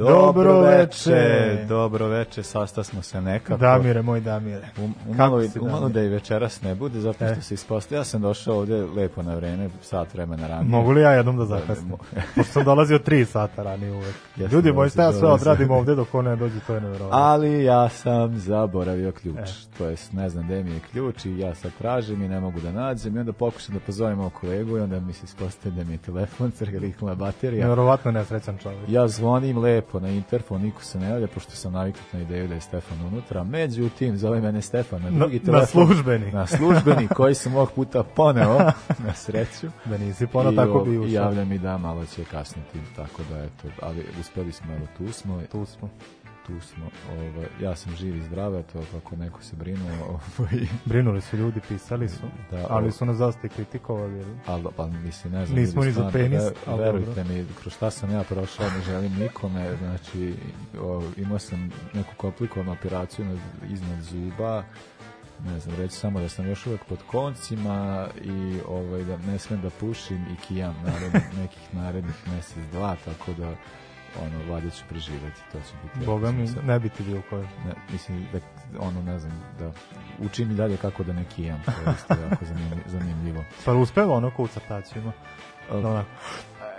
Dobro 0.00 0.60
veče, 0.60 1.64
dobro 1.68 2.06
veče, 2.08 2.42
sasta 2.42 2.84
smo 2.84 3.02
se 3.02 3.20
nekako. 3.20 3.58
Damire, 3.58 4.02
moj 4.02 4.20
Damire. 4.20 4.68
Um, 4.78 4.94
umalo, 5.08 5.42
si, 5.42 5.58
umalo 5.60 5.88
da 5.88 6.02
i 6.02 6.08
večeras 6.08 6.62
ne 6.62 6.74
bude, 6.74 7.00
zato 7.00 7.16
što 7.16 7.24
E. 7.24 7.42
se 7.42 7.54
ispostavio. 7.54 8.00
Ja 8.00 8.04
sam 8.04 8.20
došao 8.22 8.56
ovde 8.56 8.82
lepo 8.86 9.22
na 9.22 9.34
vreme, 9.34 9.68
sat 9.82 10.14
vremena 10.14 10.46
ranije. 10.46 10.70
Mogu 10.70 10.90
li 10.90 11.00
ja 11.00 11.10
jednom 11.10 11.36
da 11.36 11.44
zakasnim? 11.44 11.92
Pošto 12.36 12.52
sam 12.52 12.64
dolazio 12.64 12.98
tri 12.98 13.24
sata 13.24 13.62
ranije 13.62 13.92
uvek. 13.92 14.14
Jeste, 14.36 14.56
Ljudi 14.56 14.68
moji, 14.68 14.74
dolazi, 14.74 14.92
šta 14.92 15.02
ja 15.02 15.12
sve 15.12 15.20
dolazi. 15.20 15.42
odradim 15.42 15.70
ovde 15.70 15.94
dok 15.94 16.14
on 16.14 16.24
ne 16.24 16.36
dođe, 16.36 16.60
to 16.60 16.74
je 16.74 16.80
nevjerovatno. 16.80 17.18
Ali 17.18 17.64
ja 17.64 17.88
sam 17.88 18.38
zaboravio 18.38 19.12
ključ. 19.12 19.36
E. 19.38 19.78
To 19.78 19.84
jest, 19.86 20.12
ne 20.12 20.28
znam 20.28 20.44
gde 20.44 20.62
mi 20.64 20.70
je 20.70 20.80
ključ 20.92 21.24
i 21.24 21.38
ja 21.38 21.54
sad 21.54 21.70
tražim 21.78 22.22
i 22.22 22.28
ne 22.28 22.40
mogu 22.40 22.60
da 22.60 22.72
nađem 22.72 23.16
i 23.16 23.20
onda 23.20 23.32
pokušam 23.32 23.74
da 23.74 23.80
pozovem 23.80 24.18
mog 24.18 24.32
kolegu 24.32 24.76
i 24.78 24.80
onda 24.80 25.00
mi 25.00 25.12
se 25.12 25.24
ispostavi 25.24 25.74
da 25.74 25.84
mi 25.84 25.92
je 25.92 25.98
telefon 25.98 26.50
crkla 26.50 27.14
baterija. 27.24 27.60
Nevjerovatno 27.62 28.10
nesrećan 28.10 28.58
čovjek. 28.58 28.80
Ja 28.88 29.08
zvonim 29.08 29.58
lepo 29.58 29.89
na 29.94 30.08
interfon, 30.10 30.62
niko 30.62 30.82
se 30.82 30.98
ne 31.00 31.08
javlja, 31.08 31.26
pošto 31.26 31.50
sam 31.52 31.72
naviknut 31.72 32.12
na 32.12 32.20
ideju 32.20 32.48
da 32.48 32.54
je 32.54 32.60
Stefan 32.60 32.98
unutra. 33.02 33.44
Međutim, 33.44 34.16
zove 34.16 34.40
mene 34.40 34.62
Stefan 34.62 35.02
na 35.02 35.10
drugi 35.10 35.38
Na- 35.38 35.44
telefon. 35.44 35.60
na 35.60 35.66
službeni. 35.86 36.32
Na 36.32 36.46
službeni, 36.48 37.08
koji 37.08 37.34
sam 37.34 37.54
ovog 37.54 37.70
puta 37.70 38.02
poneo, 38.04 38.58
na 39.06 39.14
sreću. 39.14 39.66
Da 39.84 39.98
nisi 39.98 40.26
pono 40.26 40.52
I, 40.52 40.56
tako 40.56 40.80
bi 40.80 40.90
I 40.90 40.98
ušao. 40.98 41.12
javlja 41.14 41.44
mi 41.44 41.58
da 41.58 41.78
malo 41.78 42.06
će 42.06 42.24
kasniti, 42.24 42.78
tako 42.96 43.22
da 43.24 43.38
eto, 43.38 43.68
ali 43.82 44.04
uspeli 44.20 44.52
smo, 44.52 44.72
evo 44.74 44.86
tu 44.98 45.12
smo, 45.12 45.40
Tu 45.52 45.64
smo. 45.66 45.88
Tu 46.46 46.60
smo, 46.60 46.90
ovaj, 47.12 47.46
ja 47.60 47.76
sam 47.76 47.96
živ 47.96 48.16
i 48.16 48.22
zdrav, 48.22 48.56
eto, 48.56 48.82
kako 48.92 49.16
neko 49.16 49.42
se 49.42 49.56
brinuo, 49.56 50.20
ovaj, 50.38 50.66
Brinuli 50.84 51.20
su 51.20 51.36
ljudi, 51.36 51.60
pisali 51.68 52.08
su. 52.08 52.22
Da, 52.50 52.66
ali 52.70 52.92
su 52.92 53.04
nas 53.04 53.18
dosta 53.18 53.46
i 53.46 53.50
kritikovali. 53.50 54.24
ali, 54.46 54.64
pa 54.76 54.86
mislim, 54.86 55.32
ne 55.32 55.46
znam, 55.46 55.58
Nismo 55.58 55.84
ni 55.84 55.92
za 55.92 56.00
stvarno, 56.00 56.12
penis, 56.12 56.42
ali 56.66 56.82
verujte 56.82 57.24
mi, 57.24 57.46
kroz 57.60 57.74
šta 57.74 57.90
sam 57.90 58.10
ja 58.10 58.22
prošao, 58.22 58.66
ne 58.70 58.82
želim 58.82 59.12
nikome, 59.18 59.76
znači, 59.76 60.34
o, 60.80 61.02
imao 61.16 61.38
sam 61.38 61.70
neku 61.94 62.14
komplikovanu 62.16 62.72
operaciju 62.72 63.24
na, 63.24 63.36
iznad 63.68 64.02
zuba, 64.02 64.64
ne 65.44 65.60
znam, 65.60 65.76
reći 65.76 65.94
samo 65.94 66.20
da 66.20 66.28
sam 66.28 66.48
još 66.48 66.66
uvek 66.66 66.84
pod 66.84 66.98
koncima 67.06 68.08
i 68.22 68.58
ovaj, 68.68 69.04
da 69.04 69.16
ne 69.16 69.38
smem 69.38 69.60
da 69.60 69.70
pušim 69.70 70.16
i 70.16 70.46
kijam 70.46 70.76
narednih, 70.84 71.38
nekih 71.38 71.74
narednih 71.74 72.14
mesec, 72.26 72.64
dva, 72.72 72.96
tako 73.04 73.32
da 73.32 73.54
ono, 74.16 74.52
valjda 74.52 74.70
ću 74.70 74.84
preživeti, 74.88 75.40
to 75.52 75.58
će 75.60 75.74
biti. 75.84 76.06
Boga 76.06 76.32
mi, 76.32 76.48
sam- 76.48 76.66
ne 76.66 76.78
bi 76.78 76.88
ti 76.88 77.02
bio 77.02 77.22
koji. 77.30 77.42
ne, 77.42 77.72
mislim 77.92 78.26
da 78.32 78.38
ono 78.78 79.02
ne 79.02 79.18
znam 79.18 79.44
da 79.58 79.72
učim 80.20 80.50
i 80.50 80.54
dalje 80.54 80.76
kako 80.76 81.02
da 81.04 81.12
ne 81.12 81.24
kijam 81.26 81.62
to 81.64 81.70
je 81.70 81.94
isto 81.94 82.14
jako 82.24 82.44
zanimljivo, 82.44 82.80
zanimljivo. 82.86 83.44
Pa 83.64 83.72
uspeva 83.72 84.14
ono 84.14 84.30
ko 84.30 84.42
u. 84.42 85.12
Da 85.72 85.88
onako, 85.88 86.08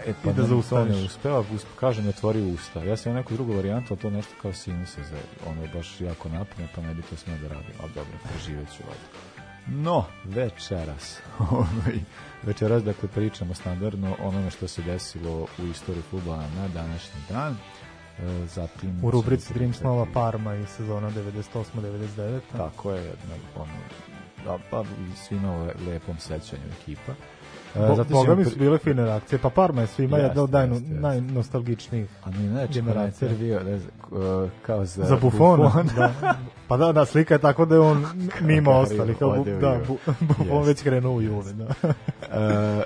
E, 0.06 0.10
I 0.12 0.14
da 0.26 0.42
ne- 0.42 0.48
zaustaviš. 0.48 0.96
ne 0.96 1.04
uspeva, 1.04 1.40
us- 1.42 1.66
kaže 1.76 2.02
ne 2.02 2.10
otvori 2.10 2.42
usta. 2.44 2.80
Ja 2.82 2.98
sam 2.98 3.14
neku 3.14 3.34
drugu 3.34 3.54
varijantu, 3.54 3.88
ali 3.90 4.00
to 4.00 4.08
je 4.08 4.12
nešto 4.12 4.34
kao 4.42 4.54
sinuse 4.54 5.04
za 5.04 5.18
ono 5.48 5.68
baš 5.74 6.02
jako 6.02 6.30
napne, 6.30 6.68
pa 6.76 6.82
ne 6.82 6.94
bi 6.94 7.02
to 7.02 7.16
smeo 7.16 7.38
da 7.38 7.48
radim. 7.48 7.74
Ali 7.82 7.92
dobro, 7.92 8.14
preživjet 8.26 8.68
ću 8.68 8.84
valjda. 8.84 9.31
No, 9.68 10.06
večeras, 10.24 11.20
ovaj, 11.52 12.00
večeras 12.44 12.84
dakle 12.84 13.10
pričamo 13.10 13.54
standardno 13.54 14.16
onome 14.20 14.52
što 14.52 14.68
se 14.68 14.82
desilo 14.82 15.48
u 15.60 15.66
istoriji 15.72 16.04
futbola 16.10 16.44
na 16.56 16.68
današnji 16.68 17.20
dan. 17.30 17.54
E, 17.54 18.46
zatim 18.46 19.00
u 19.04 19.12
rubrici 19.12 19.54
Dreams 19.54 19.82
Nova 19.82 20.06
Parma 20.14 20.56
i 20.56 20.66
sezona 20.66 21.12
98-99. 21.12 22.40
Tako 22.58 22.92
je, 22.92 23.04
jedna, 23.04 23.36
ono, 23.56 23.74
da, 24.46 24.58
pa 24.72 24.84
svima 25.16 25.58
u 25.58 25.66
le- 25.66 25.74
lepom 25.88 26.18
sećanju 26.18 26.64
ekipa. 26.82 27.14
E, 27.76 27.88
Bo, 27.88 27.96
zatim 27.96 28.14
Boga 28.14 28.36
mi 28.36 28.46
su 28.46 28.60
bile 28.60 28.78
fine 28.78 29.06
reakcije. 29.06 29.40
Pa 29.40 29.50
Parma 29.50 29.82
je 29.82 29.88
svima 29.88 30.18
Jeste, 30.18 30.28
jedna 30.30 30.44
od 30.44 30.52
najno, 30.52 30.74
jeste, 30.76 30.88
jeste. 30.90 31.02
najnostalgičnijih. 31.02 32.10
A 32.24 32.30
mi 32.32 32.48
znači 32.48 32.74
generacija. 32.74 33.30
bio 33.40 33.64
ne 33.64 33.80
znam, 33.80 33.92
uh, 34.12 34.50
kao 34.62 34.86
za, 34.86 35.04
Za 35.06 35.16
Buffona. 35.16 35.72
da. 35.96 36.36
Pa 36.68 36.78
da, 36.78 36.92
da, 36.92 37.06
slika 37.06 37.34
je 37.34 37.40
tako 37.40 37.66
da 37.66 37.76
je 37.76 37.82
on 37.82 38.06
mimo 38.42 38.72
Kakav 38.72 38.82
ostalih. 38.84 39.18
Kao, 39.18 39.36
bu, 39.38 39.46
da, 39.62 39.80
bu, 39.88 39.98
Buffon 40.28 40.48
Jeste. 40.48 40.68
već 40.68 40.84
krenuo 40.84 41.14
u 41.14 41.22
Juve. 41.22 41.54
Da. 41.54 41.68
E, 42.32 42.84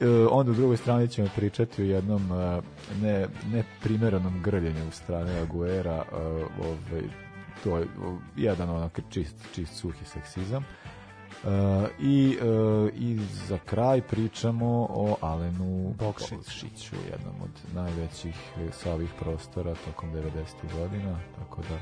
e, 0.00 0.08
onda 0.30 0.50
u 0.50 0.54
drugoj 0.54 0.76
strani 0.76 1.08
ćemo 1.08 1.28
pričati 1.36 1.82
o 1.82 1.84
jednom 1.84 2.32
e, 2.32 2.60
ne, 3.02 3.26
neprimjerenom 3.52 4.42
grljenju 4.42 4.88
u 4.88 4.92
strane 4.92 5.40
Aguera, 5.40 6.02
e, 6.12 6.16
ovaj, 6.60 7.02
to 7.64 7.78
je 7.78 7.86
jedan 8.36 8.70
onak 8.70 9.00
čist, 9.10 9.34
čist 9.54 9.74
suhi 9.76 10.04
seksizam. 10.04 10.64
E, 11.44 11.50
i, 12.00 12.38
e, 12.40 12.90
I 12.96 13.18
za 13.48 13.58
kraj 13.58 14.02
pričamo 14.02 14.86
o 14.90 15.16
Alenu 15.20 15.94
Bokšiću. 15.98 16.96
Jednom 17.10 17.34
od 17.42 17.74
najvećih 17.74 18.36
sa 18.72 18.92
ovih 18.92 19.10
prostora 19.20 19.74
tokom 19.84 20.12
90. 20.12 20.32
godina, 20.78 21.18
tako 21.38 21.62
da 21.62 21.78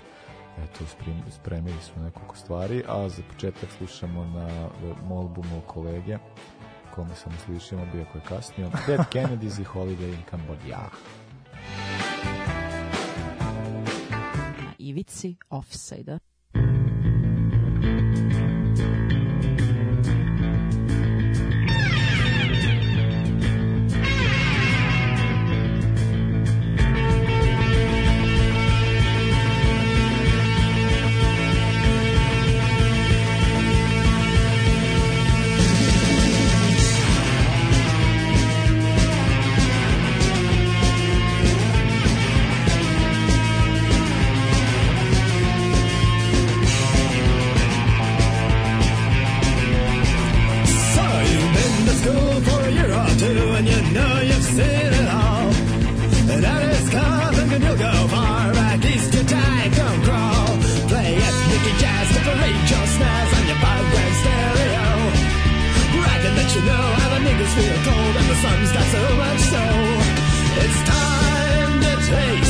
eto, 0.64 0.84
sprem- 0.84 1.30
spremili 1.30 1.80
smo 1.82 2.02
nekoliko 2.02 2.36
stvari, 2.36 2.82
a 2.88 3.08
za 3.08 3.22
početak 3.32 3.70
slušamo 3.78 4.24
na 4.24 4.68
molbu 5.08 5.44
mog 5.54 5.64
kolege, 5.66 6.18
kome 6.94 7.14
sam 7.14 7.32
uslišio, 7.34 7.78
bio 7.92 8.04
koji 8.12 8.22
je 8.22 8.28
kasnio, 8.28 8.70
Dead 8.86 9.00
Kennedys 9.12 9.60
i 9.60 9.64
Holiday 9.64 10.14
in 10.14 10.22
Cambodia. 10.30 10.90
Na 14.62 14.72
ivici 14.78 15.36
offside-a. 15.50 16.35
And 53.22 53.66
you 53.66 53.80
know 53.94 54.20
you've 54.20 54.48
seen 54.56 54.90
it 55.00 55.08
all. 55.08 55.48
And 56.32 56.42
that 56.44 56.62
is 56.68 56.88
coming 56.90 57.52
and 57.54 57.62
you'll 57.64 57.76
go 57.76 57.92
far 58.08 58.52
back 58.52 58.84
east 58.84 59.14
your 59.14 59.24
time 59.24 59.70
come 59.72 60.02
crawl. 60.04 60.52
Play 60.90 61.16
it, 61.16 61.22
ethnic 61.22 61.76
jazz 61.80 62.06
to 62.14 62.20
parade 62.28 62.66
your 62.72 62.86
snares 62.94 63.30
on 63.36 63.44
your 63.46 63.58
five-grand 63.64 64.14
stereo. 64.20 64.86
You 66.56 66.62
know 66.62 66.72
how 66.72 67.08
the 67.10 67.20
niggas 67.26 67.52
feel 67.52 67.78
cold 67.84 68.16
and 68.16 68.28
the 68.32 68.36
sun's 68.44 68.72
got 68.72 68.86
so 68.96 69.02
much 69.22 69.40
soul. 69.52 69.86
It's 70.64 70.80
time 70.88 71.80
to 71.84 71.92
taste 72.08 72.45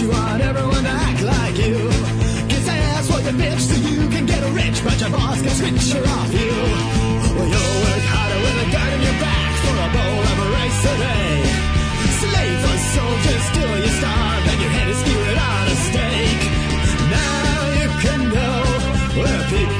you 0.00 0.08
want 0.08 0.40
everyone 0.40 0.82
to 0.82 0.94
act 1.08 1.22
like 1.22 1.56
you. 1.58 1.76
Kiss 2.48 2.68
ass 2.68 3.10
for 3.10 3.20
your 3.20 3.36
bitch 3.36 3.60
so 3.60 3.76
you 3.88 4.08
can 4.08 4.24
get 4.24 4.40
rich, 4.54 4.82
but 4.82 4.98
your 5.00 5.10
boss 5.10 5.40
can 5.42 5.50
switch 5.50 5.92
her 5.92 6.04
off 6.16 6.32
you. 6.32 6.52
Well, 7.36 7.48
you'll 7.52 7.76
work 7.84 8.04
harder 8.08 8.40
with 8.44 8.64
a 8.64 8.68
gun 8.72 8.90
in 8.96 9.00
your 9.08 9.18
back 9.20 9.52
for 9.62 9.74
a 9.76 9.88
bowl 9.96 10.22
of 10.30 10.38
rice 10.56 10.78
today. 10.88 11.32
Slave 12.20 12.62
or 12.70 12.78
soldier, 12.96 13.38
still 13.50 13.74
you 13.84 13.92
starve, 14.00 14.44
and 14.50 14.58
your 14.64 14.72
head 14.76 14.88
is 14.88 14.98
skewered 15.04 15.40
on 15.50 15.64
a 15.68 15.76
stake. 15.88 16.42
Now 17.12 17.54
you 17.80 17.88
can 18.04 18.20
know 18.34 18.56
where 19.20 19.42
people. 19.52 19.79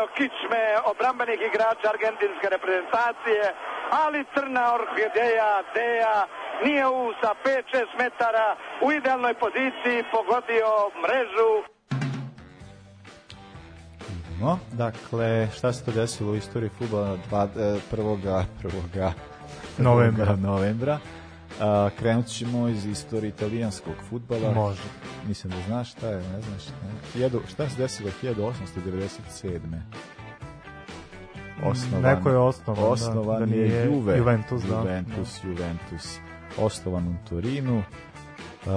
Izlomio 0.00 0.14
kičme 0.16 0.62
obrambenih 0.92 1.40
igrača 1.50 1.86
argentinske 1.94 2.46
reprezentacije, 2.56 3.42
ali 4.04 4.24
crna 4.34 4.64
orhideja, 4.74 5.52
Deja, 5.74 6.26
nije 6.64 6.86
u 6.86 7.12
sa 7.20 7.30
5-6 7.44 7.86
metara 7.98 8.56
u 8.82 8.92
idealnoj 8.92 9.34
poziciji 9.34 10.04
pogodio 10.12 10.68
mrežu. 11.02 11.52
No, 14.40 14.58
dakle, 14.72 15.48
šta 15.56 15.72
se 15.72 15.84
to 15.84 15.90
desilo 15.90 16.32
u 16.32 16.36
istoriji 16.36 16.70
futbola 16.78 17.16
dva- 17.28 17.48
e, 17.56 17.80
prvoga, 17.90 18.44
prvoga 18.60 19.12
Novembra. 19.78 20.36
novembra. 20.36 20.98
A, 21.60 21.90
krenut 21.98 22.26
ćemo 22.26 22.68
iz 22.68 22.86
istorije 22.86 23.28
italijanskog 23.28 23.94
futbala. 24.10 24.52
Može. 24.54 24.82
Mislim 25.28 25.52
da 25.52 25.58
znaš 25.66 25.90
šta 25.90 26.08
je, 26.08 26.16
ne 26.16 26.40
znaš. 26.42 26.68
Ne? 26.68 26.90
Hiljadu, 27.12 27.40
šta 27.48 27.68
se 27.68 27.76
desilo 27.76 28.10
1897. 28.22 29.58
Osnovan, 31.64 32.02
Neko 32.02 32.30
je 32.30 32.38
osnovan, 32.38 32.82
da, 32.82 32.88
osnovan 32.88 33.38
da 33.38 33.56
je 33.56 33.60
nije 33.60 33.84
Juve, 33.84 34.18
Juventus, 34.18 34.62
da. 34.62 34.74
Juventus, 34.74 35.44
Juventus. 35.44 36.18
Osnovan 36.58 37.08
u 37.08 37.28
Torinu. 37.28 37.82
Uh, 38.60 38.72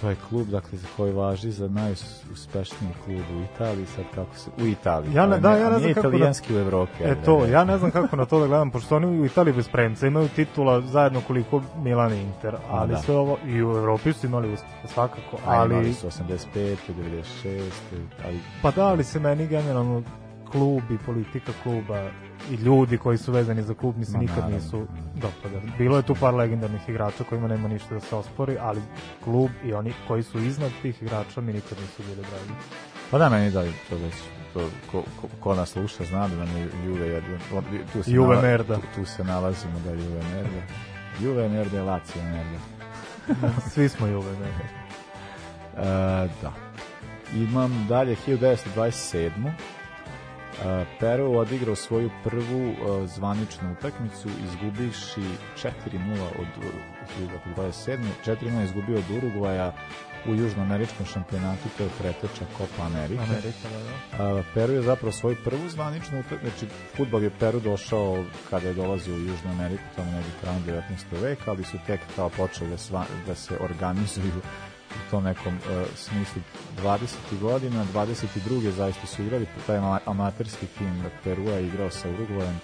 to 0.00 0.08
je 0.10 0.16
klub 0.28 0.46
dakle, 0.46 0.78
za 0.78 0.86
koji 0.96 1.12
važi 1.12 1.50
za 1.50 1.68
najuspešniji 1.68 2.92
klub 3.04 3.20
u 3.32 3.54
Italiji, 3.54 3.86
sad 3.86 4.04
kako 4.14 4.36
se, 4.36 4.50
u 4.58 4.66
Italiji. 4.66 5.14
Ja 5.14 5.26
ne- 5.26 5.32
ali 5.32 5.40
da, 5.40 5.50
ja 5.50 5.70
ne 5.70 5.78
znam 5.78 5.94
kako 5.94 6.02
da- 6.02 6.08
italijanski 6.08 6.54
u 6.54 6.58
Evropi. 6.58 6.92
E 7.04 7.16
to, 7.24 7.46
ja 7.46 7.64
ne 7.64 7.78
znam 7.78 7.90
kako 7.90 8.16
na 8.16 8.24
to 8.24 8.40
da 8.40 8.46
gledam, 8.46 8.70
pošto 8.70 8.96
oni 8.96 9.06
u 9.20 9.24
Italiji 9.24 9.54
bez 9.54 9.68
premca 9.68 10.06
imaju 10.06 10.28
titula 10.28 10.80
zajedno 10.80 11.20
koliko 11.20 11.62
Milan 11.76 12.12
i 12.12 12.20
Inter, 12.20 12.56
ali 12.70 12.90
da. 12.90 12.98
sve 12.98 13.16
ovo, 13.16 13.36
i 13.46 13.62
u 13.62 13.70
Evropi 13.70 14.12
su 14.12 14.26
imali 14.26 14.52
uspehe 14.52 14.88
svakako, 14.88 15.36
A, 15.46 15.54
imali 15.54 15.74
ali, 15.76 15.92
su 15.94 16.06
85. 16.06 16.76
96. 17.34 17.70
ali 18.24 18.40
pa 18.62 18.70
da, 18.70 18.86
ali 18.86 19.04
se 19.04 19.20
meni 19.20 19.46
generalno 19.46 20.02
klub 20.50 20.82
i 20.90 20.98
politika 20.98 21.52
kluba 21.62 22.10
i 22.50 22.54
ljudi 22.54 22.98
koji 22.98 23.18
su 23.18 23.32
vezani 23.32 23.62
za 23.62 23.74
klub 23.74 23.96
mi 23.98 24.04
se 24.04 24.12
Ma, 24.12 24.18
nikad 24.18 24.36
naravno. 24.36 24.56
nisu 24.56 24.86
dopadali. 25.14 25.72
Bilo 25.78 25.96
je 25.96 26.02
tu 26.02 26.14
par 26.14 26.34
legendarnih 26.34 26.88
igrača 26.88 27.24
kojima 27.24 27.48
nema 27.48 27.68
ništa 27.68 27.94
da 27.94 28.00
se 28.00 28.16
ospori, 28.16 28.56
ali 28.60 28.80
klub 29.24 29.50
i 29.64 29.72
oni 29.72 29.92
koji 30.08 30.22
su 30.22 30.38
iznad 30.38 30.70
tih 30.82 31.02
igrača 31.02 31.40
mi 31.40 31.52
nikad 31.52 31.78
nisu 31.80 32.02
bili 32.02 32.16
dragi. 32.30 32.60
Pa 33.10 33.18
da, 33.18 33.28
meni 33.28 33.50
da 33.50 33.62
to 33.90 33.96
već, 33.96 34.14
to, 34.54 34.60
ko, 34.92 35.02
ko, 35.20 35.28
ko 35.40 35.54
nas 35.54 35.70
sluša 35.70 36.04
zna 36.04 36.28
da 36.28 36.36
nam 36.36 36.56
je 36.56 36.68
Juve 36.86 37.06
jedan, 37.08 37.38
tu 37.92 38.02
se, 38.02 38.10
Juve 38.10 38.28
nala- 38.28 38.42
merda. 38.42 38.74
Tu, 38.74 38.82
tu 38.94 39.04
se 39.04 39.24
nalazimo 39.24 39.78
da 39.84 39.90
je 39.90 39.96
Juve 39.96 40.20
merda. 40.34 40.62
Juve 41.20 41.48
merda, 41.48 41.82
Lazio 41.82 42.22
merda. 42.22 42.58
Svi 43.72 43.88
smo 43.88 44.06
Juve, 44.06 44.32
ne. 44.32 44.48
E, 45.76 46.28
da. 46.42 46.52
Imam 47.34 47.86
dalje 47.88 48.16
1927. 48.26 49.30
Peru 51.00 51.38
odigrao 51.38 51.76
svoju 51.76 52.10
prvu 52.24 52.74
zvaničnu 53.06 53.72
utakmicu 53.72 54.28
izgubivši 54.44 55.20
4-0 55.56 55.72
od 56.38 56.64
uh, 56.64 57.56
1927. 57.56 57.98
4-0 58.26 58.64
izgubio 58.64 58.98
od 58.98 59.10
Urugvaja 59.16 59.72
u 60.26 60.34
južnoameričkom 60.34 61.06
šampionatu, 61.06 61.68
to 61.76 61.82
je 61.82 61.90
preteča 61.98 62.44
Copa 62.56 62.86
Amerika. 62.86 63.22
Amerika, 63.22 63.68
da, 64.18 64.34
da. 64.34 64.42
Peru 64.54 64.72
je 64.72 64.82
zapravo 64.82 65.12
svoju 65.12 65.36
prvu 65.44 65.68
zvaničnu 65.68 66.20
utakmicu, 66.20 66.58
znači 66.58 66.74
futbol 66.96 67.22
je 67.22 67.30
Peru 67.30 67.60
došao 67.60 68.24
kada 68.50 68.68
je 68.68 68.74
dolazio 68.74 69.14
u 69.14 69.18
Južnu 69.18 69.50
Ameriku, 69.50 69.82
tamo 69.96 70.10
negdje 70.10 70.32
krajem 70.40 70.64
19. 71.10 71.22
veka, 71.22 71.50
ali 71.50 71.64
su 71.64 71.78
tek 71.86 72.00
kao 72.16 72.28
počeli 72.28 72.70
da, 72.70 72.78
sva, 72.78 73.04
da 73.26 73.34
se 73.34 73.54
organizuju 73.60 74.42
u 74.90 75.10
tom 75.10 75.24
nekom 75.24 75.54
uh, 75.54 75.86
smislu 75.96 76.42
20. 76.82 77.08
godina, 77.40 77.84
22. 77.94 78.70
zaista 78.70 79.06
su 79.06 79.22
igrali, 79.22 79.46
taj 79.66 79.76
ama- 79.76 80.00
amaterski 80.06 80.66
tim 80.66 81.04
Perua 81.24 81.52
je 81.52 81.66
igrao 81.66 81.90
sa 81.90 82.08
Urugvajem 82.10 82.60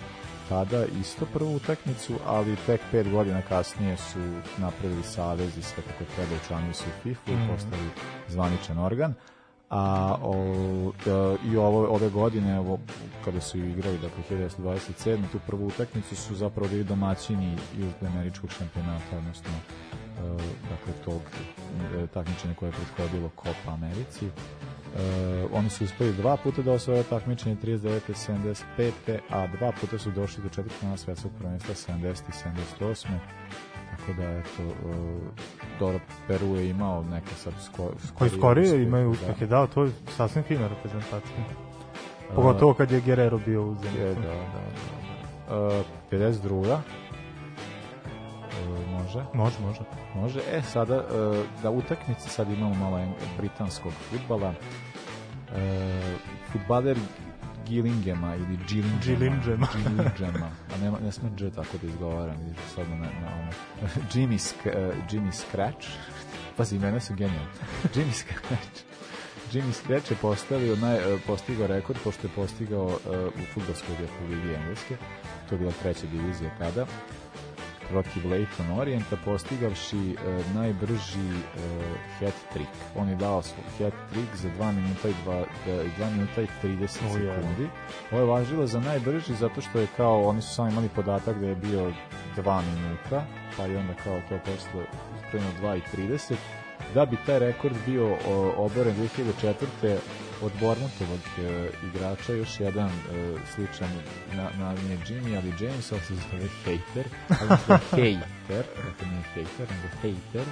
tada 0.48 0.84
isto 1.00 1.26
prvu 1.26 1.56
utakmicu, 1.56 2.14
ali 2.26 2.56
tek 2.66 2.80
pet 2.90 3.10
godina 3.10 3.42
kasnije 3.42 3.96
su 3.96 4.18
napravili 4.58 5.02
savez 5.02 5.58
i 5.58 5.62
sve 5.62 5.82
kako 5.82 6.12
treba 6.16 6.34
učlanili 6.44 6.74
su 6.74 6.84
u 6.84 7.02
FIFA 7.02 7.32
i 7.32 7.48
postali 7.48 7.88
zvaničan 8.28 8.78
organ 8.78 9.14
a 9.70 10.16
o, 10.22 10.34
e, 11.06 11.36
i 11.52 11.56
ovo, 11.56 11.86
ove 11.88 12.10
godine 12.10 12.56
evo, 12.56 12.78
kada 13.24 13.40
su 13.40 13.58
igrali 13.58 13.98
dakle 13.98 14.38
1927. 14.38 15.18
tu 15.32 15.38
prvu 15.46 15.66
utakmicu 15.66 16.16
su 16.16 16.34
zapravo 16.34 16.68
bili 16.68 16.84
domaćini 16.84 17.56
južnoameričkog 17.78 18.50
šampionata 18.50 19.18
odnosno 19.18 19.50
dakle 20.70 20.92
tog 21.04 21.20
e, 22.02 22.06
takmičenja 22.06 22.54
koje 22.54 22.68
je 22.68 22.72
prethodilo 22.72 23.30
Copa 23.36 23.72
Americi 23.72 24.26
e, 24.26 24.30
oni 25.52 25.70
su 25.70 25.84
uspeli 25.84 26.12
dva 26.12 26.36
puta 26.36 26.62
da 26.62 26.72
osvoje 26.72 27.02
takmičenje 27.02 27.56
39. 27.56 28.00
75. 29.06 29.18
a 29.30 29.46
dva 29.46 29.72
puta 29.80 29.98
su 29.98 30.10
došli 30.10 30.42
do 30.42 30.48
četvrtfinala 30.48 30.96
svetskog 30.96 31.30
prvenstva 31.38 31.74
70. 31.74 32.04
i 32.04 32.48
78. 32.80 33.06
Tako 33.90 34.12
da 34.16 34.22
eto 34.22 34.62
e, 34.62 34.94
dobro 35.78 36.00
Peru 36.28 36.46
je 36.56 36.68
imao 36.68 37.02
neka 37.02 37.34
sad 37.34 37.52
sko, 37.64 37.90
Koji 38.14 38.30
skorije 38.30 38.64
uspehe, 38.64 38.82
imaju 38.82 39.04
da. 39.04 39.10
uspehe, 39.10 39.46
da, 39.46 39.66
to 39.66 39.84
je 39.84 39.92
sasvim 40.16 40.44
fina 40.44 40.68
reprezentacija. 40.68 41.36
Pogotovo 42.34 42.74
kad 42.74 42.90
je 42.90 43.00
Guerrero 43.00 43.38
bio 43.38 43.62
u 43.62 43.74
Zenitu. 43.74 44.20
da, 44.20 44.28
da, 44.28 44.34
da. 45.48 45.66
Uh, 45.78 45.84
52. 46.10 46.78
Uh, 49.18 49.34
može, 49.34 49.56
Može, 49.60 49.60
može. 49.60 49.80
može. 50.14 50.40
E, 50.52 50.62
sada, 50.62 50.96
uh, 50.96 51.36
da 51.62 51.70
utakmice, 51.70 52.28
sad 52.28 52.50
imamo 52.50 52.74
malo 52.74 53.00
britanskog 53.38 53.92
futbala. 54.10 54.54
E, 55.56 56.00
futbaler 56.52 56.98
Gillingema 57.66 58.36
ili 58.36 58.58
Gillingema. 58.68 59.66
Gillingema. 59.74 60.50
A 60.74 60.78
nema, 60.82 60.98
ne 60.98 61.12
sme 61.12 61.30
dž 61.36 61.54
tako 61.54 61.78
da 61.82 61.86
izgovaram, 61.86 62.36
vidiš 62.38 62.62
sad 62.74 62.88
na, 62.88 62.96
na 62.96 63.34
ono. 63.34 63.50
Jimmy, 64.12 64.38
Sk, 64.38 64.66
uh, 64.66 64.72
Jimmy 65.10 65.32
Scratch. 65.32 65.88
Pazi, 66.56 66.76
imena 66.76 67.00
su 67.00 67.14
genijalne. 67.14 67.50
Jimmy 67.94 68.12
Scratch. 68.12 68.82
Jimmy 69.52 69.72
Scratch 69.72 70.10
je 70.10 70.16
postavio, 70.16 70.76
naj, 70.76 70.98
postigao 71.26 71.66
rekord, 71.66 71.98
pošto 72.04 72.26
je 72.26 72.30
postigao 72.36 72.84
uh, 72.84 72.92
u 73.26 73.44
futbolskoj 73.54 73.96
ligi 74.28 74.54
Engleske. 74.54 74.96
To 75.48 75.54
je 75.54 75.58
bila 75.58 75.72
treća 75.82 76.06
divizija 76.06 76.50
tada 76.58 76.86
protiv 77.90 78.30
Leighton 78.30 78.78
Orienta 78.78 79.16
postigavši 79.24 79.96
uh, 79.96 80.54
najbrži 80.54 81.30
uh, 81.30 82.20
hat 82.20 82.34
trick. 82.52 82.70
On 82.96 83.08
je 83.08 83.16
dao 83.16 83.42
svoj 83.42 83.64
hat 83.78 83.94
trick 84.10 84.36
za 84.36 84.48
2 84.58 84.72
minuta 84.72 85.08
i 85.08 85.14
2, 85.26 85.44
2 85.98 86.10
minuta 86.10 86.42
i 86.42 86.46
30 86.62 86.86
sekundi. 86.88 87.68
Ovo 88.10 88.20
je 88.20 88.26
važilo 88.26 88.66
za 88.66 88.80
najbrži 88.80 89.34
zato 89.34 89.60
što 89.60 89.78
je 89.78 89.86
kao, 89.96 90.22
oni 90.22 90.42
su 90.42 90.54
samo 90.54 90.70
imali 90.70 90.88
podatak 90.88 91.38
da 91.38 91.46
je 91.46 91.54
bio 91.54 91.92
2 92.36 92.62
minuta, 92.74 93.24
pa 93.56 93.64
je 93.64 93.78
onda 93.78 93.94
kao 94.04 94.20
to 94.28 94.38
posle 94.38 94.84
spremno 95.28 95.50
2 95.62 95.76
i 95.76 95.96
30. 95.96 96.34
Da 96.94 97.06
bi 97.06 97.16
taj 97.26 97.38
rekord 97.38 97.76
bio 97.86 98.16
o, 98.28 98.54
oboren 98.56 98.94
2004 99.42 99.96
od 100.42 100.52
Bournemouthovog 100.60 101.20
e, 101.38 101.68
igrača 101.86 102.32
još 102.32 102.60
jedan 102.60 102.88
e, 102.88 102.92
sličan 103.54 103.88
na, 104.32 104.50
na 104.58 104.72
nije 104.74 104.98
Jimmy, 104.98 105.36
ali 105.36 105.54
James, 105.60 105.92
ali 105.92 106.00
se 106.00 106.14
zove 106.14 106.48
Hater, 106.58 107.06
ali 107.30 107.58
se 107.58 107.72
Hater, 107.72 108.64
dakle 108.86 109.08
nije 109.08 109.24
Hater, 109.26 109.66
nego 109.70 109.88
Hater. 109.94 110.44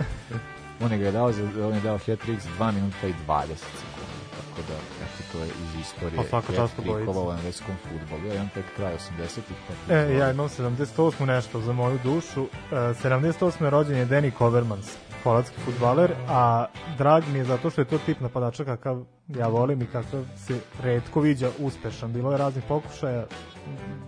On 0.80 0.92
je 0.92 0.98
ga 0.98 1.06
je 1.06 1.12
dao, 1.12 1.32
za, 1.32 1.42
on 1.62 1.74
je 1.74 1.80
dao 1.80 1.98
hat-trick 1.98 2.40
za 2.40 2.48
2 2.58 2.72
minuta 2.72 3.06
i 3.06 3.14
20 3.28 3.46
sekundi. 3.46 4.12
Tako 4.32 4.62
da, 4.68 4.74
eto, 5.04 5.22
to 5.32 5.38
je 5.38 5.46
iz 5.46 5.80
istorije 5.80 6.16
Pa 6.16 6.24
svaka 6.24 6.52
čast 6.54 6.74
hat-trickova 6.74 7.10
obojici. 7.12 7.28
u 7.28 7.32
engleskom 7.32 7.74
futbolu. 7.82 8.26
Ja 8.26 8.34
imam 8.34 8.48
tek 8.48 8.64
kraj 8.76 8.94
80-ih. 8.94 9.56
pa- 9.88 9.94
E, 9.94 10.14
ja 10.14 10.30
imam 10.30 10.48
78. 10.48 11.24
nešto 11.26 11.60
za 11.60 11.72
moju 11.72 11.98
dušu. 12.04 12.42
E, 12.72 12.74
78. 12.74 13.34
rođen 13.68 13.96
je 13.96 14.06
Danny 14.06 14.30
Kovermans, 14.30 14.86
holandski 15.22 15.56
futbaler, 15.64 16.12
a 16.28 16.66
drag 16.98 17.22
mi 17.32 17.38
je 17.38 17.44
zato 17.44 17.70
što 17.70 17.80
je 17.80 17.84
to 17.84 17.98
tip 17.98 18.20
napadača 18.20 18.64
kakav 18.64 19.04
ja 19.28 19.48
volim 19.48 19.82
i 19.82 19.86
kakav 19.86 20.24
se 20.36 20.60
redko 20.82 21.20
viđa 21.20 21.50
uspešan. 21.58 22.12
Bilo 22.12 22.32
je 22.32 22.38
raznih 22.38 22.64
pokušaja 22.68 23.24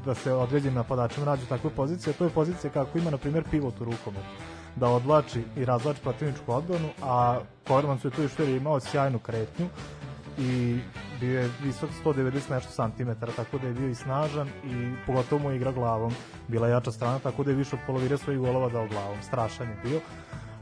da 0.04 0.14
se 0.14 0.32
određenim 0.32 0.74
napadačima 0.74 1.26
nađu 1.26 1.46
takve 1.46 1.70
pozicije, 1.70 2.14
a 2.14 2.18
to 2.18 2.24
je 2.24 2.30
pozicija 2.30 2.70
kako 2.70 2.98
ima, 2.98 3.10
na 3.10 3.18
primjer, 3.18 3.44
pivot 3.50 3.80
u 3.80 3.84
rukometu 3.84 4.34
da 4.76 4.88
odvlači 4.88 5.42
i 5.56 5.64
razvlači 5.64 6.00
protivničku 6.00 6.52
odbranu, 6.52 6.88
a 7.02 7.40
Kovermans 7.66 8.04
je 8.04 8.10
tu 8.10 8.22
još 8.22 8.38
je 8.38 8.56
imao 8.56 8.80
sjajnu 8.80 9.18
kretnju 9.18 9.66
i 10.38 10.78
bio 11.20 11.40
je 11.40 11.50
visok 11.62 11.90
190 12.04 12.50
nešto 12.50 12.70
santimetara, 12.70 13.32
tako 13.32 13.58
da 13.58 13.66
je 13.66 13.72
bio 13.74 13.88
i 13.88 13.94
snažan 13.94 14.48
i 14.48 14.92
pogotovo 15.06 15.42
mu 15.42 15.50
je 15.50 15.56
igra 15.56 15.72
glavom 15.72 16.12
bila 16.48 16.68
jača 16.68 16.92
strana, 16.92 17.18
tako 17.18 17.44
da 17.44 17.50
je 17.50 17.56
više 17.56 17.76
od 17.76 17.82
polovine 17.86 18.18
svojih 18.18 18.40
golova 18.40 18.68
dao 18.68 18.88
glavom. 18.88 19.22
Strašan 19.22 19.68
je 19.68 19.76
bio. 19.82 20.00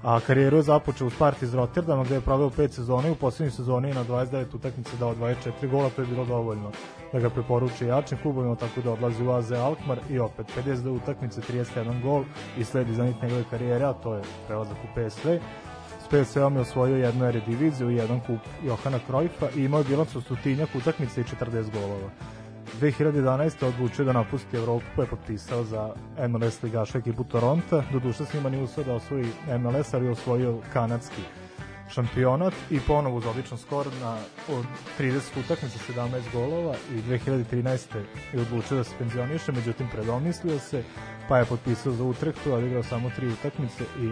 A 0.03 0.21
karijeru 0.21 0.57
je 0.57 0.63
započeo 0.63 1.07
u 1.07 1.11
Sparti 1.11 1.45
iz 1.45 1.55
Rotterdama 1.55 2.05
gde 2.05 2.15
je 2.15 2.21
proveo 2.21 2.51
5 2.51 2.69
sezone 2.69 3.09
i 3.09 3.13
u 3.13 3.15
poslednjoj 3.15 3.51
sezoni 3.51 3.95
na 3.95 4.05
29 4.05 4.55
utakmice 4.55 4.97
dao 4.97 5.15
24 5.15 5.71
gola, 5.71 5.91
to 5.91 6.03
je 6.03 6.07
bilo 6.07 6.25
dovoljno 6.25 6.71
da 7.13 7.21
ga 7.21 7.31
preporuči 7.31 7.87
jačim 7.87 8.19
klubovima, 8.23 8.57
tako 8.57 8.81
da 8.81 8.93
odlazi 8.93 9.25
u 9.25 9.31
AZ 9.31 9.53
Alkmaar 9.53 9.99
i 10.11 10.19
opet 10.19 10.47
52 10.67 10.91
utakmice, 10.91 11.41
31 11.41 12.03
gol 12.03 12.25
i 12.59 12.65
sledi 12.65 12.95
za 12.95 13.05
njegove 13.05 13.45
karijere, 13.51 13.85
a 13.85 13.93
to 13.93 14.15
je 14.15 14.23
prelazak 14.47 14.77
u 14.77 14.89
PSV. 14.95 15.29
S 16.05 16.09
PSV-om 16.09 16.55
je 16.55 16.61
osvojio 16.61 16.97
jednu 16.97 17.25
Eredivizu 17.25 17.91
i 17.91 17.97
jedan 17.97 18.21
kup 18.21 18.41
Johana 18.65 18.99
Krojfa 19.07 19.47
i 19.57 19.65
imao 19.65 19.81
je 19.81 19.85
bilans 19.85 20.17
od 20.17 20.25
stotinjak 20.25 20.69
utakmice 20.75 21.21
i 21.21 21.25
40 21.25 21.73
golova. 21.73 22.11
2011. 22.81 23.67
odlučio 23.67 24.05
da 24.05 24.13
napusti 24.13 24.57
Evropu 24.57 24.87
pa 24.97 25.03
je 25.03 25.09
potpisao 25.09 25.65
za 25.65 25.95
MLS 26.29 26.63
ligaša 26.63 26.99
ekipu 26.99 27.25
Toronto. 27.25 27.83
Doduše 27.93 28.25
s 28.25 28.35
njima 28.35 28.51
nije 28.51 28.63
uspio 28.63 28.85
da 28.85 28.95
osvoji 28.95 29.27
MLS, 29.59 29.95
ali 29.95 30.05
je 30.05 30.11
osvojio 30.11 30.59
kanadski 30.73 31.23
šampionat 31.95 32.55
i 32.71 32.81
ponovo 32.81 33.17
uz 33.17 33.27
odličan 33.27 33.59
skor 33.59 33.87
na 34.01 34.17
od 34.49 34.65
30 34.99 35.21
utakmica 35.45 35.79
17 35.93 36.33
golova 36.33 36.75
i 36.95 37.11
2013. 37.11 37.87
je 38.33 38.41
odlučio 38.41 38.77
da 38.77 38.85
se 38.85 38.95
penzioniše, 38.99 39.53
međutim 39.53 39.89
predomislio 39.93 40.59
se, 40.59 40.83
pa 41.29 41.39
je 41.39 41.45
potpisao 41.45 41.93
za 41.93 42.05
Utrechtu, 42.05 42.55
odigrao 42.55 42.83
samo 42.83 43.11
tri 43.17 43.29
utakmice 43.29 43.85
i 44.01 44.11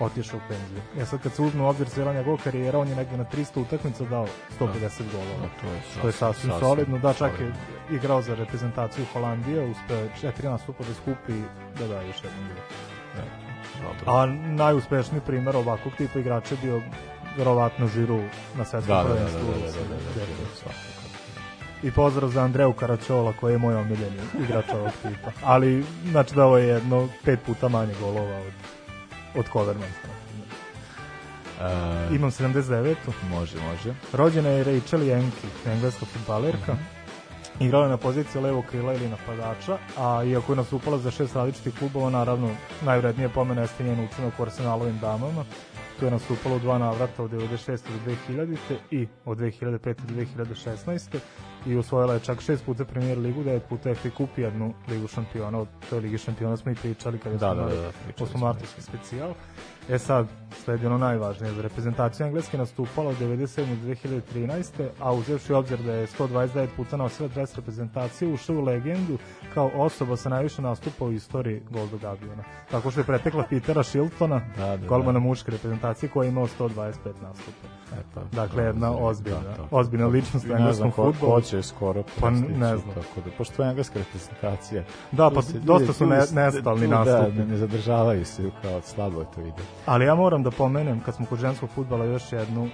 otišao 0.00 0.38
u 0.38 0.48
penziju. 0.48 0.80
Ja 0.98 1.06
sad 1.06 1.22
kad 1.22 1.32
se 1.32 1.42
uzme 1.42 1.62
u 1.62 1.66
obzir 1.66 1.88
cijela 1.88 2.12
njegova 2.12 2.36
karijera, 2.44 2.78
on 2.78 2.88
je 2.88 2.96
negde 2.96 3.16
na 3.16 3.24
300 3.24 3.60
utakmica 3.60 4.04
dao 4.04 4.26
150 4.60 5.02
golova. 5.12 5.48
to 5.60 5.66
je, 5.66 6.00
To 6.00 6.06
je 6.06 6.12
sasvim 6.12 6.52
solidno, 6.60 6.98
da 6.98 7.12
čak 7.12 7.32
je 7.40 7.52
igrao 7.90 8.22
za 8.22 8.34
reprezentaciju 8.34 9.04
Holandije, 9.12 9.70
uspeo 9.70 9.96
je 9.96 10.10
četiri 10.20 10.48
nastupa 10.48 10.84
da 10.84 10.94
skupi 10.94 11.32
da 11.78 11.86
da 11.86 12.00
još 12.00 12.16
jedan 12.24 12.38
gol. 12.48 12.62
Dobro. 13.82 14.12
A 14.12 14.26
najuspešniji 14.56 15.20
primer 15.26 15.56
ovakvog 15.56 15.94
tipa 15.94 16.18
igrača 16.18 16.54
je 16.54 16.60
bio 16.62 16.82
verovatno 17.38 17.88
Žiru 17.88 18.20
na 18.56 18.64
svetskom 18.64 18.96
Da, 18.96 19.02
da, 19.02 19.08
da, 19.08 19.14
da, 19.14 19.14
prvenstvu. 19.14 19.40
da, 19.46 19.52
da, 19.52 19.60
da, 19.60 19.68
da, 19.68 20.20
da, 20.20 20.26
da, 20.26 20.56
svakako. 20.56 20.96
I 21.82 21.90
pozdrav 21.90 22.30
za 22.30 22.42
Andreju 22.42 22.72
Karačola 22.72 23.32
koji 23.40 23.52
je 23.52 23.58
moj 23.58 23.74
omiljeni 23.74 24.18
igrač 24.44 24.64
ovog 24.74 24.90
tipa. 25.02 25.30
Ali 25.44 25.84
znači 26.10 26.34
da 26.34 26.44
ovo 26.44 26.58
je 26.58 26.68
jedno 26.68 27.08
pet 27.24 27.40
puta 27.46 27.68
manje 27.68 27.94
golova 28.00 28.38
od, 28.38 28.52
od 29.36 29.48
Kovermansa. 29.48 30.08
E, 31.60 32.14
Imam 32.14 32.30
79. 32.30 32.94
može, 33.30 33.56
može. 33.60 33.94
Rođena 34.12 34.48
je 34.48 34.64
Rachel 34.64 35.02
Jenki, 35.02 35.46
engleska 35.66 36.06
futbalerka. 36.06 36.72
Mhm. 36.72 36.96
Igrala 37.60 37.84
je 37.84 37.90
na 37.90 37.96
poziciji 37.96 38.42
levog 38.42 38.64
krila 38.70 38.94
ili 38.94 39.08
napadača, 39.08 39.78
a 39.98 40.24
iako 40.24 40.52
je 40.52 40.56
nastupala 40.56 40.98
za 40.98 41.10
šest 41.10 41.36
različitih 41.36 41.78
klubova, 41.78 42.10
naravno 42.10 42.50
najvrednije 42.84 43.28
pomene 43.28 43.62
jeste 43.62 43.84
njen 43.84 44.04
učinak 44.04 44.40
u 44.40 44.42
Arsenalovim 44.42 44.98
damama. 44.98 45.44
Tu 45.98 46.04
je 46.04 46.10
nastupala 46.10 46.56
u 46.56 46.58
dva 46.58 46.78
navrata 46.78 47.22
od 47.22 47.30
96. 47.30 47.80
do 47.96 48.12
2000. 48.28 48.56
i 48.90 49.06
od 49.24 49.38
2005. 49.38 49.94
do 49.96 50.14
2016. 50.14 51.18
i 51.66 51.76
osvojila 51.76 52.14
je 52.14 52.20
čak 52.20 52.40
šest 52.40 52.64
puta 52.64 52.84
premier 52.84 53.18
ligu, 53.18 53.42
devet 53.42 53.62
puta 53.68 53.94
FA 53.94 54.10
Cup 54.10 54.38
i 54.38 54.42
jednu 54.42 54.74
ligu 54.88 55.08
šampiona. 55.08 55.58
O 55.58 55.66
toj 55.90 56.00
ligi 56.00 56.18
šampiona 56.18 56.56
smo 56.56 56.72
i 56.72 56.74
pričali 56.74 57.18
kada 57.18 57.36
Da, 57.36 57.46
smo 57.46 57.54
da, 57.54 57.62
imali 57.62 57.76
da, 57.76 57.92
pričali 58.04 58.14
smo. 58.18 58.24
osmomartovski 58.26 58.82
specijal. 58.82 59.34
E 59.88 59.98
sad, 59.98 60.26
sledi 60.54 60.86
ono 60.86 60.98
najvažnije. 60.98 61.52
Za 61.52 61.62
reprezentaciju 61.62 62.26
Engleske 62.26 62.58
nastupala 62.58 63.10
od 63.10 63.16
97. 63.16 63.66
do 63.66 63.94
2013. 64.34 64.64
a 65.00 65.12
uzevši 65.12 65.52
obzir 65.52 65.78
da 65.78 65.92
je 65.92 66.06
129 66.08 66.66
puta 66.76 66.96
nosila 66.96 67.28
dres 67.28 67.54
reprezentacije, 67.56 68.32
ušao 68.32 68.56
u 68.56 68.60
legendu 68.60 69.18
kao 69.54 69.70
osoba 69.74 70.16
sa 70.16 70.28
najviše 70.28 70.62
nastupa 70.62 71.04
u 71.04 71.12
istoriji 71.12 71.62
Goldog 71.70 72.04
aviona. 72.04 72.42
Tako 72.70 72.90
što 72.90 73.00
je 73.00 73.04
pretekla 73.04 73.44
Petera 73.50 73.82
Shiltona, 73.82 74.40
Da, 74.56 74.66
da, 74.66 74.76
da. 74.76 74.86
golmana 74.86 75.18
muške 75.18 75.50
reprezentacije 75.50 76.08
koja 76.08 76.24
je 76.24 76.30
imao 76.30 76.46
125 76.46 76.92
nastupa. 77.22 77.66
E, 77.92 78.02
pa, 78.14 78.20
Dakle, 78.32 78.64
jedna 78.64 78.90
da, 78.90 78.96
ozbiljna, 78.96 79.40
da, 79.40 79.48
da. 79.48 79.64
ozbiljna 79.70 80.06
ličnost 80.06 80.34
u 80.36 80.48
Ne 80.48 80.54
znam 80.54 80.58
engleskom 80.58 80.90
ko, 80.92 81.04
futbolu. 81.04 81.32
ko 81.32 81.40
će 81.40 81.62
skoro 81.62 82.02
Pa, 82.20 82.30
ne 82.30 82.76
znam. 82.76 82.94
Tako 82.94 83.20
da, 83.24 83.30
pošto 83.38 83.62
je 83.62 83.68
engleska 83.68 83.98
reprezentacija. 83.98 84.82
Da, 85.12 85.30
pa 85.30 85.40
dosta 85.54 85.92
su 85.92 86.06
ne- 86.06 86.16
nestalni 86.32 86.84
tu, 86.84 86.90
nastupi. 86.90 87.38
Da, 87.38 87.44
ne, 87.44 87.56
zadržavaju 87.56 88.24
se, 88.24 88.50
kao 88.62 88.80
slabo 88.82 89.20
je 89.20 89.26
to 89.34 89.40
ide. 89.40 89.62
Ali 89.86 90.04
ja 90.04 90.14
moram 90.14 90.42
da 90.42 90.50
pomenem, 90.50 91.00
kad 91.00 91.14
smo 91.14 91.26
kod 91.26 91.38
ženskog 91.38 91.70
futbala, 91.70 92.04
još 92.04 92.32
jednu 92.32 92.68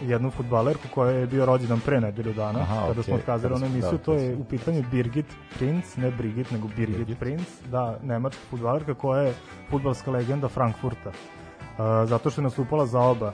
jednu 0.00 0.30
futbalerku 0.30 0.88
koja 0.94 1.10
je 1.10 1.26
bio 1.26 1.46
rođendan 1.46 1.80
pre 1.80 2.00
nedelju 2.00 2.32
dana, 2.32 2.60
Aha, 2.60 2.80
kada 2.80 2.90
okej, 2.90 3.02
smo 3.02 3.14
otkazali 3.14 3.54
kada 3.54 3.54
onu 3.54 3.66
emisiju, 3.66 3.92
da, 3.92 3.98
to 3.98 4.04
to 4.04 4.14
je 4.14 4.36
u 4.36 4.44
pitanju 4.44 4.84
Birgit 4.90 5.26
Prinz, 5.58 5.96
ne 5.96 6.10
Brigit, 6.10 6.50
nego 6.50 6.68
Birgit, 6.68 6.96
Birgit. 6.96 7.18
Prinz, 7.18 7.46
da, 7.70 7.98
nemačka 8.02 8.40
futbalerka 8.50 8.94
koja 8.94 9.22
je 9.22 9.34
futbalska 9.70 10.10
legenda 10.10 10.48
Frankfurta. 10.48 11.08
Uh, 11.08 11.84
zato 12.08 12.30
što 12.30 12.40
je 12.40 12.42
nastupala 12.42 12.86
za 12.86 13.00
oba 13.00 13.32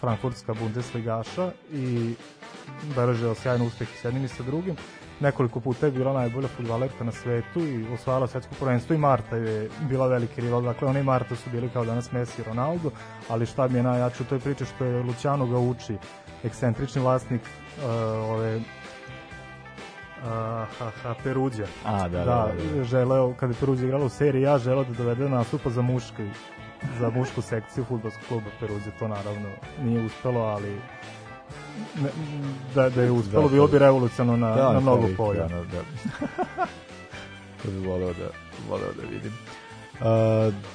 frankfurtska 0.00 0.54
bundesligaša 0.54 1.50
i 1.72 2.14
beležila 2.96 3.34
sjajno 3.34 3.64
uspeh 3.66 3.94
i 3.94 3.98
s 3.98 4.04
jednim 4.04 4.24
i 4.24 4.28
sa 4.28 4.42
drugim. 4.42 4.76
Nekoliko 5.20 5.60
puta 5.60 5.86
je 5.86 5.92
bila 5.92 6.12
najbolja 6.12 6.48
futbalerka 6.48 7.04
na 7.04 7.12
svetu 7.12 7.60
i 7.60 7.86
osvajala 7.94 8.26
svetsko 8.26 8.54
prvenstvo 8.60 8.94
i 8.94 8.98
Marta 8.98 9.36
je 9.36 9.68
bila 9.88 10.06
veliki 10.06 10.40
rival. 10.40 10.62
Dakle, 10.62 10.88
ona 10.88 11.00
i 11.00 11.02
Marta 11.02 11.36
su 11.36 11.50
bili 11.50 11.68
kao 11.72 11.84
danas 11.84 12.12
Messi 12.12 12.42
i 12.42 12.44
Ronaldo, 12.44 12.90
ali 13.28 13.46
šta 13.46 13.68
mi 13.68 13.78
je 13.78 13.82
najjače 13.82 14.22
u 14.22 14.26
toj 14.26 14.38
priči 14.38 14.64
što 14.64 14.84
je 14.84 15.02
Luciano 15.02 15.46
Gauči, 15.46 15.96
ekscentrični 16.44 17.02
vlasnik 17.02 17.40
uh, 17.42 17.84
ove 18.30 18.56
uh, 18.56 18.62
ha, 20.78 20.90
ha, 21.02 21.14
Peruđa. 21.24 21.66
A, 21.84 22.08
da, 22.08 22.08
da, 22.08 22.24
da, 22.24 22.52
da, 22.58 22.76
da. 22.76 22.84
želeo, 22.84 23.34
kada 23.34 23.52
je 23.52 23.60
Peruđa 23.60 23.84
igrala 23.84 24.04
u 24.04 24.08
seriji, 24.08 24.42
ja 24.42 24.58
želeo 24.58 24.84
da 24.84 24.92
dovede 24.92 25.28
nastupa 25.28 25.70
za 25.70 25.82
muški 25.82 26.28
za 26.98 27.10
mušku 27.10 27.42
sekciju 27.42 27.84
futbolskog 27.84 28.24
kluba 28.28 28.50
Peruđe, 28.60 28.90
to 28.98 29.08
naravno 29.08 29.48
nije 29.82 30.04
uspelo, 30.04 30.40
ali 30.40 30.80
da, 32.74 32.90
da 32.90 33.02
je 33.02 33.10
uspelo, 33.10 33.42
Da, 33.42 33.48
bilo 33.48 33.66
to- 33.66 33.72
bi 33.72 33.78
revolucionarno 33.78 34.46
na, 34.46 34.56
Da, 34.56 34.72
na 34.72 34.80
mnogo 34.80 35.08
polja. 35.16 35.44
ono, 35.44 35.64
da. 35.64 35.80
to 37.62 37.70
bi 37.70 37.78
voleo 37.78 38.12
da, 38.14 38.28
voleo 38.68 38.92
da 38.92 39.02
vidim. 39.04 39.32
Uh, 39.94 40.06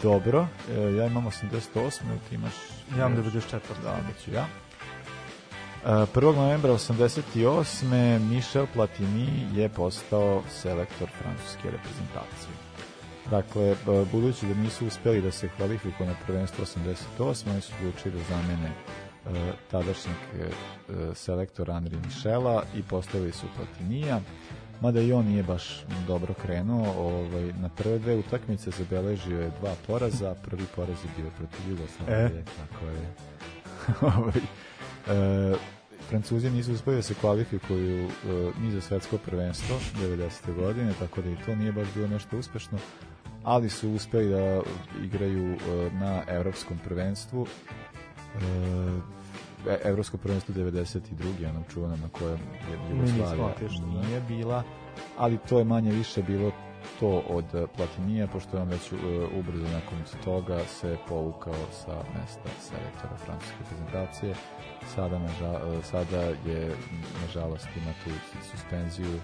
dobro, 0.03 0.47
e, 0.69 0.93
ja 0.93 1.05
imam 1.05 1.25
88, 1.25 1.91
ti 2.29 2.35
imaš... 2.35 2.53
Ja 2.91 2.97
imam 2.97 3.15
još- 3.15 3.25
94. 3.25 3.59
Da, 3.83 3.89
da 3.89 4.13
ću 4.25 4.31
ja. 4.31 4.45
1. 5.85 6.05
novembra 6.35 6.71
88. 6.71 7.85
Michel 8.21 8.65
Platini 8.67 9.27
je 9.53 9.69
postao 9.69 10.41
selektor 10.51 11.09
francuske 11.11 11.71
reprezentacije. 11.71 12.53
Dakle, 13.29 13.75
b- 13.85 14.05
budući 14.11 14.45
da 14.45 14.53
nisu 14.53 14.87
uspeli 14.87 15.21
da 15.21 15.31
se 15.31 15.49
kvalifikuju 15.49 16.07
na 16.07 16.15
prvenstvo 16.25 16.65
88. 17.17 17.49
oni 17.51 17.61
su 17.61 17.73
odlučili 17.79 18.13
da 18.13 18.23
zamene 18.29 18.67
e, 18.67 18.71
tadašnjeg 19.71 20.15
e, 20.15 20.43
e, 20.43 21.15
selektora 21.15 21.73
Andri 21.73 21.97
Michela 22.05 22.63
i 22.75 22.83
postavili 22.83 23.31
su 23.31 23.45
Platinija. 23.55 24.19
Mada 24.81 25.01
i 25.01 25.13
on 25.13 25.25
nije 25.25 25.43
baš 25.43 25.83
dobro 26.07 26.33
krenuo, 26.33 26.93
ovaj, 26.97 27.53
na 27.53 27.69
prve 27.69 27.99
dve 27.99 28.15
utakmice 28.15 28.71
zabeležio 28.71 29.41
je 29.41 29.51
dva 29.59 29.75
poraza, 29.87 30.35
prvi 30.35 30.65
poraz 30.75 30.97
je 31.03 31.09
bio 31.17 31.31
protiv 31.37 31.69
Jugoslavije, 31.69 32.39
E. 32.39 32.43
tako 32.45 32.85
je. 32.85 33.13
ovaj, 34.17 34.41
e, 35.07 35.55
Francuzi 36.09 36.49
nisu 36.49 36.73
uspeli 36.73 36.95
da 36.95 37.01
se 37.01 37.13
kvalifikuju 37.13 38.05
e, 38.05 38.09
ni 38.61 38.71
za 38.71 38.81
svetsko 38.81 39.17
prvenstvo 39.17 39.75
90. 40.01 40.55
godine, 40.55 40.93
tako 40.99 41.21
da 41.21 41.29
i 41.29 41.37
to 41.45 41.55
nije 41.55 41.71
baš 41.71 41.87
bilo 41.95 42.07
nešto 42.07 42.37
uspešno, 42.37 42.77
ali 43.43 43.69
su 43.69 43.89
uspeli 43.91 44.29
da 44.29 44.61
igraju 45.03 45.53
e, 45.53 45.57
na 45.93 46.23
evropskom 46.27 46.77
prvenstvu 46.83 47.47
e, 48.35 49.77
evropsko 49.83 50.17
prvenstvo 50.17 50.55
92. 50.55 51.49
onom 51.49 51.63
čuvanom 51.73 51.99
na 51.99 52.09
kojem 52.09 52.39
je 52.71 52.95
Jugoslavija 52.95 53.53
da. 53.59 54.07
nije 54.07 54.21
bila, 54.27 54.63
ali 55.17 55.37
to 55.37 55.59
je 55.59 55.65
manje 55.65 55.91
više 55.91 56.23
bilo 56.23 56.51
to 56.99 57.23
od 57.29 57.45
e, 57.55 57.65
Platinija, 57.77 58.27
pošto 58.27 58.57
je 58.57 58.63
on 58.63 58.69
već 58.69 58.91
e, 58.91 58.95
ubrzo 59.39 59.63
nakon 59.63 59.97
toga 60.23 60.59
se 60.65 60.97
povukao 61.07 61.53
sa 61.71 62.03
mesta 62.19 62.49
selektora 62.59 63.17
francuske 63.25 63.55
reprezentacije. 63.59 64.35
Sada, 64.95 65.19
naža, 65.19 65.53
e, 65.53 65.83
sada 65.83 66.21
je, 66.21 66.75
nažalost, 67.21 67.67
ima 67.77 67.93
tu 68.03 68.09
suspenziju 68.51 69.19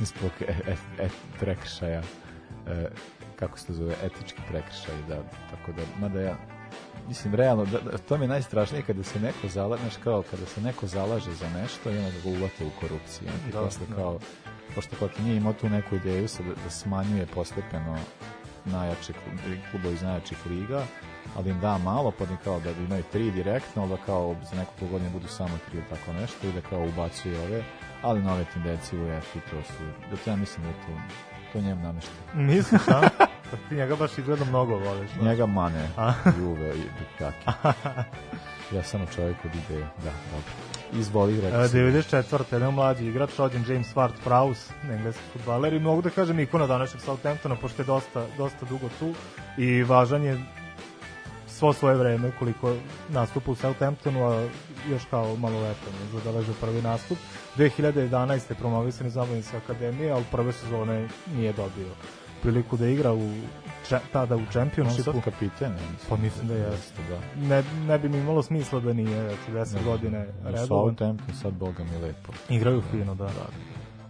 zbog 0.00 0.30
e, 0.40 0.54
e, 0.66 0.76
e, 1.04 1.08
prekršaja 1.40 2.02
e, 2.66 2.88
kako 3.36 3.58
se 3.58 3.66
to 3.66 3.72
zove, 3.72 3.94
etički 4.02 4.42
prekršaj, 4.48 4.94
da, 5.08 5.22
tako 5.50 5.72
da, 5.72 5.82
mada 6.00 6.20
ja, 6.20 6.36
mislim, 7.08 7.34
realno, 7.34 7.64
da, 7.64 7.78
da, 7.80 7.98
to 7.98 8.18
mi 8.18 8.24
je 8.24 8.28
najstrašnije 8.28 8.82
kada 8.82 9.02
se 9.02 9.20
neko 9.20 9.48
zalaže, 9.48 9.82
kao 10.04 10.22
kada 10.30 10.46
se 10.46 10.60
neko 10.60 10.86
zalaže 10.86 11.32
za 11.32 11.48
nešto 11.50 11.90
i 11.90 11.98
onda 11.98 12.10
ga 12.24 12.28
uvate 12.30 12.64
u 12.64 12.80
korupciju. 12.80 13.28
I 13.48 13.52
Da, 13.52 13.60
posle 13.60 13.86
da. 13.88 13.94
kao, 13.94 14.18
pošto 14.74 14.96
kao 14.96 15.08
nije 15.18 15.36
imao 15.36 15.52
tu 15.52 15.68
neku 15.68 15.94
ideju 15.96 16.28
sad 16.28 16.46
da, 16.46 16.54
da 16.54 16.70
smanjuje 16.70 17.26
postepeno 17.26 17.98
najjače 18.64 19.12
klu- 19.12 19.58
klubo 19.70 19.88
iz 19.88 20.02
najjačih 20.02 20.38
liga, 20.46 20.82
ali 21.36 21.50
im 21.50 21.60
da 21.60 21.78
malo, 21.78 22.12
pa 22.18 22.24
im 22.24 22.36
kao 22.44 22.60
da 22.60 22.70
imaju 22.70 23.02
tri 23.12 23.30
direktno, 23.30 23.82
ali 23.82 23.90
da 23.90 23.96
kao 23.96 24.36
za 24.50 24.56
nekoliko 24.56 24.86
godina 24.86 25.10
budu 25.10 25.28
samo 25.28 25.58
tri 25.68 25.78
ili 25.78 25.86
tako 25.90 26.12
nešto 26.12 26.46
i 26.46 26.52
da 26.52 26.60
kao 26.60 26.84
ubacuje 26.84 27.40
ove, 27.40 27.62
ali 28.02 28.22
nove 28.22 28.44
tendencije 28.54 29.00
u 29.00 29.06
UEFA 29.06 29.38
i 29.38 29.50
to 29.50 29.62
su, 29.62 29.72
da 30.10 30.16
to 30.16 30.30
ja 30.30 30.36
mislim 30.36 30.62
da 30.62 30.68
je 30.68 30.74
to, 30.86 30.92
to 31.52 31.60
njemu 31.60 31.82
namešta. 31.82 32.10
Misliš, 32.34 32.80
a? 32.88 33.08
Pa 33.50 33.56
ti 33.68 33.74
njega 33.74 33.96
baš 33.96 34.18
izgleda 34.18 34.44
mnogo 34.44 34.76
voliš. 34.76 35.10
da? 35.10 35.24
Njega 35.24 35.46
mane? 35.46 35.88
Juve 36.40 36.68
i 36.68 36.82
Dukaki. 36.98 37.68
ja 38.72 38.82
samo 38.82 39.06
čovjek 39.14 39.36
od 39.44 39.50
ideje, 39.54 39.80
da, 40.04 40.10
dobro. 40.30 40.52
Izvoli, 40.92 41.38
E, 41.38 41.40
rekao 41.40 41.68
si. 41.68 41.76
94. 41.76 42.42
jedan 42.52 42.74
mlađi 42.74 43.06
igrač, 43.06 43.30
rođen 43.38 43.64
James 43.68 43.94
Ward 43.94 44.12
Prowse, 44.26 44.70
engleski 44.90 45.22
futbaler 45.32 45.72
i 45.72 45.78
mogu 45.78 46.02
da 46.02 46.10
kažem 46.10 46.40
ikona 46.40 46.66
današnjeg 46.66 47.02
Southamptona, 47.02 47.56
pošto 47.56 47.82
je 47.82 47.86
dosta, 47.86 48.26
dosta 48.38 48.66
dugo 48.66 48.88
tu 48.98 49.14
i 49.58 49.82
važan 49.82 50.22
je 50.22 50.40
svo 51.48 51.72
svoje 51.72 51.96
vreme 51.96 52.30
koliko 52.38 52.74
nastupa 53.08 53.50
u 53.50 53.54
Southamptonu, 53.54 54.24
a 54.24 54.48
još 54.90 55.02
kao 55.10 55.36
maloletan 55.36 55.92
je 56.02 56.20
zabeležio 56.20 56.54
prvi 56.60 56.82
nastup. 56.82 57.18
2011. 57.56 58.54
promovisan 58.54 59.06
iz 59.06 59.16
Omladinske 59.16 59.56
akademije, 59.56 60.12
ali 60.12 60.24
prve 60.30 60.52
sezone 60.52 61.08
nije 61.34 61.52
dobio 61.52 61.86
priliku 62.42 62.76
da 62.76 62.88
igra 62.88 63.12
u 63.12 63.30
če- 63.88 64.00
tada 64.12 64.36
u 64.36 64.38
On 64.38 64.46
Championshipu. 64.46 65.02
sad 65.02 65.22
kapiten, 65.22 65.68
ja 65.68 65.90
mislim. 65.92 66.08
Pa 66.08 66.16
mislim 66.16 66.48
da 66.48 66.54
jeste. 66.54 67.02
da. 67.10 67.46
Ne, 67.46 67.62
ne 67.86 67.98
bi 67.98 68.08
mi 68.08 68.18
imalo 68.18 68.42
smisla 68.42 68.80
da 68.80 68.92
nije, 68.92 69.26
eto, 69.26 69.52
10 69.52 69.84
godine 69.84 70.26
U 70.40 70.46
redovan. 70.46 70.66
Southampton 70.66 71.34
sad, 71.34 71.52
boga 71.54 71.84
mi 71.84 71.98
lepo. 71.98 72.32
Igraju 72.48 72.82
fino, 72.90 73.14
da. 73.14 73.30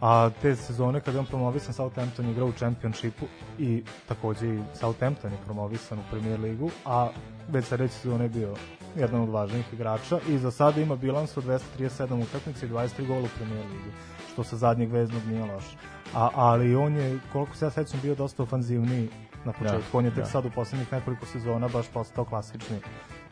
A 0.00 0.30
te 0.42 0.56
sezone 0.56 1.00
kada 1.00 1.16
je 1.16 1.20
on 1.20 1.26
promovisan, 1.26 1.74
Southampton 1.74 2.30
igrao 2.30 2.48
u 2.48 2.52
Championshipu 2.52 3.26
i 3.58 3.82
takođe 4.08 4.46
i 4.48 4.60
Southampton 4.74 5.32
je 5.32 5.38
promovisan 5.44 5.98
u 5.98 6.10
Premier 6.10 6.40
ligu, 6.40 6.70
a 6.84 7.08
već 7.48 7.64
sledeće 7.64 7.94
sezone 7.94 8.24
je 8.24 8.28
bio 8.28 8.54
jedan 8.96 9.20
od 9.20 9.28
važnijih 9.28 9.72
igrača 9.72 10.20
i 10.28 10.38
za 10.38 10.50
sada 10.50 10.80
ima 10.80 10.96
bilans 10.96 11.36
od 11.36 11.44
237 11.44 12.22
utakmica 12.22 12.66
i 12.66 12.68
23 12.68 13.06
gola 13.06 13.20
u 13.20 13.28
Premier 13.36 13.66
ligi, 13.66 13.90
što 14.32 14.44
sa 14.44 14.56
zadnjeg 14.56 14.92
veznog 14.92 15.22
nije 15.28 15.44
loše. 15.44 15.76
A, 16.14 16.28
ali 16.34 16.76
on 16.76 16.96
je, 16.96 17.18
koliko 17.32 17.56
se 17.56 17.64
ja 17.64 17.70
sećam, 17.70 18.00
bio 18.02 18.14
dosta 18.14 18.42
ofanzivniji 18.42 19.08
na 19.44 19.52
početku. 19.52 19.98
on 19.98 20.04
je 20.04 20.10
tek 20.10 20.24
da. 20.24 20.30
sad 20.30 20.44
u 20.44 20.50
poslednjih 20.50 20.92
nekoliko 20.92 21.26
sezona 21.26 21.68
baš 21.68 21.86
postao 21.88 22.24
klasični 22.24 22.80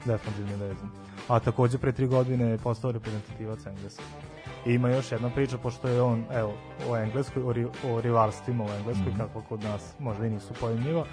defanzivni 0.04 0.56
vezan. 0.56 0.90
A 1.28 1.40
takođe 1.40 1.78
pre 1.78 1.92
tri 1.92 2.06
godine 2.06 2.44
je 2.44 2.58
postao 2.58 2.92
reprezentativac 2.92 3.66
Engleske. 3.66 4.02
I 4.66 4.72
ima 4.74 4.88
još 4.90 5.12
jedna 5.12 5.30
priča, 5.30 5.58
pošto 5.58 5.88
je 5.88 6.02
on, 6.02 6.24
evo, 6.32 6.52
o 6.88 6.96
Engleskoj, 6.96 7.42
o, 7.42 7.52
ri, 7.52 7.64
o 7.64 8.00
rivalstvima 8.00 8.64
u 8.64 8.68
Engleskoj, 8.68 9.06
Mhm. 9.12 9.18
kako 9.18 9.40
kod 9.42 9.62
nas 9.62 9.94
možda 9.98 10.26
i 10.26 10.30
nisu 10.30 10.54
pojemljiva. 10.60 11.00
Uh, 11.00 11.06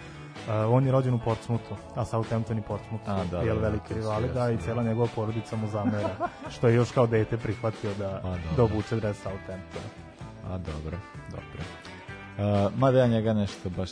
on 0.70 0.86
je 0.86 0.92
rođen 0.92 1.14
u 1.14 1.20
Portsmouthu, 1.20 1.76
a 1.96 2.06
Southampton 2.06 2.58
i 2.58 2.62
Portsmouth 2.62 3.10
A, 3.10 3.24
da, 3.32 3.38
jel, 3.38 3.56
da, 3.56 3.62
da, 3.62 3.68
veliki 3.68 3.88
su, 3.88 3.94
rivali, 3.94 4.30
da, 4.34 4.50
i 4.52 4.56
da. 4.56 4.62
cela 4.62 4.84
njegova 4.84 5.08
porodica 5.16 5.56
mu 5.56 5.68
zamera, 5.68 6.10
što 6.50 6.68
je 6.68 6.76
još 6.76 6.92
kao 6.92 7.08
dete 7.08 7.38
prihvatio 7.38 7.92
da, 8.00 8.10
A, 8.10 8.22
dobro. 8.22 8.40
da 8.58 8.64
obuče 8.64 8.96
dres 8.96 9.18
Southamptona. 9.18 10.11
A, 10.52 10.58
dobro, 10.58 10.98
dobro. 11.32 11.64
Uh, 12.38 12.80
mada 12.80 13.00
ja 13.00 13.08
njega 13.08 13.34
nešto 13.34 13.70
baš 13.70 13.90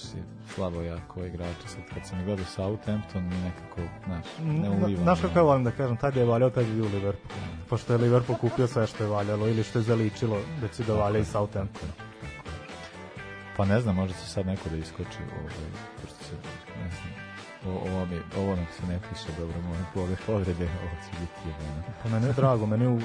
slabo 0.55 0.81
jako 0.81 1.25
igrača, 1.25 1.67
sad 1.67 1.81
kad 1.93 2.07
sam 2.07 2.25
gledao 2.25 2.45
Southampton 2.45 3.23
mi 3.23 3.35
nekako, 3.35 3.81
znaš, 4.05 4.25
ne 4.39 4.69
ulivam. 4.69 5.03
Znaš 5.03 5.21
kako 5.21 5.39
ja 5.39 5.43
volim 5.43 5.63
da 5.63 5.71
kažem, 5.71 5.97
tad 5.97 6.15
je 6.15 6.25
valjao, 6.25 6.49
tad 6.49 6.67
je 6.67 6.81
u 6.81 6.85
Liverpoolu. 6.85 7.41
Pošto 7.69 7.93
je 7.93 7.99
Liverpool 7.99 8.37
kupio 8.37 8.67
sve 8.67 8.87
što 8.87 9.03
je 9.03 9.09
valjalo 9.09 9.47
ili 9.47 9.63
što 9.63 9.79
je 9.79 9.83
zaličilo 9.83 10.37
da 10.61 10.67
će 10.67 10.83
da 10.83 10.93
valja 10.93 11.19
i 11.19 11.25
Southampton. 11.25 11.89
Pa 13.57 13.65
ne 13.65 13.81
znam, 13.81 13.95
možda 13.95 14.13
će 14.13 14.29
sad 14.29 14.45
neko 14.45 14.69
da 14.69 14.75
iskoči, 14.77 15.19
ovaj, 15.39 15.53
pošto 16.01 16.23
se, 16.23 16.35
ne 16.83 16.89
znam, 16.89 17.13
o, 17.65 17.79
ovo, 17.79 18.05
mi, 18.05 18.19
ovo 18.37 18.55
nam 18.55 18.67
se 18.77 18.87
ne 18.87 18.99
piše 19.09 19.27
dobro, 19.39 19.55
moje 19.61 20.15
povrede, 20.25 20.63
ovo 20.81 20.95
će 21.05 21.11
biti 21.19 21.39
jebeno. 21.45 21.83
Pa 22.03 22.09
mene 22.09 22.27
je 22.27 22.33
drago, 22.33 22.65
meni 22.65 22.83
je 22.85 22.99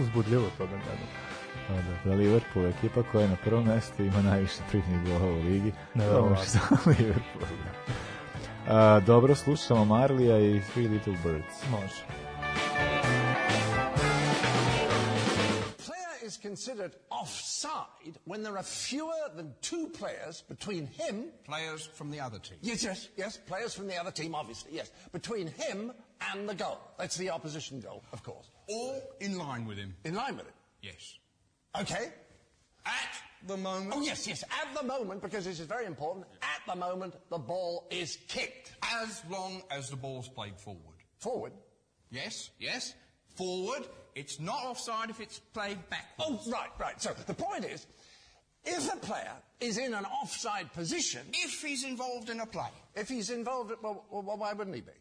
uzbudljivo 0.00 0.46
to 0.58 0.66
da 0.66 0.76
gledam. 0.76 1.31
Pa 1.72 1.78
da, 1.78 2.10
da 2.10 2.16
Liverpool 2.16 2.66
ekipa 2.66 3.02
koja 3.02 3.22
je 3.22 3.28
na 3.28 3.36
prvom 3.36 3.64
mestu 3.64 4.02
ima 4.02 4.22
najviše 4.22 4.62
primnih 4.70 5.04
golova 5.04 5.32
u 5.32 5.42
ligi. 5.42 5.72
Neverovatno. 5.94 6.34
To 6.34 6.40
može 6.40 6.48
samo 6.50 6.80
Liverpool. 6.98 7.46
A, 8.68 9.00
dobro, 9.00 9.34
slušamo 9.34 9.84
Marlija 9.84 10.38
i 10.38 10.60
Three 10.74 10.88
Little 10.88 11.16
Birds. 11.24 11.54
Može. 11.70 12.04
player 15.78 16.26
is 16.26 16.36
considered 16.36 16.92
offside 17.10 18.18
when 18.24 18.42
there 18.42 18.56
are 18.56 18.62
fewer 18.62 19.28
than 19.36 19.54
two 19.60 19.88
players 19.88 20.42
between 20.48 20.86
him. 20.86 21.24
Players 21.44 21.88
from 21.94 22.10
the 22.10 22.20
other 22.20 22.38
team. 22.38 22.58
Yes, 22.62 22.84
yes, 22.84 23.08
yes, 23.16 23.36
players 23.36 23.74
from 23.74 23.86
the 23.86 24.00
other 24.00 24.12
team, 24.12 24.34
obviously, 24.34 24.72
yes. 24.74 24.90
Between 25.12 25.46
him 25.46 25.92
and 26.32 26.48
the 26.48 26.54
goal. 26.54 26.78
That's 26.98 27.16
the 27.16 27.30
opposition 27.30 27.80
goal, 27.80 28.02
of 28.12 28.22
course. 28.22 28.46
All 28.68 29.02
in 29.20 29.38
line 29.38 29.66
with 29.66 29.78
him. 29.78 29.94
In 30.04 30.14
line 30.14 30.36
with 30.36 30.46
it. 30.46 30.54
Yes. 30.82 31.18
Okay. 31.80 32.08
At 32.84 32.92
the 33.46 33.56
moment. 33.56 33.92
Oh, 33.94 34.02
yes, 34.02 34.26
yes, 34.26 34.42
at 34.44 34.74
the 34.76 34.86
moment, 34.86 35.22
because 35.22 35.44
this 35.44 35.60
is 35.60 35.66
very 35.66 35.86
important, 35.86 36.26
at 36.42 36.60
the 36.66 36.78
moment 36.78 37.14
the 37.30 37.38
ball 37.38 37.86
is 37.90 38.18
kicked. 38.28 38.72
As 38.82 39.22
long 39.30 39.62
as 39.70 39.88
the 39.90 39.96
ball's 39.96 40.28
played 40.28 40.58
forward. 40.58 40.96
Forward. 41.18 41.52
Yes, 42.10 42.50
yes. 42.58 42.94
Forward. 43.36 43.86
It's 44.14 44.38
not 44.38 44.62
offside 44.64 45.10
if 45.10 45.20
it's 45.20 45.38
played 45.38 45.78
back. 45.88 46.06
Oh, 46.18 46.38
right, 46.48 46.68
right. 46.78 47.00
So 47.00 47.14
the 47.26 47.34
point 47.34 47.64
is, 47.64 47.86
if 48.64 48.92
a 48.92 48.96
player 48.98 49.32
is 49.60 49.78
in 49.78 49.94
an 49.94 50.04
offside 50.04 50.72
position, 50.72 51.22
If 51.32 51.62
he's 51.62 51.84
involved 51.84 52.28
in 52.28 52.40
a 52.40 52.46
play. 52.46 52.68
if 52.94 53.08
he's 53.08 53.30
involved, 53.30 53.72
well, 53.82 54.04
well 54.10 54.36
why 54.36 54.52
wouldn't 54.52 54.76
he 54.76 54.82
be? 54.82 54.92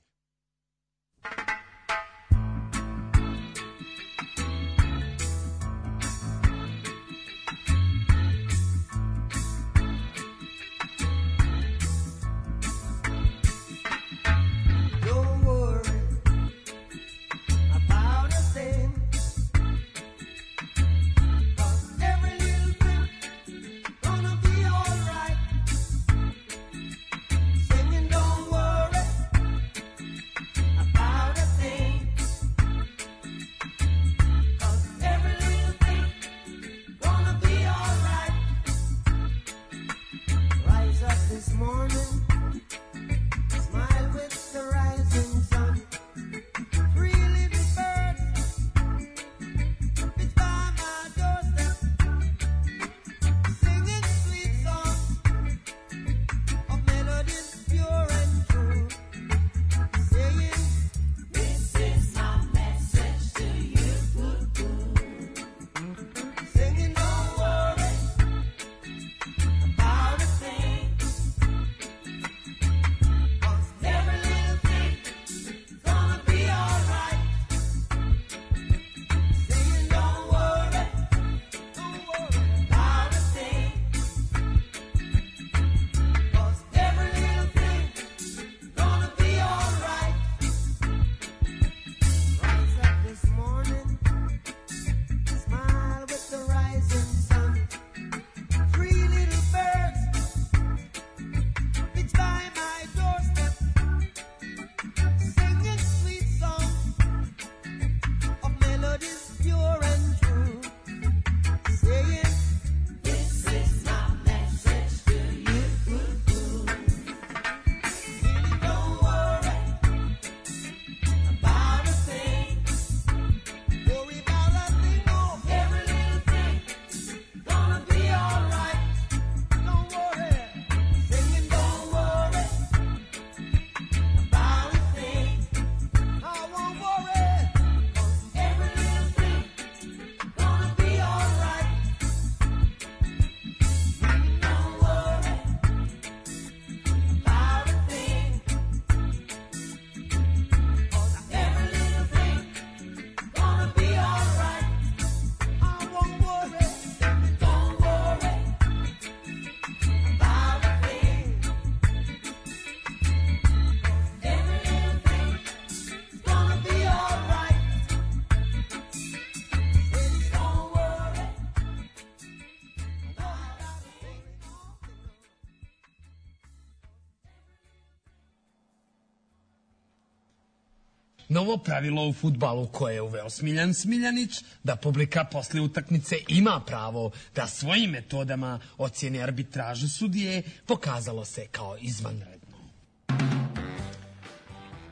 Novo 181.42 181.58
pravilo 181.58 182.08
u 182.08 182.14
futbalu 182.14 182.68
koje 182.68 182.94
je 182.94 183.02
uveo 183.02 183.30
Smiljan 183.30 183.74
Smiljanić, 183.74 184.44
da 184.64 184.76
publika 184.76 185.24
posle 185.32 185.62
utakmice 185.62 186.16
ima 186.28 186.62
pravo 186.66 187.12
da 187.36 187.48
svojim 187.48 187.92
metodama 187.92 188.60
ocjeni 188.78 189.24
arbitražu 189.24 189.90
sudije, 189.90 190.44
pokazalo 190.66 191.26
se 191.26 191.48
kao 191.48 191.78
izvanredno. 191.78 192.58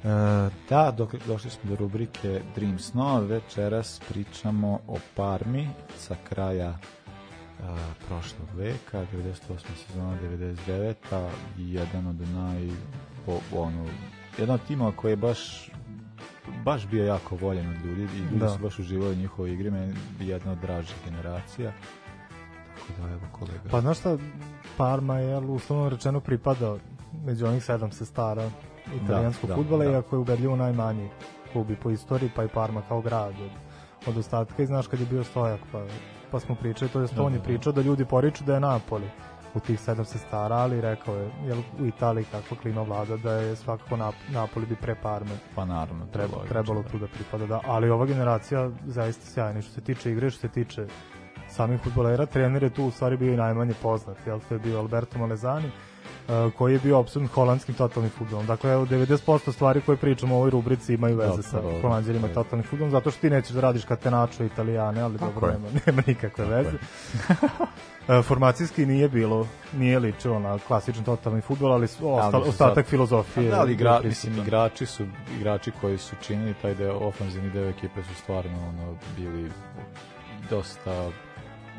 E, 0.03 0.09
da, 0.69 0.93
dok, 0.97 1.15
došli 1.27 1.49
smo 1.49 1.69
do 1.69 1.75
rubrike 1.75 2.41
Dream 2.55 2.77
Snow, 2.77 3.27
večeras 3.27 4.01
pričamo 4.09 4.79
o 4.87 4.97
Parmi 5.15 5.69
sa 5.97 6.15
kraja 6.29 6.79
a, 7.63 7.77
prošlog 8.07 8.47
veka, 8.55 9.05
98. 9.13 9.35
sezona, 9.87 10.17
99. 10.67 11.29
i 11.57 11.73
jedan 11.73 12.07
od 12.07 12.29
naj, 12.29 12.69
po, 13.25 13.39
ono, 13.53 13.85
jedan 14.37 14.55
od 14.55 14.67
timova 14.67 14.91
koji 14.91 15.11
je 15.11 15.17
baš 15.17 15.69
baš 16.65 16.87
bio 16.87 17.05
jako 17.05 17.35
voljen 17.35 17.69
od 17.69 17.85
ljudi 17.85 18.01
i 18.01 18.17
ljudi 18.19 18.39
Da. 18.39 18.49
su 18.49 18.59
baš 18.59 18.79
uživali 18.79 19.11
u 19.11 19.15
njihovoj 19.17 19.53
igri, 19.53 19.71
meni 19.71 19.93
je 20.19 20.27
jedna 20.27 20.51
od 20.51 20.57
dražih 20.57 20.95
generacija. 21.05 21.71
Tako 22.87 23.01
da, 23.01 23.13
evo 23.13 23.21
kolega. 23.31 23.69
Pa 23.71 23.81
znaš 23.81 23.99
šta, 23.99 24.17
Parma 24.77 25.17
je 25.17 25.37
uslovno 25.37 25.89
rečeno 25.89 26.19
pripada 26.19 26.75
među 27.25 27.45
onih 27.45 27.63
sedam 27.63 27.91
sestara 27.91 28.49
italijanskog 29.03 29.47
Da, 29.47 29.55
da, 29.55 29.61
futbola, 29.61 29.85
da. 29.85 29.91
iako 29.91 30.15
je 30.15 30.19
ubedljivo 30.19 30.55
najmanji 30.55 31.09
klub 31.53 31.71
i 31.71 31.75
po 31.75 31.89
istoriji, 31.89 32.31
pa 32.35 32.43
i 32.43 32.47
Parma 32.47 32.81
kao 32.87 33.01
grad 33.01 33.33
od, 33.41 33.51
od 34.07 34.17
ostatka. 34.17 34.63
I 34.63 34.65
znaš 34.65 34.87
kad 34.87 34.99
je 34.99 35.05
bio 35.05 35.23
Stojak, 35.23 35.59
pa, 35.71 35.85
pa 36.31 36.39
smo 36.39 36.55
pričali, 36.55 36.91
to 36.91 37.01
je 37.01 37.07
Da, 37.15 37.23
on 37.23 37.31
da, 37.31 37.37
je 37.37 37.43
pričao 37.43 37.73
da 37.73 37.81
ljudi 37.81 38.05
poriču 38.05 38.43
da 38.43 38.53
je 38.53 38.59
Napoli 38.59 39.09
u 39.55 39.59
tih 39.59 39.79
sedam 39.79 40.05
sestara, 40.05 40.55
ali 40.55 40.81
rekao 40.81 41.15
je, 41.15 41.31
jel, 41.45 41.57
u 41.79 41.85
Italiji 41.85 42.25
kakva 42.31 42.57
klima 42.57 42.81
vlada, 42.81 43.17
da 43.17 43.33
je 43.33 43.55
svakako 43.55 43.97
Nap 43.97 44.15
Napoli 44.33 44.65
bi 44.65 44.75
pre 44.75 44.95
Parme 44.95 45.37
pa 45.55 45.65
naravno, 45.65 46.05
treba, 46.05 46.35
logično, 46.35 46.49
trebalo 46.49 46.81
da. 46.81 46.89
tu 46.89 46.99
da 46.99 47.07
pripada, 47.07 47.45
da. 47.45 47.61
Ali 47.65 47.89
ova 47.89 48.05
generacija 48.05 48.69
zaista 48.85 49.25
sjajna 49.25 49.61
što 49.61 49.73
se 49.73 49.81
tiče 49.81 50.11
igre, 50.11 50.29
što 50.29 50.41
se 50.41 50.47
tiče 50.47 50.87
samih 51.47 51.81
futbolera, 51.81 52.25
trener 52.25 52.63
je 52.63 52.69
tu 52.69 52.85
u 52.85 52.91
stvari 52.91 53.17
bio 53.17 53.33
i 53.33 53.37
najmanje 53.37 53.73
poznat, 53.81 54.17
jel, 54.27 54.39
to 54.49 54.53
je 54.53 54.59
bio 54.59 54.79
Alberto 54.79 55.19
Malezani, 55.19 55.71
koji 56.57 56.73
je 56.73 56.79
bio 56.79 56.99
apsolutno 56.99 57.33
holandskim 57.35 57.75
totalnim 57.75 58.11
futbolom. 58.17 58.45
Dakle, 58.45 58.71
evo, 58.71 58.85
90% 58.85 59.51
stvari 59.51 59.81
koje 59.81 59.97
pričamo 59.97 60.35
u 60.35 60.37
ovoj 60.37 60.49
rubrici 60.49 60.93
imaju 60.93 61.17
veze 61.17 61.29
Dobro, 61.29 61.43
sa 61.43 61.81
holandjerima 61.81 62.27
i 62.27 62.33
totalnim 62.33 62.67
futbolom, 62.67 62.91
zato 62.91 63.11
što 63.11 63.21
ti 63.21 63.29
nećeš 63.29 63.51
da 63.51 63.61
radiš 63.61 63.85
katenačo 63.85 64.43
italijane, 64.43 65.01
ali 65.01 65.17
Tako 65.17 65.31
dobro, 65.33 65.47
je. 65.47 65.53
nema, 65.59 65.79
nema 65.85 66.03
nikakve 66.07 66.45
Tako 66.45 66.55
veze. 66.55 66.77
E, 68.07 68.21
formacijski 68.21 68.85
nije 68.85 69.09
bilo, 69.09 69.47
nije 69.73 69.99
ličilo 69.99 70.39
na 70.39 70.59
klasičan 70.67 71.03
totalni 71.03 71.41
futbol, 71.41 71.73
ali 71.73 71.85
ostal, 71.85 72.41
ostatak 72.41 72.85
sad- 72.85 72.89
filozofije. 72.89 73.51
Da, 73.51 73.59
ali 73.59 73.73
igra, 73.73 74.01
mislim, 74.03 74.37
igrači 74.37 74.85
su 74.85 75.05
igrači 75.37 75.71
koji 75.81 75.97
su 75.97 76.15
činili 76.21 76.53
taj 76.61 76.75
deo, 76.75 76.97
ofanzivni 76.97 77.49
deo 77.49 77.69
ekipe 77.69 78.03
su 78.03 78.15
stvarno 78.15 78.67
ono, 78.67 78.95
bili 79.17 79.51
dosta 80.49 81.09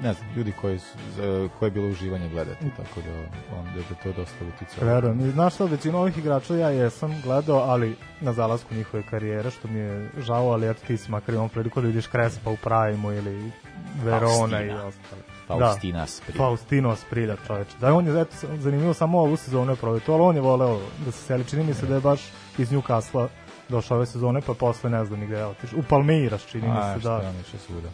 ne 0.03 0.13
znam, 0.15 0.29
ljudi 0.37 0.53
koji 0.53 0.79
su, 0.79 0.87
za- 1.17 1.23
koje 1.59 1.67
je 1.67 1.71
bilo 1.71 1.89
uživanje 1.89 2.29
gledati, 2.29 2.67
tako 2.77 3.01
da 3.01 3.11
on 3.59 3.65
da 3.65 3.79
je 3.81 4.03
to 4.03 4.13
dosta 4.13 4.35
uticalo. 4.47 4.87
Verujem. 4.87 5.21
I 5.21 5.31
znaš 5.31 5.55
šta, 5.55 5.65
većinu 5.65 5.99
ovih 5.99 6.19
igrača 6.19 6.55
ja 6.57 6.69
jesam 6.71 7.21
gledao, 7.23 7.57
ali 7.59 7.97
na 8.21 8.33
zalasku 8.33 8.75
njihove 8.75 9.03
karijere, 9.03 9.51
što 9.51 9.69
mi 9.69 9.79
je 9.79 10.11
žao, 10.19 10.47
ali 10.47 10.69
eto 10.69 10.87
ti 10.87 10.97
si 10.97 11.11
makar 11.11 11.35
imao 11.35 11.49
priliku 11.49 11.81
da 11.81 11.87
vidiš 11.87 12.07
Krespa 12.07 12.51
u 12.51 12.57
Prajmu 12.57 13.13
ili 13.13 13.51
Verona 13.97 14.27
i 14.63 14.69
Faustina. 14.69 14.87
ostale. 14.87 15.23
Faustina 15.49 16.07
Sprit. 16.07 16.37
Faustino 16.37 16.97
Sprilja, 16.97 17.37
čoveče. 17.47 17.71
Da, 17.81 17.95
on 17.95 18.07
je, 18.07 18.21
eto, 18.21 18.31
zanimljivo 18.55 18.95
samo 18.95 19.19
ovu 19.19 19.37
sezonu 19.37 19.73
je 19.73 19.77
provjeto, 19.77 20.13
ali 20.13 20.23
on 20.23 20.35
je 20.35 20.41
voleo 20.43 20.81
da 20.99 21.11
se 21.11 21.19
seli. 21.19 21.45
Čini 21.45 21.65
mi 21.65 21.75
se 21.75 21.87
da 21.87 21.95
je 21.95 22.01
baš 22.01 22.21
iz 22.59 22.71
Newcastle 22.71 23.29
došao 23.69 23.97
ove 23.97 24.07
sezone, 24.07 24.41
pa 24.41 24.55
posle 24.55 24.91
ne 24.91 25.05
znam 25.05 25.21
ni 25.21 25.27
gde 25.27 25.37
je 25.37 25.47
otišao. 25.47 25.79
U 25.79 25.83
Palmeiras, 25.83 26.47
čini 26.47 26.69
mi 26.69 26.75
A, 26.75 26.95
se, 26.95 27.01
šta 27.01 27.09
da. 27.11 27.29
on 27.29 27.35
išao 27.41 27.61
svuda. 27.61 27.89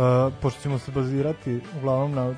Uh, 0.00 0.32
pošto 0.42 0.60
ćemo 0.62 0.78
se 0.78 0.92
bazirati 0.92 1.60
uglavnom 1.78 2.12
na 2.12 2.34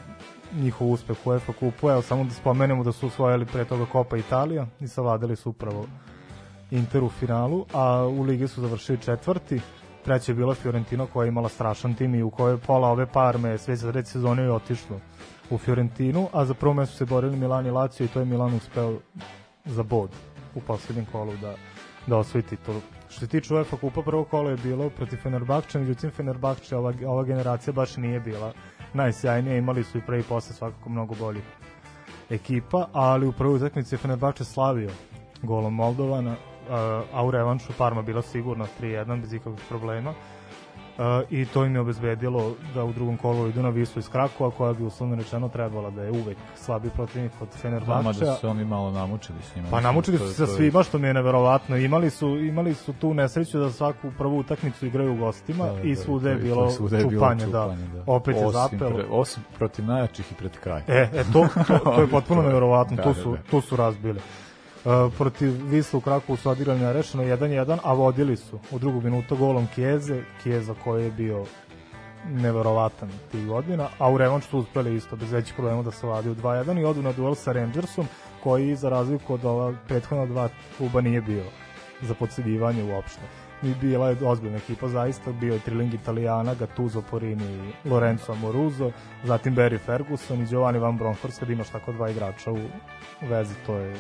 njihov 0.55 0.91
uspeh 0.91 1.17
u 1.25 1.31
UEFA 1.31 1.53
kupu, 1.53 1.91
evo 1.91 2.03
samo 2.03 2.25
da 2.25 2.31
spomenemo 2.31 2.85
da 2.85 2.93
su 2.93 3.07
osvojili 3.07 3.47
pre 3.47 3.65
toga 3.65 3.87
Copa 3.93 4.17
Italija 4.17 4.67
i 4.81 4.89
savladali 4.89 5.37
su 5.37 5.51
upravo 5.51 5.87
Inter 6.71 7.05
u 7.05 7.09
finalu, 7.09 7.67
a 7.73 8.05
u 8.07 8.23
ligi 8.23 8.49
su 8.49 8.61
završili 8.61 8.99
četvrti, 8.99 9.61
treće 10.05 10.33
je 10.33 10.37
bila 10.37 10.55
Fiorentino 10.55 11.07
koja 11.07 11.25
je 11.25 11.29
imala 11.29 11.49
strašan 11.49 11.95
tim 11.95 12.15
i 12.15 12.23
u 12.23 12.31
kojoj 12.31 12.59
pola 12.59 12.89
ove 12.89 13.07
parme 13.07 13.59
sve 13.59 13.77
za 13.77 13.93
treće 13.93 14.11
sezone 14.11 14.43
je 14.43 14.53
otišlo 14.53 15.01
u 15.51 15.59
Fiorentinu, 15.59 16.29
a 16.33 16.45
za 16.45 16.55
prvo 16.55 16.75
mesto 16.75 16.97
se 16.97 17.05
borili 17.05 17.37
Milan 17.37 17.67
i 17.67 17.71
Lazio 17.71 18.05
i 18.05 18.09
to 18.09 18.21
je 18.21 18.27
Milan 18.27 18.55
uspeo 18.55 18.99
za 19.65 19.83
bod 19.83 20.11
u 20.55 20.61
poslednjem 20.61 21.07
kolu 21.13 21.33
da, 21.37 21.55
da 22.07 22.17
osvoji 22.17 22.43
titulu. 22.43 22.81
Što 23.13 23.21
se 23.21 23.27
tiče 23.27 23.55
UEFA 23.55 23.77
kupa, 23.77 24.03
prvo 24.03 24.25
kolo 24.25 24.51
je 24.51 24.57
bilo 24.57 24.91
protiv 24.91 25.17
Fenerbahče, 25.17 25.79
međutim 25.79 26.11
Fenerbahče 26.11 26.77
ova, 26.77 26.93
ova 27.07 27.25
generacija 27.25 27.73
baš 27.73 27.97
nije 27.97 28.21
bila 28.21 28.53
najsjajnija, 28.95 29.57
imali 29.57 29.85
su 29.85 29.99
i 29.99 30.01
pre 30.07 30.21
i 30.21 30.23
posle 30.23 30.55
svakako 30.55 30.89
mnogo 30.89 31.15
boljih 31.15 31.45
ekipa, 32.31 32.89
ali 32.93 33.27
u 33.27 33.33
prvoj 33.33 33.57
utakmici 33.57 33.95
je 33.95 33.99
Fenerbahče 33.99 34.45
slavio 34.45 34.91
golom 35.43 35.75
Moldovana, 35.75 36.37
a 37.13 37.25
u 37.25 37.31
revanšu 37.31 37.73
Parma 37.79 38.03
bila 38.03 38.23
sigurno 38.23 38.67
3-1 38.81 39.21
bez 39.21 39.33
ikakvih 39.33 39.65
problema. 39.69 40.15
Uh, 40.99 41.05
i 41.31 41.47
to 41.47 41.65
im 41.65 41.75
je 41.75 41.81
obezbedilo 41.81 42.55
da 42.75 42.85
u 42.85 42.93
drugom 42.93 43.17
kolu 43.17 43.49
idu 43.49 43.63
na 43.63 43.69
Visu 43.69 43.99
iz 43.99 44.09
Krakova 44.09 44.51
koja 44.51 44.73
bi 44.73 44.85
uslovno 44.85 45.17
rečeno 45.17 45.49
trebala 45.49 45.91
da 45.91 46.03
je 46.03 46.11
uvek 46.11 46.37
slabi 46.57 46.91
protivnik 46.91 47.33
od 47.41 47.49
Vama 47.49 47.61
Fenerbahčea. 47.63 48.29
da 48.29 48.35
su 48.35 48.49
oni 48.49 48.65
malo 48.65 48.91
namučili 48.91 49.39
s 49.43 49.57
njima. 49.57 49.69
Pa 49.71 49.81
namučili 49.81 50.19
su 50.19 50.33
se 50.33 50.47
svima 50.47 50.83
što 50.83 50.99
mi 50.99 51.07
je 51.07 51.15
neverovatno. 51.15 51.77
Imali 51.77 52.11
su 52.11 52.29
imali 52.29 52.75
su 52.75 52.93
tu 52.93 53.15
nesreću 53.15 53.59
da 53.59 53.71
svaku 53.71 54.13
prvu 54.19 54.39
utakmicu 54.39 54.87
igraju 54.87 55.13
u 55.13 55.17
gostima 55.17 55.65
Da, 55.67 55.73
da, 55.73 55.81
i 55.83 55.97
da, 56.23 56.31
je 56.31 56.37
bilo 56.37 56.65
to 56.65 56.71
svuda 56.71 56.99
je 56.99 57.05
bilo 57.05 57.21
čupanje, 57.21 57.47
da. 57.47 57.63
čupanje, 57.63 57.89
da. 57.95 58.03
Opet 58.07 58.37
je 58.37 58.51
zapelo. 58.51 58.91
pre- 58.91 59.07
osim 59.11 59.43
protiv 59.59 59.85
najjačih 59.85 60.33
i 60.33 60.35
pred 60.35 60.59
kraj. 60.59 60.83
E, 60.89 61.09
e 61.15 61.25
to, 61.33 61.49
to, 61.67 61.79
to 61.79 62.01
je 62.01 62.07
potpuno 62.17 62.43
neverovatno, 62.43 62.97
da, 62.97 63.03
tu 63.03 63.09
da, 63.09 63.15
su, 63.15 63.33
da. 63.33 63.43
tu 63.51 63.61
su 63.61 63.77
razbili. 63.77 64.21
Uh, 64.85 65.13
protiv 65.19 65.53
Visla 65.69 65.99
u 65.99 66.01
Krakovu 66.01 66.37
su 66.37 66.51
odigrali 66.51 66.81
nerešeno 66.81 67.23
1-1, 67.23 67.79
a 67.83 67.93
vodili 67.93 68.37
su 68.37 68.59
u 68.71 68.79
drugu 68.79 69.01
minutu 69.01 69.37
golom 69.37 69.67
Kijeze, 69.75 70.23
Kijeza 70.43 70.75
koji 70.85 71.05
je 71.05 71.11
bio 71.11 71.45
neverovatan 72.29 73.11
tih 73.33 73.47
godina, 73.47 73.89
a 73.99 74.11
u 74.11 74.19
revanš 74.19 74.45
su 74.45 74.59
uspeli 74.59 74.97
isto 74.97 75.17
bez 75.17 75.33
većih 75.33 75.55
problema 75.55 75.83
da 75.83 75.91
se 75.91 76.07
vadi 76.07 76.31
u 76.31 76.35
2-1 76.35 76.81
i 76.81 76.85
odu 76.85 77.03
na 77.03 77.13
duel 77.13 77.35
sa 77.35 77.53
Rangersom, 77.53 78.07
koji 78.43 78.77
za 78.77 78.89
razliku 78.89 79.35
od 79.35 79.45
ova 79.45 79.75
prethodna 79.89 80.27
dva 80.27 80.49
kluba 80.77 81.01
nije 81.01 81.21
bio 81.21 81.45
za 82.01 82.15
podsedivanje 82.15 82.93
uopšte. 82.93 83.23
I 83.63 83.75
bila 83.81 84.09
je 84.09 84.17
ozbiljna 84.25 84.57
ekipa 84.57 84.89
zaista, 84.89 85.33
bio 85.33 85.53
je 85.53 85.61
Triling 85.61 85.95
Italijana, 85.95 86.55
Gattuso 86.55 87.03
Porini 87.11 87.73
i 87.85 87.89
Lorenzo 87.89 88.33
Amoruso, 88.33 88.91
zatim 89.25 89.57
Barry 89.57 89.79
Ferguson 89.79 90.43
i 90.43 90.47
Giovanni 90.47 90.79
Van 90.79 90.99
Bronckhorst, 90.99 91.39
kad 91.39 91.51
imaš 91.51 91.69
tako 91.69 91.93
dva 91.93 92.11
igrača 92.11 92.53
u 92.53 92.59
vezi, 93.21 93.55
to 93.67 93.77
je 93.77 93.97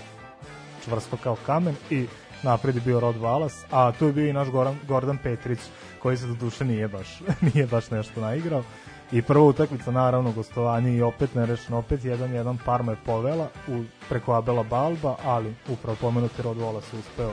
čvrsto 0.85 1.17
kao 1.17 1.37
kamen 1.47 1.75
i 1.91 2.07
napred 2.43 2.75
je 2.75 2.81
bio 2.81 3.01
Rod 3.01 3.17
Wallace, 3.17 3.65
a 3.71 3.93
tu 3.93 4.07
je 4.07 4.13
bio 4.13 4.27
i 4.27 4.33
naš 4.33 4.49
Goran, 4.49 4.79
Gordon 4.89 5.19
Petrić, 5.23 5.59
koji 5.99 6.17
se 6.17 6.27
do 6.27 6.35
duše 6.35 6.65
nije 6.65 6.89
baš, 6.89 7.21
nije 7.55 7.67
baš 7.67 7.91
nešto 7.91 8.21
naigrao. 8.21 8.63
I 9.13 9.23
prva 9.23 9.45
utakmica, 9.45 9.91
naravno, 9.91 10.33
gostovanje 10.33 10.97
i 10.97 11.03
opet 11.03 11.35
nerešeno, 11.35 11.79
opet 11.79 12.01
1-1 12.01 12.57
Parma 12.65 12.93
je 12.93 12.99
povela 13.07 13.49
u, 13.69 13.83
preko 14.09 14.35
Abela 14.35 14.63
Balba, 14.63 15.17
ali 15.25 15.55
upravo 15.69 15.97
pomenuti 16.01 16.43
Rod 16.43 16.57
Wallace 16.57 16.99
uspeo 16.99 17.33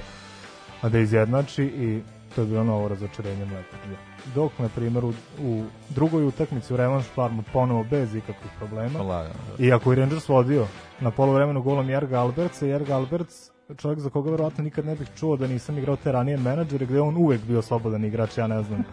da 0.83 0.99
izjednači 0.99 1.63
i 1.63 2.01
to 2.35 2.41
je 2.41 2.47
bilo 2.47 2.63
novo 2.63 2.87
razočarenje 2.87 3.45
Mletađa. 3.45 4.08
Dok, 4.35 4.51
na 4.59 4.69
primjer, 4.75 5.05
u, 5.05 5.13
u 5.41 5.63
drugoj 5.89 6.25
utakmici 6.25 6.73
u 6.73 6.77
revanš 6.77 7.05
Parma 7.15 7.43
ponovo 7.53 7.83
bez 7.83 8.15
ikakvih 8.15 8.51
problema, 8.57 8.99
Lagano, 8.99 9.39
da. 9.57 9.65
Iako 9.65 9.91
je 9.91 9.99
Rangers 9.99 10.29
vodio 10.29 10.67
na 10.99 11.11
polovremenu 11.11 11.61
golom 11.61 11.89
Jerga 11.89 12.19
Albertsa, 12.19 12.65
Jerga 12.65 12.95
Alberts 12.95 13.48
čovjek 13.71 13.99
za 13.99 14.09
koga 14.09 14.31
verovatno 14.31 14.63
nikad 14.63 14.85
ne 14.85 14.95
bih 14.95 15.07
čuo 15.15 15.37
da 15.37 15.47
nisam 15.47 15.77
igrao 15.77 15.95
te 15.95 16.11
ranije 16.11 16.37
menadžere 16.37 16.85
gde 16.85 16.95
je 16.95 17.01
on 17.01 17.17
uvek 17.17 17.41
bio 17.43 17.61
slobodan 17.61 18.05
igrač, 18.05 18.37
ja 18.37 18.47
ne 18.47 18.63
znam 18.63 18.83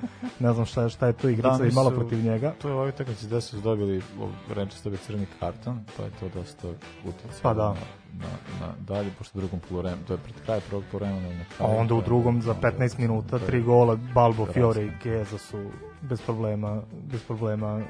ne 0.41 0.53
znam 0.53 0.67
šta 0.67 0.83
je, 0.83 0.89
šta 0.89 1.07
je 1.07 1.13
to 1.13 1.29
igrica 1.29 1.59
Da, 1.59 1.67
imala 1.67 1.91
nisu- 1.91 1.97
protiv 1.97 2.25
njega. 2.25 2.53
To 2.53 2.69
je 2.69 2.75
ovoj 2.75 2.89
utakmici 2.89 3.27
da 3.27 3.41
su 3.41 3.61
dobili 3.61 4.03
Rangers 4.49 4.83
dobili 4.83 4.99
crveni 4.99 5.27
karton, 5.41 5.81
pa 5.97 6.03
je 6.03 6.11
to 6.11 6.29
dosta 6.31 6.69
uticalo 7.05 7.41
Pa 7.43 7.55
da. 7.55 7.63
na, 7.65 7.75
na, 8.19 8.29
na 8.61 8.73
dalje, 8.81 9.11
pošto 9.11 9.39
u 9.39 9.41
drugom 9.41 9.61
poluvremenu, 9.61 10.03
to 10.05 10.13
je 10.13 10.19
pred 10.19 10.35
kraj 10.45 10.61
prvog 10.61 10.85
poluvremena 10.91 11.29
na 11.29 11.45
A 11.59 11.69
onda 11.69 11.95
u 11.95 12.03
drugom 12.03 12.43
za 12.43 12.51
onda- 12.53 12.61
15 12.63 12.99
minuta 12.99 13.37
je- 13.37 13.47
tri 13.47 13.63
gola 13.63 13.97
Balbo, 14.15 14.47
Fiore 14.47 14.83
i. 14.83 14.91
Keza 15.03 15.39
su 15.39 15.71
bez 16.03 16.21
problema 16.23 16.83
bez 17.05 17.23
problema 17.23 17.83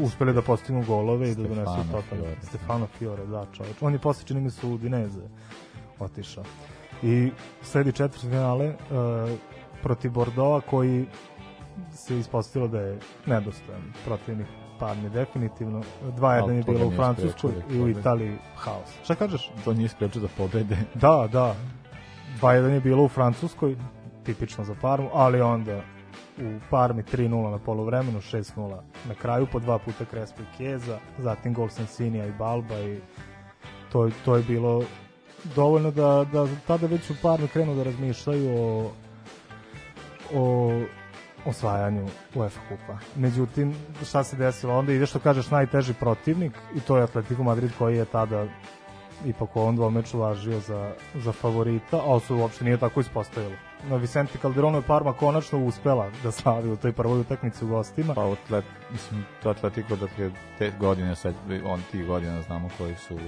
uspeli 0.00 0.32
da 0.32 0.42
postignu 0.42 0.84
golove 0.86 1.30
i 1.30 1.34
da 1.34 1.42
donesu 1.42 1.92
totalno. 1.92 2.24
Stefano 2.42 2.86
Fiore, 2.98 3.26
da, 3.26 3.46
čovječ. 3.52 3.76
On 3.80 3.92
je 3.92 3.98
posle 3.98 4.26
čini 4.26 4.40
mi 4.40 4.50
se 4.50 4.66
u 4.66 4.78
Dineze 4.78 5.22
otišao. 5.98 6.44
I 7.02 7.30
sledi 7.62 7.92
četvrt 7.92 8.20
finale 8.20 8.68
uh, 8.68 8.76
protiv 9.82 10.10
Bordova 10.10 10.60
koji 10.60 11.06
se 11.92 12.18
ispostavilo 12.18 12.68
da 12.68 12.80
je 12.80 12.98
nedostojan 13.26 13.82
protivnik 14.04 14.46
Parme 14.78 15.08
definitivno. 15.08 15.82
2-1 16.02 16.42
Ali 16.42 16.56
je 16.56 16.62
bilo 16.62 16.86
u 16.86 16.90
Francuskoj 16.90 17.52
da 17.68 17.74
i 17.74 17.80
u. 17.80 17.88
Italiji 17.88 18.36
haos. 18.56 18.88
Šta 19.04 19.14
kažeš? 19.14 19.50
To 19.64 19.74
nije 19.74 19.88
sprečio 19.88 20.22
da 20.22 20.28
pobede. 20.36 20.76
Da, 20.94 21.28
da. 21.32 21.54
2-1 22.40 22.68
je 22.68 22.80
bilo 22.80 23.04
u 23.04 23.08
Francuskoj 23.08 23.76
tipično 24.24 24.64
za 24.64 24.74
Parmu, 24.80 25.10
ali 25.12 25.40
onda 25.40 25.82
u 26.38 26.60
Parmi 26.70 27.02
3-0 27.02 27.50
na 27.50 27.58
polovremenu, 27.58 28.20
6-0 28.20 28.80
na 29.08 29.14
kraju, 29.14 29.46
po 29.52 29.60
dva 29.60 29.78
puta 29.78 30.04
Crespo 30.04 30.42
i 30.42 30.56
Kjeza, 30.56 30.98
zatim 31.18 31.54
gol 31.54 31.68
Sensinija 31.68 32.26
i 32.26 32.32
Balba 32.32 32.78
i 32.78 33.00
to, 33.92 34.10
to 34.24 34.36
je 34.36 34.42
bilo 34.42 34.84
dovoljno 35.56 35.90
da, 35.90 36.26
da 36.32 36.46
tada 36.66 36.86
već 36.86 37.10
u 37.10 37.14
Parmi 37.22 37.48
krenu 37.48 37.74
da 37.74 37.82
razmišljaju 37.82 38.50
o, 38.58 38.90
o 40.34 40.70
osvajanju 41.44 42.06
UEFA 42.34 42.60
kupa. 42.68 42.98
Međutim, 43.16 43.74
šta 44.04 44.24
se 44.24 44.36
desilo? 44.36 44.78
Onda 44.78 44.92
ide 44.92 45.06
što 45.06 45.18
kažeš 45.18 45.50
najteži 45.50 45.94
protivnik 45.94 46.52
i 46.76 46.80
to 46.80 46.96
je 46.96 47.02
Atletico 47.02 47.42
Madrid 47.42 47.70
koji 47.78 47.96
je 47.96 48.04
tada 48.04 48.46
ipak 49.24 49.56
u 49.56 49.60
ovom 49.60 49.76
dvomeču 49.76 50.18
važio 50.18 50.60
za, 50.60 50.92
za 51.14 51.32
favorita, 51.32 51.96
a 51.96 52.20
se 52.20 52.34
uopšte 52.34 52.64
nije 52.64 52.76
tako 52.76 53.00
ispostavilo. 53.00 53.56
Na 53.84 53.96
Vicente 53.96 54.38
Calderonu 54.38 54.78
je 54.78 54.82
Parma 54.82 55.12
konačno 55.12 55.58
uspela 55.60 56.10
da 56.22 56.30
slavi 56.32 56.70
u 56.70 56.76
toj 56.76 56.92
prvoj 56.92 57.20
utakmici 57.20 57.64
u 57.64 57.68
gostima. 57.68 58.14
Pa 58.14 58.22
atlet, 58.24 58.64
mislim, 58.90 59.24
to 59.42 59.50
Atletico 59.50 59.96
dakle, 59.96 60.30
te 60.58 60.72
godine, 60.72 61.16
sad, 61.16 61.34
on 61.64 61.82
tih 61.92 62.06
godina 62.06 62.42
znamo 62.42 62.68
koji 62.78 62.94
su, 62.98 63.18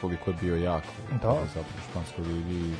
koliko 0.00 0.30
je 0.30 0.36
bio 0.36 0.56
jak 0.56 0.82
Da. 1.12 1.36
za 1.54 1.60
španskoj 1.82 2.24
ligi 2.24 2.74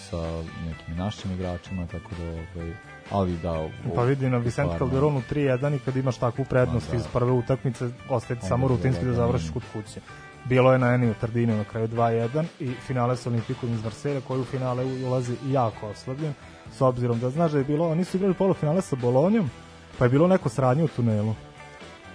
sa 0.00 0.16
nekim 0.62 0.96
našim 0.96 1.32
igračima, 1.32 1.86
tako 1.86 2.10
da, 2.14 2.24
ovaj, 2.24 2.72
ali 3.10 3.38
da... 3.38 3.52
u- 3.60 3.94
Pa 3.94 4.02
vidi 4.02 4.28
na 4.28 4.38
Vicente 4.38 4.78
Calderonu 4.78 5.22
3-1 5.30 5.76
i 5.76 5.78
kad 5.78 5.96
imaš 5.96 6.16
takvu 6.16 6.44
prednost 6.44 6.86
Ma 6.86 6.90
da. 6.90 6.96
iz 6.96 7.06
prve 7.06 7.32
utakmice, 7.32 7.88
ostaje 8.08 8.40
samo 8.40 8.68
rutinski 8.68 9.00
da 9.00 9.10
bilo 9.10 9.16
završiš 9.16 9.46
da- 9.46 9.52
kod 9.52 9.62
kuće. 9.74 10.00
Bilo 10.44 10.72
je 10.72 10.78
na 10.78 10.94
Eniju 10.94 11.14
Tardiniju 11.14 11.56
na 11.56 11.64
kraju 11.64 11.88
2-1 11.88 12.44
i 12.60 12.74
finale 12.76 13.16
sa 13.16 13.28
Olimpikom 13.30 13.70
iz 13.70 13.84
Marselja 13.84 14.20
koji 14.20 14.40
u 14.40 14.44
finale 14.44 14.84
ulazi 14.84 15.36
jako 15.46 15.86
oslabljen 15.88 16.34
s 16.72 16.80
obzirom 16.80 17.20
da 17.20 17.30
znaš 17.30 17.52
da 17.52 17.58
je 17.58 17.64
bilo, 17.64 17.88
oni 17.88 18.04
su 18.04 18.16
igrali 18.16 18.34
polufinale 18.34 18.82
sa 18.82 18.96
Bolonjom 18.96 19.50
pa 19.98 20.04
je 20.04 20.08
bilo 20.08 20.28
neko 20.28 20.48
sranje 20.48 20.84
u 20.84 20.88
tunelu. 20.88 21.34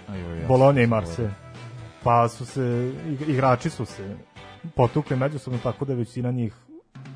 Ajoj, 0.08 0.40
ja 0.40 0.46
Bolonja 0.46 0.82
i 0.82 0.86
Marselj. 0.86 1.28
Pa 2.02 2.28
su 2.28 2.46
se, 2.46 2.60
ig- 3.06 3.28
igrači 3.30 3.70
su 3.70 3.84
se 3.84 4.16
potukli 4.76 5.16
međusobno 5.16 5.58
tako 5.62 5.84
da 5.84 5.94
većina 5.94 6.30
njih 6.30 6.54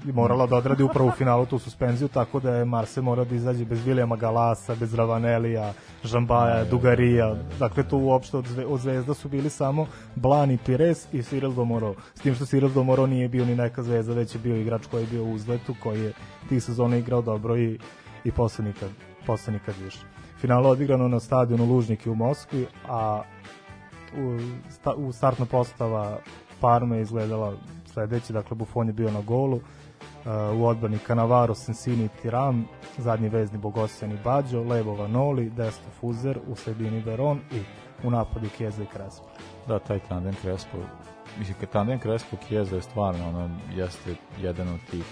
i 0.08 0.12
morala 0.12 0.46
da 0.46 0.56
odradi 0.56 0.82
upravo 0.82 1.08
u 1.08 1.12
finalu 1.12 1.46
tu 1.46 1.58
suspenziju, 1.58 2.08
tako 2.08 2.40
da 2.40 2.54
je 2.54 2.64
Marse 2.64 3.00
morao 3.00 3.24
da 3.24 3.34
izađe 3.34 3.64
bez 3.64 3.86
Vilijama 3.86 4.16
Galasa, 4.16 4.74
bez 4.74 4.94
Ravanelija, 4.94 5.72
Žambaja, 6.04 6.64
Dugarija, 6.64 7.36
dakle 7.58 7.88
tu 7.88 7.98
uopšte 7.98 8.36
od, 8.36 8.46
zve, 8.46 8.66
od 8.66 8.80
zvezda 8.80 9.14
su 9.14 9.28
bili 9.28 9.50
samo 9.50 9.86
Blan 10.14 10.50
i 10.50 10.58
Pires 10.58 11.06
i 11.12 11.18
Cyril 11.22 11.54
Domoro. 11.54 11.94
S 12.14 12.20
tim 12.20 12.34
što 12.34 12.44
Cyril 12.44 12.72
Domoro 12.72 13.06
nije 13.06 13.28
bio 13.28 13.44
ni 13.44 13.56
neka 13.56 13.82
zvezda, 13.82 14.14
već 14.14 14.34
je 14.34 14.40
bio 14.40 14.56
igrač 14.56 14.86
koji 14.86 15.02
je 15.02 15.08
bio 15.10 15.24
u 15.24 15.32
uzletu, 15.32 15.74
koji 15.82 16.00
je 16.00 16.12
tih 16.48 16.62
sezona 16.62 16.96
igrao 16.96 17.22
dobro 17.22 17.56
i, 17.56 17.78
i 18.24 18.32
posle 18.32 18.64
nikad, 18.64 18.88
posle 19.26 19.52
nikad 19.52 19.74
više. 19.84 20.00
Finalo 20.38 20.68
odigrano 20.68 21.08
na 21.08 21.20
stadionu 21.20 21.64
Lužniki 21.64 22.10
u 22.10 22.14
Moskvi, 22.14 22.66
a 22.88 23.22
u, 24.16 24.38
sta, 24.70 24.94
u 24.94 25.12
startna 25.12 25.46
postava 25.46 26.18
Parme 26.60 26.96
je 26.96 27.02
izgledala 27.02 27.54
sledeće, 27.92 28.32
dakle 28.32 28.56
Buffon 28.56 28.86
je 28.86 28.92
bio 28.92 29.10
na 29.10 29.20
golu, 29.20 29.56
uh, 29.56 30.60
u 30.60 30.66
odbrani 30.66 30.98
Canavaro, 31.06 31.54
Sensini 31.54 32.04
i 32.04 32.08
Tiram, 32.22 32.64
zadnji 32.98 33.28
vezni 33.28 33.58
Bogosijan 33.58 34.12
i 34.12 34.18
Bađo, 34.24 34.62
levo 34.62 34.94
Vanoli, 34.94 35.50
desno 35.50 35.90
Fuzer, 36.00 36.38
u 36.46 36.56
sredini 36.56 37.00
Veron 37.00 37.40
i 37.52 37.62
u 38.06 38.10
napadu 38.10 38.48
Kjeza 38.56 38.82
i 38.82 38.86
Crespo. 38.86 39.28
Da, 39.68 39.78
taj 39.78 39.98
tandem 39.98 40.34
Crespo, 40.34 40.78
mislim, 41.38 41.56
tandem 41.72 41.98
Crespo 41.98 42.36
Chiesa 42.46 42.74
je 42.74 42.82
stvarno, 42.82 43.28
ono, 43.28 43.50
jeste 43.74 44.14
jedan 44.40 44.68
od 44.68 44.80
tih 44.90 45.04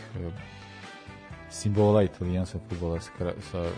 simbola 1.51 2.03
italijanskog 2.03 2.61
futbola 2.69 3.01
sa, 3.01 3.33
sa 3.51 3.71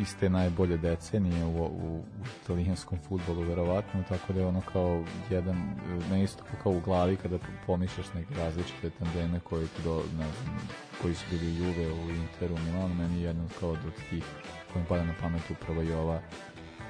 iste 0.00 0.28
najbolje 0.30 0.76
decenije 0.76 1.44
u, 1.44 1.48
u, 1.48 1.96
u 1.96 2.02
italijanskom 2.44 2.98
futbolu 3.08 3.40
verovatno, 3.40 4.02
tako 4.08 4.32
da 4.32 4.40
je 4.40 4.46
ono 4.46 4.60
kao 4.72 5.04
jedan, 5.30 5.56
ne 6.10 6.24
isto 6.24 6.44
kao 6.62 6.72
u 6.72 6.80
glavi 6.80 7.16
kada 7.16 7.38
pomišljaš 7.66 8.06
neke 8.14 8.34
različite 8.34 8.90
tandeme 8.90 9.40
koji 9.40 9.66
ti 9.66 9.82
do, 9.84 10.02
ne 10.18 10.26
znam, 10.42 10.58
koji 11.02 11.14
su 11.14 11.24
bili 11.30 11.56
Juve, 11.56 11.92
u 11.92 12.10
Interu, 12.10 12.54
u 12.54 12.58
Milanu, 12.58 12.94
meni 12.94 13.16
je 13.16 13.22
jedan 13.22 13.48
kao 13.60 13.70
od 13.70 13.78
tih 14.10 14.24
koji 14.72 14.84
pada 14.88 15.04
na 15.04 15.14
pamet 15.20 15.42
upravo 15.50 15.82
i 15.82 15.92
ova 15.92 16.20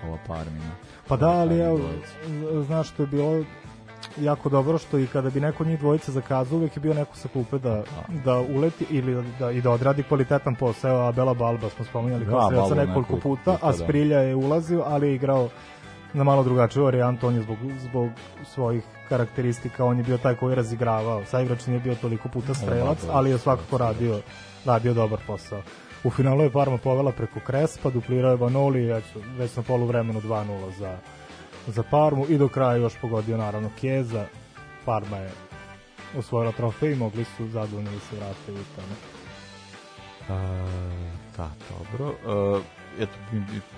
ova 0.06 0.18
Parmina. 0.26 0.70
Pa 1.08 1.16
da, 1.16 1.28
ali 1.28 1.56
dvojac. 1.56 2.66
znaš 2.66 2.88
što 2.88 3.02
je 3.02 3.06
bilo 3.06 3.44
jako 4.20 4.48
dobro 4.48 4.78
što 4.78 4.98
i 4.98 5.06
kada 5.06 5.30
bi 5.30 5.40
neko 5.40 5.64
njih 5.64 5.78
dvojice 5.78 6.12
zakazao, 6.12 6.58
uvek 6.58 6.76
je 6.76 6.80
bio 6.80 6.94
neko 6.94 7.16
sa 7.16 7.28
klupe 7.28 7.58
da, 7.58 7.82
da 8.24 8.40
uleti 8.40 8.86
ili 8.90 9.14
da, 9.14 9.22
da, 9.38 9.50
i 9.50 9.60
da 9.60 9.70
odradi 9.70 10.02
kvalitetan 10.02 10.54
posao, 10.54 11.08
a 11.08 11.12
Bela 11.12 11.34
Balba 11.34 11.68
smo 11.68 11.84
spominjali 11.84 12.24
Da, 12.24 12.30
kao 12.30 12.50
Balba 12.50 12.74
nekoliko 12.74 13.16
puta, 13.16 13.52
puta, 13.52 13.66
a 13.66 13.72
da. 13.72 13.78
Sprilja 13.78 14.18
je 14.18 14.34
ulazio, 14.34 14.82
ali 14.86 15.08
je 15.08 15.14
igrao 15.14 15.48
na 16.12 16.24
malo 16.24 16.44
drugačiju 16.44 16.84
varijantu, 16.84 17.26
on 17.26 17.34
je 17.34 17.42
zbog, 17.42 17.58
zbog 17.78 18.10
svojih 18.44 18.82
karakteristika, 19.08 19.84
on 19.84 19.98
je 19.98 20.04
bio 20.04 20.18
taj 20.18 20.34
koji 20.34 20.52
je 20.52 20.56
razigravao. 20.56 21.24
Saigrač 21.24 21.66
nije 21.66 21.80
bio 21.80 21.94
toliko 21.94 22.28
puta 22.28 22.54
strelac, 22.54 23.00
da, 23.00 23.06
da, 23.06 23.18
ali 23.18 23.30
je 23.30 23.38
svakako 23.38 23.78
radio, 23.78 24.20
radio 24.64 24.94
dobar 24.94 25.18
posao. 25.26 25.62
U 26.04 26.10
finalu 26.10 26.42
je 26.42 26.50
Parma 26.50 26.78
povela 26.78 27.12
preko 27.12 27.40
Krespa, 27.40 27.90
duplirao 27.90 28.30
je 28.30 28.36
Vanoli, 28.36 29.02
već 29.38 29.56
na 29.56 29.62
polu 29.62 29.86
vremenu 29.86 30.20
2-0 30.20 30.78
za, 30.78 30.96
za 31.68 31.82
Parmu 31.82 32.26
i 32.28 32.38
do 32.38 32.48
kraja 32.48 32.76
još 32.76 32.92
pogodio 33.00 33.36
naravno 33.36 33.70
Kjeza. 33.80 34.26
Parma 34.84 35.16
je 35.16 35.30
osvojila 36.18 36.52
trofej 36.52 36.92
i 36.92 36.96
mogli 36.96 37.24
su 37.24 37.48
zadovoljni 37.48 37.90
da 37.90 38.00
se 38.00 38.16
vrate 38.16 38.52
u 38.52 38.64
tamo. 38.76 38.94
A, 40.28 40.66
da, 41.36 41.50
dobro. 41.70 42.14
A, 42.26 42.60
eto, 42.98 43.12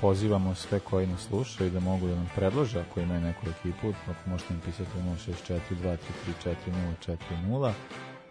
pozivamo 0.00 0.55
sve 0.55 0.81
koji 0.81 1.07
nas 1.07 1.20
slušaju 1.20 1.70
da 1.70 1.81
mogu 1.81 2.07
da 2.07 2.14
nam 2.14 2.31
predlože 2.37 2.81
ako 2.81 3.00
imaju 3.00 3.20
neku 3.20 3.46
ekipu, 3.48 3.92
ako 4.11 4.31
možete 4.31 4.53
nam 4.53 4.62
pisati 4.64 4.90
na 4.98 5.14
064 5.14 5.61
233 6.44 6.55
4040. 7.09 7.72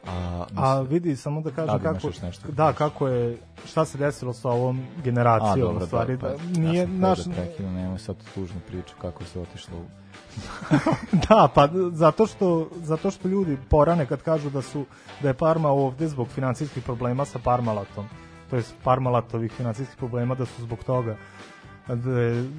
A, 0.08 0.46
A 0.56 0.80
mislim- 0.82 0.88
vidi, 0.88 1.16
samo 1.16 1.42
da 1.42 1.52
kažem 1.52 1.80
Da, 1.80 1.94
kako, 1.94 2.08
nešto 2.22 2.52
da 2.52 2.74
kako 2.74 3.08
je, 3.08 3.38
šta 3.66 3.86
se 3.86 3.98
desilo 3.98 4.34
sa 4.34 4.50
ovom 4.50 4.80
A, 4.80 5.02
generacijom, 5.02 5.68
dobro, 5.68 5.84
u 5.84 5.88
stvari, 5.88 6.18
da, 6.18 6.28
pa, 6.28 6.30
da, 6.30 6.60
nije 6.60 6.82
ja 6.82 6.88
naš. 6.88 7.20
Da 7.20 7.34
prekinu, 7.34 7.72
nemoj 7.72 8.00
sad 8.00 8.16
tužnu 8.36 8.60
priču 8.68 8.96
kako 9.02 9.24
se 9.24 9.40
otišlo 9.40 9.78
u... 9.78 9.84
Da, 11.30 11.50
pa 11.56 11.70
zato 11.92 12.28
što, 12.28 12.70
zato 12.76 13.12
što 13.12 13.28
ljudi 13.28 13.58
porane 13.70 14.06
kad 14.06 14.22
kažu 14.22 14.50
da 14.50 14.62
su 14.62 14.86
da 15.22 15.28
je 15.28 15.34
Parma 15.34 15.70
ovde 15.70 16.08
zbog 16.08 16.28
financijskih 16.28 16.84
problema 16.84 17.26
sa 17.26 17.40
Parmalatom, 17.40 18.06
to 18.50 18.56
jest 18.56 18.76
Parmalatovih 18.84 19.52
financijskih 19.52 19.98
problema 19.98 20.36
da 20.36 20.46
su 20.46 20.62
zbog 20.62 20.84
toga 20.84 21.12
je, 21.12 21.18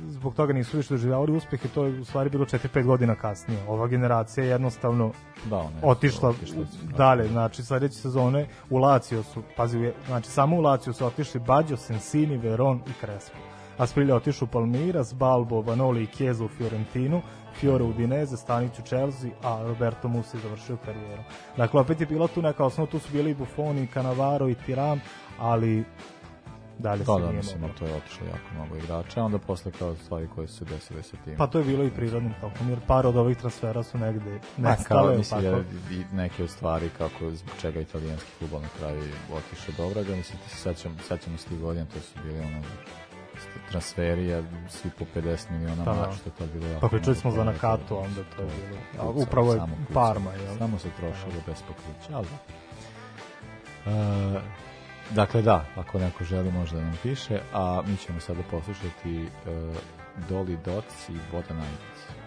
zbog 0.09 0.35
toga 0.35 0.53
nisu 0.53 0.77
više 0.77 0.95
doživljavali 0.95 1.33
uspeh 1.33 1.65
i 1.65 1.69
to 1.69 1.85
je 1.85 2.01
u 2.01 2.05
stvari 2.05 2.31
bilo 2.31 2.45
4-5 2.45 2.85
godina 2.85 3.15
kasnije. 3.15 3.61
Ova 3.69 3.87
generacija 3.87 4.45
je 4.45 4.51
jednostavno 4.51 5.13
Da, 5.51 5.57
ona 5.57 5.77
je 5.77 5.83
otišla, 5.83 6.29
otišla 6.29 6.65
dalje, 6.97 7.29
znači 7.29 7.63
sledeće 7.63 7.95
sezone 7.95 8.47
u 8.71 8.79
Lazio 8.79 9.23
su, 9.23 9.43
pazi, 9.57 9.93
znači 10.07 10.29
samo 10.29 10.57
u 10.57 10.61
Lazio 10.61 10.93
su 10.93 11.07
otišli 11.07 11.41
Baggio, 11.41 11.77
Sensini, 11.77 12.37
Veron 12.37 12.81
i 12.87 12.93
Crespo. 13.01 13.39
Asprilja 13.79 14.17
otišu 14.17 14.45
u 14.45 14.49
Palmeiras, 14.49 15.15
Balbo, 15.15 15.61
Vanoli 15.61 16.03
i 16.03 16.07
Chiesa 16.07 16.45
u 16.45 16.49
Fiorentinu, 16.49 17.23
Fiore 17.55 17.85
u 17.85 17.89
Udinese, 17.89 18.37
Stanić 18.37 18.79
u 18.79 18.83
Chelsea, 18.83 19.31
a 19.43 19.63
Roberto 19.63 20.09
Musi 20.09 20.39
završio 20.39 20.77
karijeru. 20.85 21.23
Dakle, 21.57 21.81
opet 21.81 22.01
je 22.01 22.07
bila 22.07 22.29
tu 22.29 22.43
neka 22.43 22.65
osnova, 22.65 22.91
tu 22.91 22.99
su 22.99 23.13
bili 23.13 23.31
i 23.31 23.35
Buffon, 23.35 23.79
i 23.79 23.87
Cannavaro, 23.87 24.49
i 24.49 24.55
Tiram, 24.55 25.01
ali 25.39 25.85
dalje 26.81 26.99
Da, 26.99 27.05
se 27.07 27.13
da, 27.13 27.19
nije 27.21 27.33
mislim, 27.33 27.61
moglo. 27.61 27.77
to 27.77 27.87
je 27.87 27.95
otišlo 27.95 28.27
jako 28.27 28.55
mnogo 28.55 28.77
igrača, 28.77 29.23
onda 29.23 29.39
posle 29.41 29.73
kao 29.73 29.95
stvari 29.97 30.29
koje 30.29 30.49
su 30.49 30.55
se 30.55 30.65
desile 30.65 31.03
sa 31.03 31.17
tim. 31.17 31.37
Pa 31.37 31.47
to 31.47 31.59
je 31.59 31.65
bilo 31.65 31.85
i 31.85 31.91
prirodnim 31.91 32.35
tokom, 32.35 32.69
jer 32.69 32.79
par 32.83 33.07
od 33.07 33.17
ovih 33.17 33.37
transfera 33.37 33.83
su 33.83 33.99
negde 33.99 34.31
Ma, 34.57 34.69
kao, 34.79 35.07
nestale. 35.07 35.17
mislim, 35.17 35.45
ja, 35.45 35.59
i 35.93 36.05
neke 36.13 36.45
od 36.45 36.51
stvari 36.51 36.91
kako, 36.91 37.31
zbog 37.31 37.53
čega 37.61 37.81
italijanski 37.81 38.31
futbol 38.31 38.61
na 38.61 38.69
kraju 38.71 39.03
otišao 39.33 39.75
do 39.79 39.89
vraga, 39.89 40.17
mislim, 40.17 40.39
ti 40.39 40.51
se 40.51 40.57
sećam, 40.57 40.97
sećamo 41.01 41.39
s 41.39 41.45
tih 41.45 41.59
godina, 41.61 41.87
to 41.87 42.01
su 42.01 42.19
bili 42.25 42.39
ono, 42.41 42.61
st- 43.35 43.71
transferi, 43.71 44.35
a 44.35 44.43
svi 44.69 44.91
po 44.91 45.05
50 45.15 45.51
miliona 45.51 45.85
Da, 45.85 45.93
da. 45.93 46.01
mač, 46.01 46.17
što 46.17 46.29
je 46.29 46.35
tad 46.35 46.49
bilo 46.51 46.67
jako 46.67 46.81
Pa 46.81 46.89
pričali 46.89 47.17
smo 47.17 47.31
za 47.31 47.45
Nakatu, 47.45 47.85
to- 47.89 47.99
onda 47.99 48.23
to 48.37 48.43
je 48.43 48.49
bilo. 48.49 48.79
A 48.93 48.97
kucalo, 48.99 49.15
upravo 49.17 49.55
je. 49.55 49.61
Parma, 49.95 50.33
jel? 50.33 50.59
Samo 50.59 50.79
se 50.79 50.89
trošilo 50.91 51.43
bez 51.47 51.57
pokrića, 51.63 52.17
ali 52.17 52.27
da. 53.85 54.41
Dakle, 55.15 55.43
da, 55.43 55.65
ako 55.77 55.99
neko 55.99 56.25
želi 56.25 56.53
može 56.53 56.77
da 56.77 56.83
nam 56.83 56.99
piše, 57.03 57.39
a 57.53 57.83
mi 57.87 57.97
ćemo 57.97 58.21
sada 58.21 58.41
poslušati 58.51 59.17
e, 59.17 59.27
Dolly 60.29 60.57
Dots 60.65 61.09
i 61.09 61.13
What 61.33 61.51
a 61.51 61.55
Night. 61.55 62.21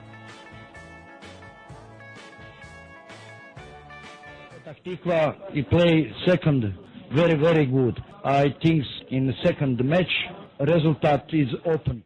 Tikva 4.84 5.34
he 5.54 5.64
play 5.64 6.14
second 6.28 6.64
very 7.12 7.36
very 7.36 7.66
good. 7.72 8.00
I 8.26 8.50
think 8.62 8.84
in 9.10 9.28
the 9.32 9.48
second 9.48 9.80
match 9.86 10.12
result 10.60 11.34
is 11.34 11.50
open. 11.66 12.04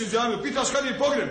Je 0.00 0.06
džamiju. 0.10 0.38
Pitaš 0.42 0.70
kad 0.70 0.84
je 0.86 0.98
pogreb. 0.98 1.28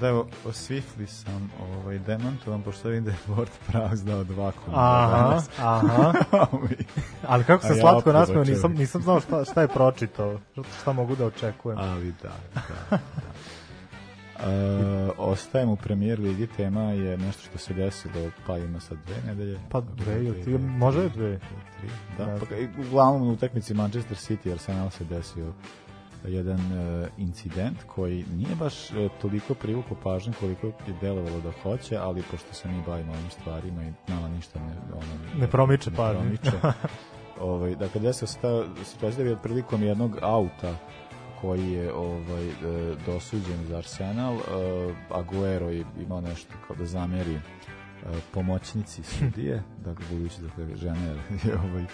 Da, 0.00 0.08
evo, 0.08 0.28
osvifli 0.44 1.06
sam 1.06 1.50
ovaj, 1.60 1.98
demantovan, 1.98 2.62
pošto 2.62 2.88
vidim 2.88 3.04
da 3.04 3.10
je 3.10 3.16
Word 3.28 3.50
Prax 3.68 4.04
dao 4.04 4.24
dva 4.24 4.52
kuma. 4.52 4.76
Aha, 4.76 5.42
aha. 5.58 6.12
Ali 7.28 7.44
kako 7.44 7.66
se 7.66 7.72
ja 7.72 7.80
slatko 7.80 8.12
nasmeo, 8.12 8.34
pobačem. 8.34 8.54
nisam, 8.54 8.72
nisam 8.72 9.02
znao 9.02 9.20
šta, 9.20 9.44
šta 9.44 9.60
je 9.60 9.68
pročitao, 9.68 10.38
šta 10.80 10.92
mogu 10.92 11.16
da 11.16 11.26
očekujem. 11.26 11.78
Ali 11.78 12.14
da, 12.22 12.32
da. 12.54 12.98
E, 14.38 15.10
ostajemo 15.16 15.72
u 15.72 15.76
premijer 15.76 16.20
ligi, 16.20 16.46
tema 16.46 16.82
je 16.82 17.18
nešto 17.18 17.42
što 17.42 17.58
se 17.58 17.74
desilo, 17.74 18.30
pa 18.46 18.58
ima 18.58 18.80
sad 18.80 18.98
dve 19.06 19.16
nedelje. 19.26 19.58
Pa 19.70 19.80
dve 19.80 20.24
ili 20.24 20.42
tri, 20.42 20.58
može 20.58 21.08
dve. 21.08 21.38
Tri, 21.38 21.88
da, 22.18 22.26
Ne 22.26 22.38
pa, 22.38 22.46
uglavnom 22.88 23.28
u 23.28 23.32
utakmici 23.32 23.74
Manchester 23.74 24.16
City 24.16 24.52
Arsenal 24.52 24.90
se 24.90 25.04
desio 25.04 25.52
jedan 26.24 26.60
e, 26.60 27.08
incident 27.18 27.78
koji 27.86 28.24
nije 28.36 28.54
baš 28.54 28.90
e, 28.90 29.08
toliko 29.20 29.54
privukao 29.54 29.96
pažnju 30.02 30.32
koliko 30.40 30.66
je 30.66 30.72
delovalo 31.00 31.40
da 31.40 31.52
hoće, 31.62 31.96
ali 31.96 32.22
pošto 32.30 32.54
se 32.54 32.68
mi 32.68 32.82
bavimo 32.86 33.12
ovim 33.12 33.30
stvarima 33.30 33.82
i 33.84 33.92
nama 34.08 34.28
ništa 34.28 34.60
ne, 34.60 34.72
ono, 34.92 35.40
Ne 35.40 35.48
promiče 35.50 35.90
pažnju. 35.90 36.20
promiče. 36.20 36.52
ovaj, 37.40 37.74
dakle, 37.74 38.00
desio 38.00 38.28
se 38.28 38.38
ta 38.38 38.64
situacija 38.84 39.24
da 39.24 39.30
je 39.30 39.42
prilikom 39.42 39.82
jednog 39.82 40.18
auta 40.22 40.74
koji 41.40 41.72
je 41.72 41.92
ovaj 41.92 42.48
e, 42.48 42.52
dosuđen 43.06 43.66
za 43.68 43.76
Arsenal, 43.76 44.34
e, 44.34 44.40
Aguero 45.10 45.68
je 45.68 45.84
imao 46.00 46.20
nešto 46.20 46.52
kao 46.66 46.76
da 46.76 46.84
zameri 46.84 47.34
e, 47.34 47.40
pomoćnici 48.34 49.02
sudije, 49.02 49.62
dakle 49.86 50.04
budući 50.10 50.36
da 50.42 50.76
žena 50.76 51.06
je 51.06 51.14
ovaj 51.70 51.84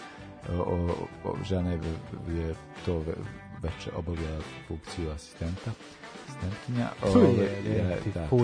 o, 0.59 0.89
o, 1.25 1.37
žena 1.45 1.71
je, 1.71 1.81
je 2.29 2.55
to 2.87 3.03
veče 3.65 3.91
obavljala 3.97 4.41
funkciju 4.69 5.11
asistenta 5.11 5.71
asistentkinja. 6.29 6.89
Tu 7.03 7.19
je, 7.19 7.25
Ovaj, 7.25 7.45
je, 7.45 7.99
ti 8.05 8.11
da, 8.15 8.27
to, 8.29 8.37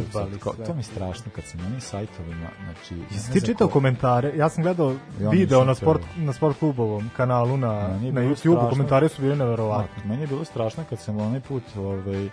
i 0.70 0.74
mi 0.74 0.78
je 0.78 0.82
strašno 0.82 1.26
kad 1.34 1.44
sam 1.44 1.60
na 1.60 1.66
onim 1.66 1.80
sajtovima, 1.80 2.48
znači... 2.64 2.94
ja 2.94 3.04
Jesi 3.10 3.32
ti 3.32 3.40
čitao 3.40 3.66
ko- 3.68 3.72
komentare? 3.72 4.32
Ja 4.36 4.48
sam 4.48 4.62
gledao 4.64 4.94
Ja 5.20 5.30
video 5.30 5.64
na 5.64 5.74
sport, 5.74 6.02
na 6.16 6.32
sport 6.32 6.58
klubovom 6.58 7.10
kanalu 7.16 7.56
na, 7.56 7.72
na 7.88 8.20
YouTube-u, 8.20 8.36
strašno. 8.36 8.70
komentari 8.70 9.08
su 9.08 9.22
bili 9.22 9.36
neverovatni. 9.36 10.02
Da, 10.02 10.08
Meni 10.08 10.22
je 10.22 10.26
bilo 10.26 10.44
strašno 10.44 10.84
kad 10.90 10.98
sam 11.00 11.18
onaj 11.18 11.40
put, 11.40 11.62
ovaj, 11.76 12.28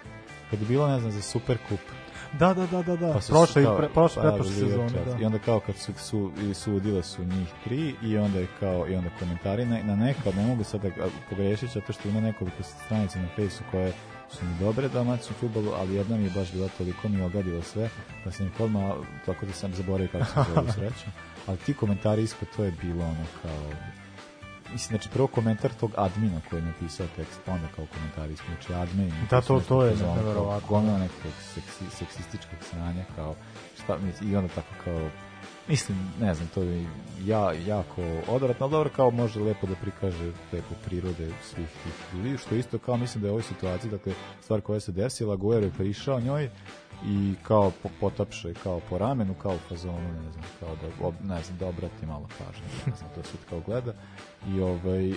kad 0.50 0.60
je 0.62 0.66
bilo, 0.68 0.88
ne 0.88 1.00
znam, 1.00 1.12
za 1.12 1.22
Superkup, 1.22 1.80
Da, 2.34 2.54
da, 2.54 2.68
da, 2.68 2.84
da, 2.84 2.96
da. 2.96 3.14
Pa 3.14 3.20
prošle, 3.28 3.78
pre, 3.78 3.90
prošle, 3.90 4.22
pretprošle 4.22 4.54
sezone, 4.54 4.90
da. 5.06 5.22
I 5.22 5.26
onda 5.26 5.40
kao 5.40 5.60
kad 5.60 5.76
su, 5.76 5.94
su 5.98 6.32
i 6.50 6.54
sudile 6.54 7.04
su 7.04 7.24
njih 7.24 7.48
tri 7.64 7.96
i 8.04 8.18
onda 8.18 8.40
je 8.40 8.48
kao 8.60 8.88
i 8.90 8.96
onda 8.96 9.10
komentari 9.20 9.66
na, 9.66 9.84
na 9.84 9.96
neka, 9.96 10.32
ne 10.36 10.46
mogu 10.46 10.64
sad 10.64 10.82
da 10.82 10.90
pogrešiti 11.30 11.74
zato 11.74 11.94
što 11.94 12.10
ima 12.10 12.22
nekoliko 12.22 12.64
stranica 12.64 13.20
na 13.20 13.28
fejsu 13.36 13.64
koje 13.72 13.94
su 14.30 14.46
mi 14.46 14.60
dobre 14.60 14.90
domaćem 14.90 15.36
futbolu, 15.40 15.72
ali 15.80 15.96
jedna 15.96 16.18
mi 16.18 16.24
je 16.24 16.32
baš 16.36 16.52
bila 16.52 16.70
toliko 16.78 17.10
mi 17.10 17.22
ogadila 17.22 17.62
sve 17.62 17.90
da 18.26 18.32
sam 18.32 18.52
odmah, 18.60 18.92
tako 19.26 19.46
da 19.46 19.54
sam 19.54 19.74
zaboravio 19.74 20.10
kako 20.12 20.26
se 20.26 20.54
zove 20.56 20.68
u 20.68 20.72
sreću. 20.72 21.06
Ali 21.48 21.58
ti 21.58 21.74
komentari 21.74 22.24
ispod 22.24 22.48
to 22.56 22.64
je 22.64 22.74
bilo 22.82 23.04
ono 23.04 23.26
kao 23.42 23.72
mislim, 24.72 24.98
znači 24.98 25.10
prvo 25.10 25.28
komentar 25.28 25.72
tog 25.80 25.92
admina 25.98 26.42
koji 26.50 26.60
je 26.60 26.66
napisao 26.66 27.08
tekst, 27.16 27.40
pa 27.46 27.52
onda 27.52 27.68
kao 27.76 27.86
komentari 27.94 28.34
ispod, 28.34 28.50
znači 28.60 28.74
admin. 28.74 29.12
Da, 29.30 29.42
to- 29.42 29.60
to 29.60 29.84
je 29.84 29.96
neverovatno. 29.96 30.68
Gomila 30.70 30.98
nekog 30.98 31.32
seksi, 31.54 31.84
seksističkog 31.98 32.60
sranja, 32.70 33.04
kao 33.16 33.36
šta, 33.84 33.98
i 34.22 34.36
onda 34.36 34.54
tako 34.56 34.74
kao 34.84 35.10
Mislim, 35.68 35.98
ne 36.20 36.34
znam, 36.34 36.48
to 36.48 36.62
je 36.62 36.86
ja, 37.26 37.54
jako 37.54 38.02
odvratno, 38.28 38.64
ali 38.66 38.72
dobro 38.72 38.90
kao 38.96 39.12
može 39.12 39.40
lepo 39.40 39.68
da 39.68 39.76
prikaže 39.76 40.26
lepo 40.54 40.76
prirode 40.86 41.30
svih 41.44 41.68
tih 41.84 41.94
ljudi, 42.14 42.38
što 42.38 42.56
isto 42.56 42.78
kao 42.78 42.98
mislim 42.98 43.22
da 43.22 43.28
je 43.28 43.32
u 43.32 43.34
ovoj 43.34 43.44
situaciji, 43.44 43.92
dakle, 43.92 44.14
stvar 44.42 44.62
koja 44.62 44.80
se 44.80 44.92
desila, 44.92 45.36
Guerrero 45.36 45.66
je 45.66 45.72
prišao 45.72 46.20
njoj 46.20 46.50
i 47.06 47.34
kao 47.44 47.72
po, 47.84 47.90
potapše 48.00 48.54
kao 48.54 48.80
po 48.90 48.98
ramenu, 48.98 49.34
kao 49.34 49.56
u 49.56 49.70
fazonu, 49.70 50.14
ne 50.26 50.32
znam, 50.32 50.44
kao 50.60 50.76
da, 50.76 51.08
ob, 51.08 51.14
ne 51.24 51.42
znam, 51.44 51.58
da 51.58 51.68
obrati 51.68 52.06
malo 52.06 52.28
pažnje, 52.40 52.64
ne 52.88 52.96
znam, 52.96 53.10
to 53.16 53.24
sud 53.24 53.40
kao 53.50 53.60
gleda. 53.66 53.94
I, 54.48 54.62
ovaj, 54.62 55.10
e, 55.12 55.16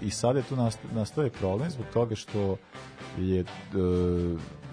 i 0.00 0.10
sad 0.10 0.36
je 0.36 0.42
tu 0.42 0.56
nast, 0.56 0.78
nastaje 0.92 1.30
problem 1.30 1.70
zbog 1.70 1.86
toga 1.92 2.14
što 2.14 2.56
je 3.18 3.40
e, 3.40 3.44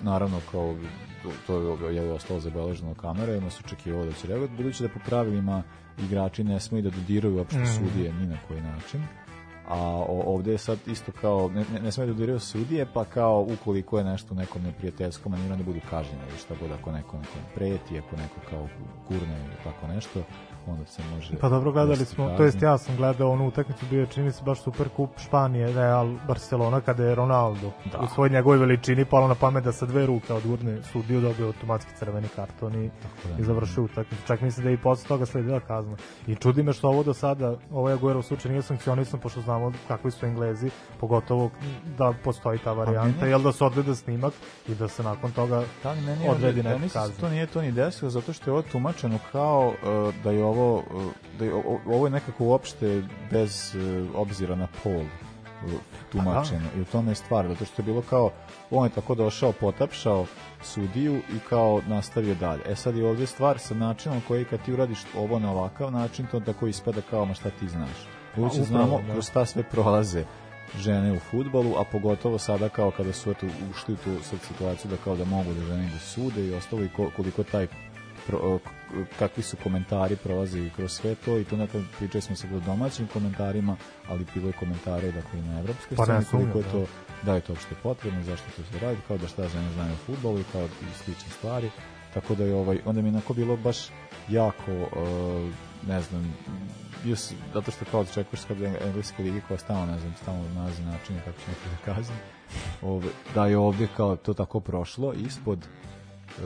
naravno 0.04 0.40
kao 0.52 0.76
to 1.24 1.30
to 1.48 1.90
je 1.90 2.12
ostalo 2.12 2.40
zabeleženo 2.40 2.94
kamere, 2.94 3.38
ono 3.38 3.50
se 3.50 3.62
očekivalo 3.66 4.06
da 4.06 4.14
će 4.14 4.28
reagovati, 4.28 4.56
budući 4.58 4.84
da 4.84 4.90
po 4.90 5.00
pravilima 5.06 5.64
igrači 5.98 6.44
ne 6.44 6.60
smeju 6.60 6.82
da 6.84 6.90
dodiraju 6.90 7.36
uopšte 7.38 7.60
Mhm. 7.60 7.66
sudije 7.72 8.14
ni 8.14 8.28
na 8.28 8.38
koji 8.48 8.62
način. 8.62 9.04
A 9.70 10.06
ovde 10.08 10.52
je 10.52 10.58
sad 10.58 10.78
isto 10.88 11.12
kao, 11.22 11.50
ne, 11.50 11.66
ne, 11.74 11.80
ne 11.80 11.92
smeju 11.92 12.08
da 12.08 12.14
dodiraju 12.14 12.40
sudije, 12.40 12.86
pa 12.94 13.06
kao 13.06 13.48
ukoliko 13.54 13.98
je 13.98 14.04
nešto 14.04 14.36
nekom 14.36 14.62
neprijateljskom 14.64 15.32
maniru, 15.32 15.56
da 15.56 15.64
budu 15.64 15.80
kažnjeni 15.90 16.22
ili 16.30 16.38
šta 16.38 16.56
god, 16.62 16.72
ako 16.72 16.92
neko 16.92 17.18
nekom 17.18 17.42
preti, 17.56 18.00
ako 18.00 18.16
neko 18.16 18.36
kao 18.50 18.68
gurne 19.10 19.38
ili 19.46 19.56
tako 19.64 19.88
nešto, 19.88 20.24
onda 20.68 20.86
se 20.86 21.02
može... 21.16 21.38
Pa 21.38 21.50
dobro, 21.50 21.72
gledali 21.72 22.06
smo, 22.06 22.30
to 22.38 22.44
jest 22.44 22.62
ja 22.62 22.78
sam 22.78 22.96
gledao 22.96 23.32
onu 23.32 23.48
utakmicu, 23.48 23.86
bio 23.90 24.00
je 24.00 24.08
čini 24.08 24.32
se 24.32 24.44
baš 24.44 24.62
super 24.62 24.90
kup 24.90 25.10
Španije, 25.18 25.74
Real 25.74 26.08
Barcelona, 26.28 26.82
kada 26.82 27.04
je 27.04 27.16
Ronaldo 27.16 27.72
Da. 27.92 28.00
u 28.00 28.08
svojoj 28.08 28.30
njegovoj 28.30 28.58
veličini 28.58 29.06
palo 29.06 29.28
na 29.28 29.36
pamet 29.36 29.64
da 29.64 29.72
sa 29.72 29.86
dve 29.86 30.06
ruke 30.06 30.34
odgurne 30.34 30.84
sudiju 30.84 31.22
dobio 31.22 31.46
automatski 31.48 31.92
crveni 31.96 32.28
karton 32.36 32.84
i, 32.84 32.90
da. 33.24 33.42
i 33.42 33.44
završio 33.44 33.84
utakmicu. 33.84 34.24
Čak 34.28 34.42
mislim 34.42 34.64
da 34.64 34.70
je 34.70 34.74
i 34.74 34.78
posle 34.78 35.08
toga 35.08 35.26
sledila 35.26 35.60
kazna. 35.60 35.98
I 36.28 36.36
čudi 36.36 36.64
me 36.64 36.74
što 36.74 36.88
ovo 36.88 37.04
do 37.04 37.14
sada, 37.14 37.56
ovaj 37.72 37.94
Aguero 37.94 38.22
slučaj 38.22 38.52
nije 38.52 38.62
sankcionisan, 38.62 39.20
pošto 39.20 39.42
znamo 39.60 39.74
kakvi 39.88 40.12
su 40.12 40.26
Englezi, 40.26 40.70
pogotovo 41.00 41.50
da 41.98 42.14
postoji 42.24 42.60
ta 42.60 42.74
varijanta, 42.74 43.20
meni- 43.20 43.30
jel 43.30 43.42
da 43.42 43.52
se 43.52 43.64
odgleda 43.64 43.96
snimak 43.96 44.34
i 44.68 44.76
da 44.76 44.88
se 44.88 45.04
nakon 45.04 45.32
toga 45.32 45.64
Da, 45.84 45.90
ali 45.90 46.02
meni 46.02 46.30
odredi 46.30 46.60
ja 46.60 46.64
neka 46.66 46.80
da 46.80 46.90
kazna. 46.92 47.16
to 47.18 47.30
nije 47.30 47.48
to 47.48 47.62
ni 47.62 47.72
desilo 47.72 48.12
zato 48.12 48.34
što 48.34 48.50
je 48.50 48.54
ovo 48.54 48.62
tumačeno 48.62 49.20
kao 49.32 49.68
uh, 49.68 49.76
da 50.16 50.32
je 50.32 50.44
ovo 50.44 50.76
uh, 50.76 50.84
da 51.40 51.46
je 51.46 51.54
o- 51.56 51.80
ovo 51.88 52.06
je 52.06 52.12
nekako 52.12 52.44
uopšte 52.44 53.02
bez 53.32 53.76
uh, 53.76 53.82
obzira 54.16 54.56
na 54.56 54.68
pol 54.84 55.02
tumačeno 56.12 56.66
i 56.78 56.82
u 56.82 56.86
tome 56.86 57.12
je 57.12 57.16
stvar 57.16 57.48
zato 57.48 57.66
što 57.66 57.82
je 57.82 57.86
bilo 57.86 58.02
kao 58.02 58.32
on 58.72 58.86
je 58.86 58.92
tako 58.92 59.16
došao 59.16 59.52
potapšao 59.52 60.26
sudiju 60.64 61.16
i 61.16 61.40
kao 61.50 61.82
nastavio 61.88 62.36
dalje. 62.36 62.62
E 62.66 62.76
sad 62.76 62.96
je 62.96 63.08
ovdje 63.08 63.28
stvar 63.28 63.60
sa 63.60 63.74
načinom 63.76 64.22
koji 64.28 64.46
kad 64.46 64.62
ti 64.62 64.74
uradiš 64.74 65.00
ovo 65.18 65.40
na 65.40 65.52
ovakav 65.52 65.92
način 65.92 66.26
to 66.26 66.40
tako 66.40 66.68
ispada 66.68 67.02
kao 67.02 67.26
ma 67.26 67.34
šta 67.34 67.50
ti 67.50 67.68
znaš. 67.70 68.09
Budući 68.36 68.62
upravo, 68.62 68.86
znamo 68.86 69.02
da. 69.08 69.14
kroz 69.14 69.28
šta 69.30 69.46
sve 69.46 69.64
prolaze 69.64 70.24
žene 70.78 71.12
u 71.12 71.20
futbolu, 71.20 71.76
a 71.78 71.84
pogotovo 71.84 72.38
sada 72.38 72.70
kao 72.70 72.92
kada 72.92 73.14
su 73.14 73.32
eto, 73.32 73.46
ušli 73.72 73.94
u 73.94 73.98
tu 73.98 74.24
sad 74.24 74.40
situaciju 74.48 74.92
da 74.92 74.98
kao 74.98 75.16
da 75.16 75.26
mogu 75.26 75.54
da 75.54 75.66
žene 75.66 75.90
da 75.94 76.00
sude 76.00 76.48
i 76.48 76.54
ostalo 76.54 76.84
i 76.84 76.90
ko- 76.90 77.12
koliko 77.16 77.44
taj 77.44 77.68
pro, 78.28 78.60
kakvi 79.20 79.44
su 79.44 79.58
komentari 79.64 80.16
prolazi 80.16 80.70
kroz 80.76 80.92
sve 80.92 81.16
to 81.16 81.38
i 81.38 81.44
tu 81.44 81.58
nekako 81.58 81.84
pričali 81.98 82.22
smo 82.22 82.36
se 82.36 82.48
o 82.56 82.60
domaćim 82.60 83.08
komentarima, 83.14 83.76
ali 84.08 84.26
bilo 84.36 84.48
je 84.48 84.54
komentare 84.54 85.12
dakle 85.12 85.40
i 85.40 85.42
na 85.42 85.60
evropskoj 85.60 85.98
Pa 85.98 86.04
sceni 86.04 86.26
koliko 86.32 86.58
je 86.58 86.64
sumnjam, 86.64 86.86
to 86.88 86.92
da 87.26 87.36
je 87.36 87.42
to 87.42 87.54
uopšte 87.54 87.76
potrebno, 87.84 88.24
zašto 88.24 88.46
to 88.56 88.64
se 88.72 88.80
radi, 88.86 88.98
kao 89.08 89.18
da 89.18 89.28
šta 89.28 89.48
žene 89.48 89.72
znaju 89.74 89.94
o 89.94 90.06
futbolu 90.06 90.40
i 90.40 90.44
kao 90.52 90.66
i 90.66 90.94
slične 91.04 91.30
stvari. 91.30 91.70
Tako 92.14 92.36
da 92.36 92.44
je 92.44 92.56
ovaj 92.56 92.80
onda 92.86 93.02
mi 93.02 93.08
je 93.08 93.14
onako 93.14 93.34
bilo 93.34 93.58
baš 93.58 93.78
jako 94.30 94.72
uh, 94.72 94.90
ne 95.88 96.02
znam 96.02 96.34
sam, 97.06 97.38
zato 97.54 97.72
što 97.72 97.86
kao 97.92 98.02
očekuješ 98.02 98.44
kad 98.48 98.60
je 98.60 98.80
engleske 98.82 99.24
ligi 99.24 99.42
koja 99.48 99.58
stalno, 99.58 99.86
ne 99.86 100.00
znam, 100.00 100.14
stalno 100.22 100.44
nalazi 100.56 100.82
načine 100.82 101.22
kako 101.26 101.40
će 101.40 101.46
neko 101.48 101.62
da 101.70 101.94
kazni, 101.94 102.16
da 103.36 103.48
je 103.48 103.58
ovdje 103.58 103.88
kao 103.98 104.16
to 104.16 104.34
tako 104.34 104.60
prošlo 104.60 105.14
ispod 105.14 105.60
e, 105.60 106.42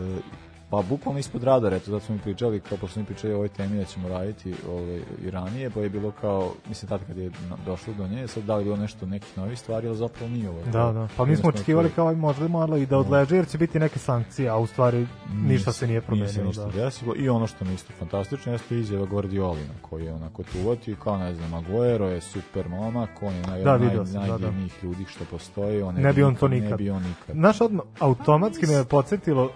pa 0.73 0.81
bukvalno 0.89 1.19
ispod 1.19 1.43
radara, 1.43 1.75
eto, 1.75 1.91
zato 1.91 2.05
smo 2.05 2.15
mi 2.15 2.21
pričali, 2.21 2.59
kao 2.59 2.77
pošto 2.77 2.99
mi 2.99 3.05
pričali 3.05 3.33
o 3.33 3.35
ovoj 3.35 3.49
temi 3.49 3.77
da 3.77 3.85
ćemo 3.85 4.07
raditi 4.09 4.53
ovaj, 4.69 5.01
i 5.25 5.29
ranije, 5.31 5.69
pa 5.69 5.79
je 5.79 5.89
bilo 5.89 6.11
kao, 6.21 6.51
mislim, 6.69 6.89
tad 6.89 7.01
kad 7.07 7.17
je 7.17 7.31
došlo 7.65 7.93
do 7.93 8.07
nje, 8.07 8.27
sad 8.27 8.43
da 8.43 8.55
li 8.55 8.63
bilo 8.63 8.77
nešto 8.77 9.05
nekih 9.05 9.37
novih 9.37 9.59
stvari, 9.59 9.87
ali 9.87 9.97
zapravo 9.97 10.29
nije 10.31 10.49
ovo. 10.49 10.59
Da, 10.65 10.91
da. 10.91 11.07
Pa 11.17 11.25
mi 11.25 11.35
smo 11.35 11.49
očekivali 11.49 11.89
kao 11.89 12.07
aj 12.07 12.15
možda 12.15 12.47
malo 12.47 12.77
i 12.77 12.85
da 12.85 12.97
odleže 12.97 13.35
jer 13.35 13.47
će 13.47 13.57
biti 13.57 13.79
neke 13.79 13.99
sankcije, 13.99 14.49
a 14.49 14.57
u 14.57 14.67
stvari 14.67 15.07
ništa 15.33 15.71
se 15.71 15.87
nije 15.87 16.01
Nije 16.09 16.27
se 16.27 16.33
promenilo. 16.33 16.45
ništa 16.47 16.65
Da. 16.65 16.83
desilo. 16.85 17.13
I 17.17 17.29
ono 17.29 17.47
što 17.47 17.65
mi 17.65 17.73
isto 17.73 17.93
fantastično 17.99 18.51
jeste 18.51 18.79
izjava 18.79 19.05
Guardiolina, 19.05 19.73
koji 19.81 20.05
je 20.05 20.13
onako 20.13 20.43
tu 20.43 20.57
uvatio 20.65 20.95
kao, 21.03 21.17
ne 21.17 21.33
znam, 21.35 21.53
Aguero 21.53 22.09
je 22.09 22.21
super 22.21 22.69
momak, 22.69 23.09
on 23.21 23.33
je 23.33 23.41
naj, 23.41 23.63
Da, 23.63 23.77
naj, 23.77 23.95
da, 24.27 24.37
da. 24.37 24.51
ljudi 24.83 25.05
što 25.07 25.25
postoji, 25.25 25.81
on 25.81 25.95
Ne 25.95 26.13
bi 26.13 26.23
on 26.23 26.35
to 26.35 26.47
nikad. 26.47 26.69
Ne 26.71 26.77
bi 26.77 26.89
on 26.89 27.03
nikad. 27.03 27.35
Znaš, 27.35 27.61
odmah, 27.61 27.85
automatski 27.99 28.65
me 28.67 28.73
je 28.73 28.83
podsjetilo 28.85 29.51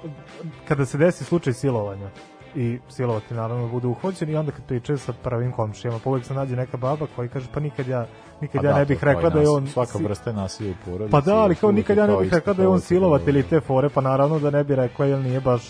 kada 0.68 0.86
se 0.86 0.98
desi 1.08 1.24
slučaj 1.24 1.54
silovanja. 1.54 2.10
i 2.56 2.80
silovati 2.90 3.34
naravno 3.34 3.66
da 3.66 3.72
bude 3.72 3.88
uhvaćen 3.88 4.30
i 4.30 4.36
onda 4.36 4.52
kad 4.52 4.66
pričaju 4.66 4.98
sa 4.98 5.14
prvim 5.14 5.52
komšijama, 5.52 6.00
pa 6.04 6.10
uvek 6.10 6.26
se 6.26 6.34
nađe 6.34 6.56
neka 6.56 6.78
baba 6.78 7.08
koja 7.16 7.28
kaže 7.28 7.48
pa 7.54 7.60
nikad 7.60 7.88
ja 7.88 8.06
nikad 8.42 8.62
Pa 8.62 8.68
ja 8.68 8.74
da, 8.74 8.80
ne 8.80 8.86
to 8.86 8.88
bih 8.88 9.04
rekla 9.04 9.30
da 9.30 9.42
je 9.42 9.50
on 9.50 9.68
Svaka 9.68 9.98
vrsta 9.98 10.32
nasilja 10.32 10.72
u 10.72 10.86
porodici. 10.86 11.12
Pa 11.12 11.22
da, 11.22 11.36
ali 11.36 11.56
kao 11.56 11.72
nikad 11.72 11.98
ja 11.98 12.08
ne 12.08 12.18
bih 12.18 12.34
rekla 12.34 12.54
da 12.54 12.62
je 12.62 12.68
on 12.68 12.78
isto 12.78 12.88
silovatelj 12.88 13.34
kao- 13.34 13.40
i 13.40 13.50
te 13.50 13.60
fore, 13.60 13.90
pa 13.90 14.02
naravno 14.02 14.40
da 14.40 14.50
ne 14.50 14.64
bi 14.64 14.76
rekla 14.76 15.06
jer 15.06 15.20
nije 15.20 15.42
baš 15.42 15.62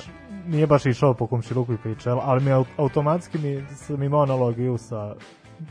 nije 0.47 0.67
baš 0.67 0.85
išao 0.85 1.13
po 1.13 1.27
komšiluku 1.27 1.73
i 1.73 1.77
pričao, 1.77 2.21
ali 2.23 2.43
mi 2.43 2.51
au- 2.51 2.65
automatski 2.77 3.37
mi 3.37 3.65
sam 3.75 4.03
imao 4.03 4.21
analogiju 4.21 4.77
sa 4.77 5.15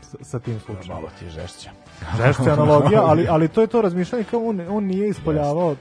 sa, 0.01 0.17
sa 0.21 0.39
tim 0.39 0.59
slučajem. 0.59 0.87
Malo 0.89 1.07
ti 1.19 1.25
je 1.25 1.31
žešća. 1.31 1.69
Žešća 2.17 2.53
analogija, 2.53 3.01
ali, 3.09 3.27
ali 3.29 3.47
to 3.47 3.61
je 3.61 3.67
to 3.67 3.81
razmišljanje 3.81 4.23
kao 4.23 4.39
on, 4.39 4.61
on 4.69 4.83
nije 4.83 5.09
ispoljavao 5.09 5.75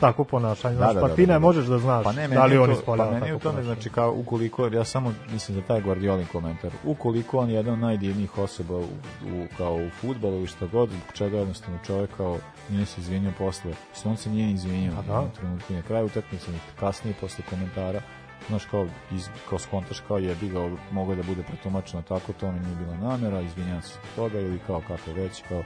tako 0.00 0.24
ponašanje, 0.24 0.76
znaš, 0.76 0.94
pa 1.00 1.08
ti 1.08 1.26
ne 1.26 1.38
možeš 1.38 1.66
da 1.66 1.78
znaš 1.78 2.04
Pa 2.04 2.12
ne, 2.12 2.28
da 2.28 2.44
li 2.44 2.58
on 2.58 2.72
ispoljava 2.72 3.10
Pa 3.10 3.18
meni 3.18 3.32
u 3.32 3.38
tome, 3.38 3.62
znači, 3.62 3.90
kao 3.90 4.12
ukoliko, 4.12 4.66
ja 4.66 4.84
samo 4.84 5.12
mislim 5.32 5.60
da 5.60 5.66
taj 5.66 5.80
Guardiolin 5.80 6.26
komentar, 6.32 6.70
ukoliko 6.84 7.38
on 7.38 7.50
je 7.50 7.54
jedan 7.54 7.74
od 7.74 7.80
najdivnijih 7.80 8.38
osoba 8.38 8.76
u, 8.76 8.82
u, 8.82 9.46
kao 9.58 9.74
u 9.74 9.90
futbolu 9.90 10.36
ili 10.36 10.46
šta 10.46 10.66
god, 10.66 10.88
zbog 10.88 11.12
čega 11.14 11.38
jednostavno 11.38 11.78
čovjek 11.86 12.10
kao 12.16 12.38
nije 12.70 12.86
se 12.86 13.00
izvinio 13.00 13.32
posle, 13.38 13.72
se 14.16 14.30
nije 14.30 14.50
izvinio 14.50 14.92
A 14.98 15.02
da. 15.02 15.20
na 15.20 15.28
trenutku, 15.28 15.72
na 15.72 15.82
kraju 15.82 16.06
utakmice, 16.06 16.50
ni 16.50 16.58
kasnije 16.80 17.14
posle 17.20 17.44
komentara, 17.50 18.00
znaš, 18.48 18.64
kao, 18.64 18.86
iz, 19.12 19.28
kao 19.48 19.58
skontaš 19.58 20.00
kao 20.00 20.18
jebi 20.18 20.48
ga, 20.48 20.70
mogo 20.90 21.12
je 21.12 21.16
da 21.16 21.22
bude 21.22 21.42
pretumačeno 21.42 22.02
tako, 22.02 22.32
to 22.32 22.52
mi 22.52 22.60
nije 22.60 22.76
bila 22.76 22.96
namera, 22.96 23.40
izvinjam 23.40 23.82
se 23.82 23.98
toga, 24.16 24.40
ili 24.40 24.58
kao 24.66 24.82
kako 24.88 25.12
već, 25.12 25.42
kao, 25.48 25.62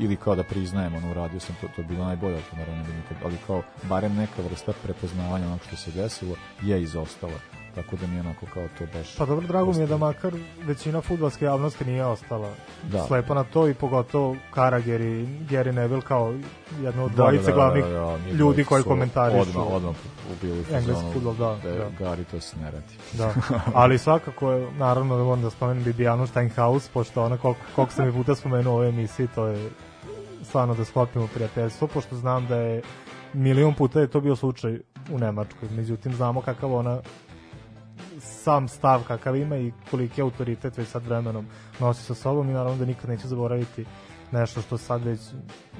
ili 0.00 0.16
kao 0.16 0.34
da 0.34 0.42
priznajem, 0.42 0.94
ono, 0.94 1.10
uradio 1.10 1.40
sam 1.40 1.56
to, 1.60 1.68
to 1.76 1.80
je 1.80 1.86
bilo 1.86 2.04
najbolje, 2.04 2.36
to 2.50 2.56
naravno 2.56 2.82
da 2.82 2.92
nikad, 2.92 3.16
ali 3.24 3.36
kao, 3.46 3.62
barem 3.82 4.14
neka 4.14 4.42
vrsta 4.50 4.72
prepoznavanja 4.82 5.46
onog 5.46 5.60
što 5.66 5.76
se 5.76 5.90
desilo 5.90 6.36
je 6.62 6.82
izostala, 6.82 7.38
tako 7.74 7.96
da 7.96 8.06
mi 8.06 8.14
je 8.14 8.20
onako 8.20 8.46
kao 8.54 8.62
to 8.78 8.84
baš... 8.94 9.16
Pa 9.16 9.26
dobro, 9.26 9.46
drago 9.46 9.72
mi 9.72 9.78
je 9.78 9.86
da 9.86 9.96
makar 9.96 10.34
većina 10.62 11.00
futbalske 11.00 11.44
javnosti 11.44 11.84
nije 11.84 12.04
ostala 12.04 12.52
Da. 12.82 13.04
slepa 13.06 13.34
na 13.34 13.44
to 13.44 13.68
i 13.68 13.74
pogotovo 13.74 14.36
Karager 14.54 15.00
i 15.00 15.26
Gary 15.26 15.72
Neville 15.72 16.02
kao 16.02 16.34
jedno 16.82 17.04
od 17.04 17.10
Da, 17.10 17.16
da, 17.16 17.22
dvojice 17.22 17.44
da, 17.44 17.50
da, 17.50 17.54
glavnih 17.54 17.84
da, 17.84 17.90
da, 17.90 18.18
njih 18.18 18.34
ljudi 18.34 18.64
koji 18.64 18.82
komentarišu 18.82 19.40
Odmah, 19.40 19.66
odmah 19.72 19.94
ubili 20.32 20.64
engleski 20.72 21.04
futbol, 21.12 21.34
da, 21.34 21.58
da. 21.62 21.90
Gari 21.98 22.24
to 22.24 22.40
se 22.40 22.56
ne 22.56 22.70
radi. 22.70 22.94
Da, 23.12 23.34
ali 23.82 23.98
svakako 23.98 24.52
je, 24.52 24.72
naravno 24.72 25.16
da 25.16 25.24
moram 25.24 25.42
da 25.42 25.50
spomenem 25.50 25.84
Bibianu 25.84 26.26
Steinhaus, 26.26 26.88
pošto 26.88 27.24
ona 27.24 27.36
koliko, 27.36 27.60
koliko 27.74 27.92
sam 27.92 28.06
je 28.06 28.12
puta 28.12 28.34
spomenuo 28.34 28.72
u 28.72 28.76
ovoj 28.76 28.88
emisiji, 28.88 29.28
to 29.34 29.46
je 29.46 29.70
stvarno 30.50 30.74
da 30.74 30.84
sklopimo 30.84 31.28
prijateljstvo, 31.34 31.88
pošto 31.88 32.16
znam 32.16 32.46
da 32.46 32.56
je 32.56 32.82
milion 33.34 33.74
puta 33.74 34.00
je 34.00 34.10
to 34.10 34.20
bio 34.20 34.36
slučaj 34.36 34.80
u 35.12 35.18
Nemačkoj, 35.18 35.68
međutim 35.70 36.14
znamo 36.14 36.40
kakav 36.40 36.74
ona 36.74 37.00
sam 38.20 38.68
stav 38.68 39.02
kakav 39.08 39.36
ima 39.36 39.56
i 39.56 39.72
koliki 39.90 40.22
autoritet 40.22 40.78
već 40.78 40.88
sad 40.88 41.06
vremenom 41.06 41.46
nosi 41.80 42.02
sa 42.04 42.14
sobom 42.14 42.50
i 42.50 42.52
naravno 42.52 42.78
da 42.78 42.84
nikad 42.84 43.10
neće 43.10 43.28
zaboraviti 43.28 43.84
nešto 44.32 44.60
što 44.60 44.78
sad 44.78 45.04
već 45.04 45.20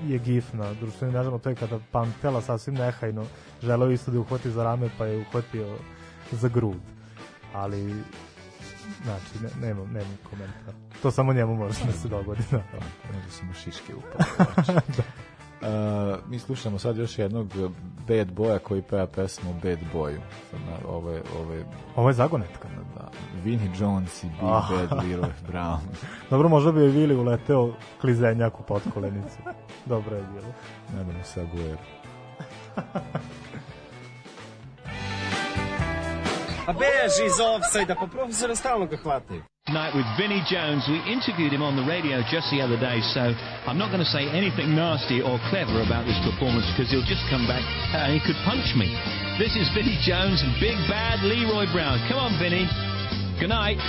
je 0.07 0.19
gif 0.19 0.53
na 0.53 0.75
društvenim 0.75 1.15
mrežama, 1.15 1.39
to 1.39 1.49
je 1.49 1.55
kada 1.55 1.79
Pantela 1.91 2.41
sasvim 2.41 2.75
nehajno 2.75 3.25
želeo 3.63 3.91
isto 3.91 4.11
da 4.11 4.17
je 4.17 4.21
uhvati 4.21 4.51
za 4.51 4.65
rame 4.65 4.91
pa 4.99 5.07
je 5.07 5.19
uhvatio 5.19 5.77
za 6.33 6.49
grud. 6.49 6.81
Ali 7.55 7.95
znači 9.05 9.43
ne, 9.43 9.67
nemam, 9.69 9.87
nemam 9.87 10.19
komentar. 10.31 10.75
To 11.03 11.11
samo 11.11 11.33
njemu 11.33 11.55
može 11.57 11.85
da 11.87 11.93
se 11.93 12.09
dogodi. 12.09 12.43
Da. 12.51 12.63
Možda 13.13 13.31
sam 13.31 13.51
u 13.51 13.55
šiške 13.55 13.93
upao. 13.95 14.45
Uh, 15.63 15.67
mi 16.29 16.39
slušamo 16.39 16.79
sad 16.79 16.97
još 16.97 17.19
jednog 17.19 17.47
bad 18.09 18.29
boya 18.29 18.59
koji 18.59 18.83
peva 18.83 19.07
pesmu 19.07 19.53
Bad 19.55 19.79
Boyu. 19.95 20.19
Sad 20.51 20.61
na, 20.61 20.89
ovo 20.89 21.11
je, 21.11 21.23
ovo 21.41 21.53
je, 21.53 21.65
Ovo 21.97 22.09
je 22.09 22.15
zagonetka. 22.15 22.69
da, 22.95 23.09
Vinnie 23.45 23.71
Jones 23.79 24.25
i 24.25 24.27
Big 24.27 24.39
Ah. 24.43 24.63
Bad 24.71 25.05
Leroy 25.05 25.31
Brown. 25.49 25.79
Dobro, 26.31 26.49
možda 26.49 26.73
bi 26.73 26.81
je 26.81 26.89
Vili 26.89 27.17
uleteo 27.17 27.73
klizenjak 28.01 28.61
u 28.61 28.63
potkolenicu. 28.63 29.39
Dobro 29.87 30.17
je 30.17 30.23
bilo. 30.23 30.53
Nadam 30.95 31.25
se 31.25 31.41
Aguero. 31.41 31.79
A 36.71 36.73
hvataju. 36.73 36.87
Night 39.75 39.91
with 39.95 40.07
Vinnie 40.15 40.43
Jones. 40.47 40.87
We 40.87 41.03
interviewed 41.11 41.53
him 41.53 41.67
on 41.67 41.75
the 41.75 41.83
radio 41.83 42.23
just 42.31 42.47
the 42.55 42.63
other 42.63 42.79
day, 42.79 43.03
so 43.11 43.35
I'm 43.67 43.75
not 43.77 43.91
going 43.91 43.99
to 43.99 44.13
say 44.15 44.31
anything 44.31 44.79
nasty 44.79 45.19
or 45.19 45.43
clever 45.51 45.83
about 45.83 46.07
this 46.07 46.15
performance 46.23 46.71
because 46.71 46.87
he'll 46.95 47.03
just 47.11 47.27
come 47.27 47.43
back 47.51 47.67
and 47.99 48.15
he 48.15 48.23
could 48.23 48.39
punch 48.47 48.71
me. 48.79 48.87
This 49.35 49.59
is 49.59 49.67
Vinnie 49.75 49.99
Jones 50.07 50.47
and 50.47 50.55
Big 50.63 50.79
Bad 50.87 51.27
Leroy 51.27 51.67
Brown. 51.75 51.99
Come 52.07 52.23
on, 52.23 52.39
Vinnie. 52.39 52.71
Good 53.43 53.51
night. 53.51 53.83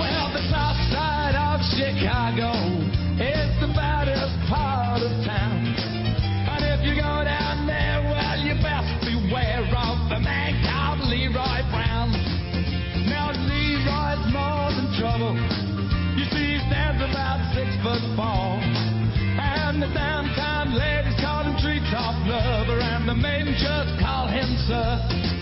Well, 0.00 0.32
the 0.32 0.40
south 0.48 0.80
side 0.88 1.36
of 1.36 1.60
Chicago 1.76 2.56
trouble. 15.20 15.36
You 16.16 16.24
see, 16.32 16.56
he 16.56 16.58
stands 16.68 17.00
about 17.04 17.40
six 17.54 17.68
foot 17.82 18.00
four. 18.16 18.56
And 19.40 19.82
the 19.82 19.92
downtown 19.92 20.74
ladies 20.74 21.14
call 21.20 21.44
him 21.44 21.56
treetop 21.60 22.26
lover, 22.26 22.80
and 22.80 23.08
the 23.08 23.14
men 23.14 23.54
just 23.60 24.00
call 24.00 24.28
him 24.28 24.48
sir. 24.66 25.39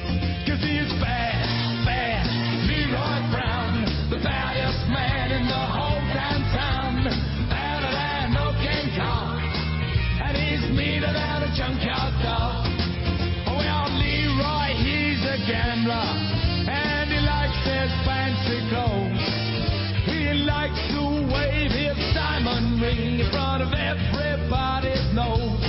In 22.98 23.30
front 23.30 23.62
of 23.62 23.72
everybody's 23.72 25.06
nose. 25.14 25.62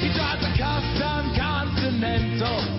He 0.00 0.08
drives 0.14 0.42
a 0.42 0.52
custom 0.56 1.34
Continental. 1.36 2.75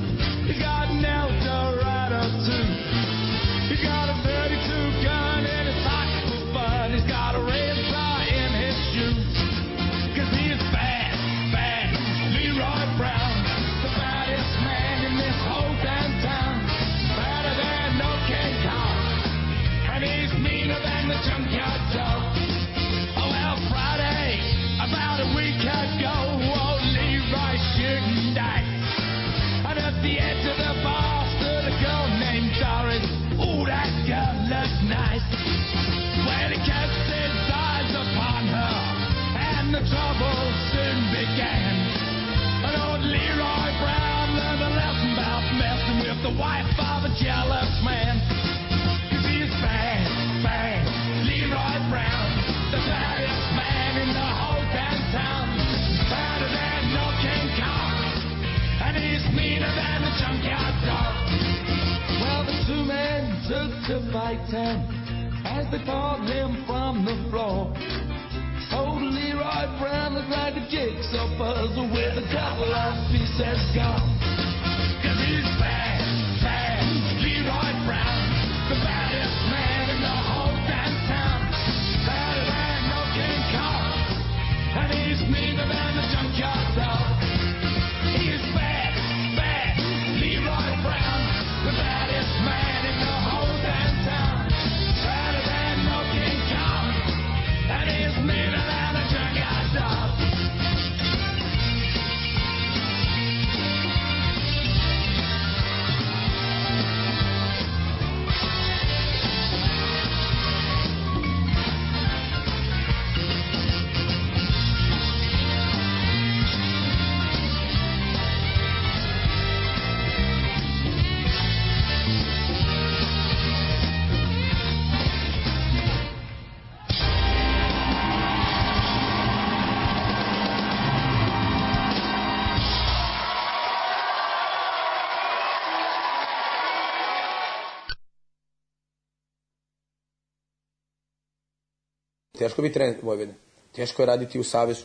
Teško 142.37 142.61
biti 142.61 142.73
trener 142.73 142.95
Vojvodine. 143.03 143.33
Teško 143.71 144.01
je 144.01 144.05
raditi 144.05 144.39
u 144.39 144.43
Savezu. 144.43 144.83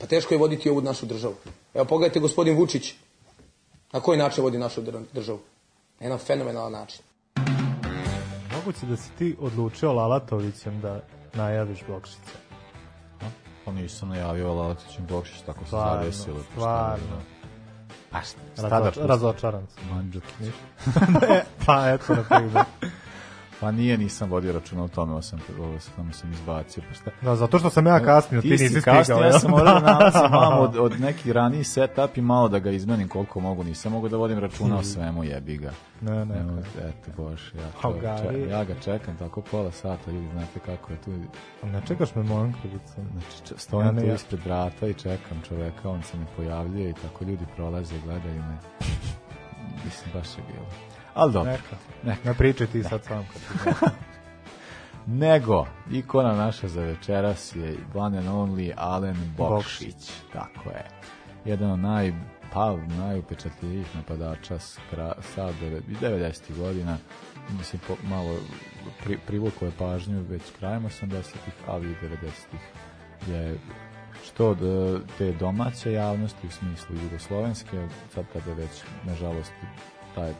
Pa 0.00 0.06
teško 0.06 0.34
je 0.34 0.38
voditi 0.38 0.70
ovu 0.70 0.80
našu 0.80 1.06
državu. 1.06 1.34
Evo 1.74 1.84
pogledajte 1.84 2.20
gospodin 2.20 2.56
Vučić. 2.56 2.94
Na 3.92 4.00
koji 4.00 4.18
način 4.18 4.44
vodi 4.44 4.58
našu 4.58 4.82
dr- 4.82 5.04
državu? 5.12 5.38
Na 6.00 6.06
jedan 6.06 6.18
fenomenalan 6.18 6.72
način. 6.72 7.02
Moguće 8.54 8.86
da 8.86 8.96
si 8.96 9.10
ti 9.10 9.36
odlučio 9.40 9.92
Lalatovićem 9.92 10.80
da 10.80 11.00
najaviš 11.34 11.78
Bokšića. 11.88 12.38
Pa 13.64 13.72
nisam 13.72 14.08
najavio 14.08 14.54
Lalatićem 14.54 15.06
Bokšić, 15.06 15.40
tako 15.40 15.60
se 15.60 15.66
Stvarno, 15.66 16.02
zadesilo. 16.02 16.36
pa 16.36 16.42
šta 16.42 16.52
stvarno. 16.52 17.22
Pa 18.10 18.20
šta, 18.22 18.38
Razoč- 18.58 18.94
tada- 18.94 19.06
razočaran 19.06 19.66
sam. 19.66 19.88
Mandžukić. 19.90 20.30
Pa 21.66 21.90
eto, 21.90 22.14
na 22.14 22.24
primjer. 22.24 22.64
Pa 23.62 23.70
nije, 23.70 23.98
nisam 23.98 24.30
vodio 24.30 24.52
računa 24.52 24.84
o 24.84 24.88
tome, 24.88 25.12
ovo 25.12 25.22
sam, 25.22 25.38
ovo 25.60 25.78
sam, 25.80 26.12
sam 26.12 26.32
izbacio. 26.32 26.82
Pa 26.88 26.94
šta? 26.94 27.10
Da, 27.22 27.36
zato 27.36 27.58
što 27.58 27.70
sam 27.70 27.86
ja 27.86 28.00
kasnio, 28.00 28.40
ti 28.40 28.50
nisi 28.50 28.64
si 28.64 28.70
stigao, 28.70 28.94
kasnio, 28.94 29.16
ja 29.18 29.32
sam 29.32 29.50
morao 29.50 29.74
da 29.74 29.80
Da. 29.86 29.92
nalazim 29.92 30.30
malo 30.30 30.56
od, 30.58 30.76
od 30.76 31.00
neki 31.00 31.32
raniji 31.32 31.64
setup 31.64 32.16
i 32.16 32.22
malo 32.22 32.48
da 32.48 32.58
ga 32.58 32.70
izmenim 32.70 33.08
koliko 33.08 33.40
mogu. 33.40 33.64
Nisam 33.64 33.92
mogu 33.92 34.08
da 34.08 34.16
vodim 34.16 34.38
računa 34.38 34.78
o 34.78 34.82
svemu, 34.82 35.24
jebi 35.24 35.56
ga. 35.56 35.70
Ne, 36.00 36.24
ne, 36.24 36.38
Evo. 36.40 36.58
Eto, 36.78 37.10
boš, 37.16 37.52
ja, 37.54 37.70
to, 37.82 37.94
če, 38.22 38.48
ja 38.48 38.64
ga 38.64 38.74
čekam 38.74 39.16
tako 39.16 39.40
pola 39.40 39.70
sata, 39.72 40.10
ljudi, 40.10 40.28
znate 40.32 40.58
kako 40.60 40.92
je 40.92 40.98
tu. 40.98 41.10
Ne 41.64 41.82
čekaš 41.86 42.14
me 42.14 42.22
mojom 42.22 42.54
krivicom. 42.54 43.04
Znači, 43.12 43.42
če- 43.44 43.54
stojim 43.58 43.86
Ja 43.86 43.92
ne, 43.92 44.00
tu 44.00 44.06
ja- 44.06 44.14
ispred 44.14 44.40
vrata 44.44 44.86
i 44.86 44.94
čekam 44.94 45.42
čoveka, 45.48 45.90
on 45.90 46.02
se 46.02 46.16
ne 46.18 46.26
pojavljuje 46.36 46.90
i 46.90 46.94
tako 46.94 47.24
ljudi 47.24 47.44
prolaze, 47.56 47.94
gledaju 48.04 48.34
me. 48.38 48.58
Mislim, 49.84 50.10
baš 50.14 50.28
je 50.28 50.42
bilo. 50.52 50.66
Ali 51.14 51.32
dobro. 51.32 51.50
Neka. 51.52 51.76
Neka. 52.04 52.28
Ne 52.28 52.34
pričaj 52.34 52.66
ti 52.66 52.82
sad 52.82 53.04
sam 53.04 53.26
kad 53.32 53.74
Nego, 55.06 55.66
ikona 55.90 56.36
naša 56.36 56.68
za 56.68 56.80
večeras 56.80 57.56
je 57.56 57.76
one 57.94 58.18
and 58.18 58.28
only 58.28 58.72
Alen 58.76 59.16
Bokšić. 59.36 60.10
Tako 60.32 60.70
je. 60.70 60.84
Jedan 61.44 61.70
od 61.70 61.78
naj, 61.78 62.12
pa, 62.52 62.76
najupečatljivijih 62.98 63.86
napadača 63.96 64.58
s 64.58 64.78
kra, 64.90 65.14
sa 65.34 65.52
deve- 65.60 65.82
90. 66.00 66.56
godina. 66.56 66.96
Mislim, 67.58 67.82
po, 67.88 67.96
malo 68.08 68.36
pri, 69.04 69.18
privukao 69.26 69.66
je 69.66 69.72
pažnju 69.78 70.24
već 70.28 70.42
krajem 70.58 70.84
80-ih, 70.84 71.54
ali 71.66 71.90
i 71.90 71.94
90-ih 72.02 72.60
je 73.28 73.58
što 74.24 74.48
od 74.48 74.62
e, 74.62 75.00
te 75.18 75.32
domaće 75.32 75.92
javnosti 75.92 76.46
u 76.46 76.50
smislu 76.50 76.96
jugoslovenske, 77.02 77.88
sad 78.14 78.24
kada 78.32 78.50
je 78.50 78.56
već, 78.56 78.82
nažalost, 79.04 79.52
taj 80.14 80.32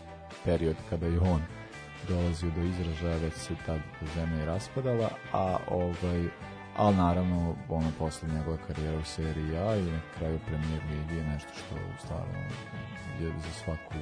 period 0.44 0.76
kada 0.90 1.06
je 1.06 1.20
on 1.20 1.42
dolazio 2.08 2.50
do 2.50 2.62
izražaja, 2.62 3.16
već 3.16 3.34
se 3.34 3.54
tad 3.66 3.80
zemlja 4.14 4.42
i 4.42 4.46
raspadala, 4.46 5.08
a 5.32 5.56
ovaj, 5.68 6.28
ali 6.76 6.96
naravno 6.96 7.54
ono 7.68 7.92
posle 7.98 8.28
njegove 8.28 8.58
karijere 8.66 8.96
u 8.96 9.04
seriji 9.04 9.56
A 9.56 9.76
i 9.76 9.82
na 9.82 10.00
kraju 10.18 10.38
premijer 10.46 10.82
ligi 10.90 11.16
je 11.16 11.24
nešto 11.24 11.50
što 11.54 12.04
stvarno 12.04 12.38
je 13.20 13.28
za 13.28 13.52
svaku 13.64 13.94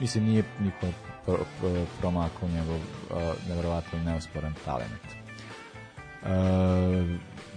mislim 0.00 0.24
nije 0.24 0.44
niko 0.60 0.86
pro, 1.24 1.38
pro, 1.60 1.86
promakao 2.00 2.48
njegov 2.48 2.76
uh, 2.76 3.48
nevjerovatno 3.48 3.98
neosporan 3.98 4.54
talent. 4.64 5.02
Uh, 6.22 6.28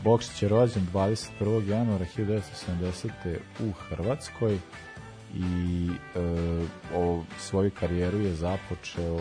Bokšić 0.04 0.44
je 0.44 0.50
rođen 0.50 0.88
21. 0.94 1.70
januara 1.70 2.06
1970. 2.18 3.10
u 3.60 3.72
Hrvatskoj 3.72 4.60
i 5.34 5.90
uh, 6.16 6.70
o, 6.96 7.24
svoju 7.38 7.72
karijeru 7.80 8.20
je 8.20 8.34
započeo 8.34 9.20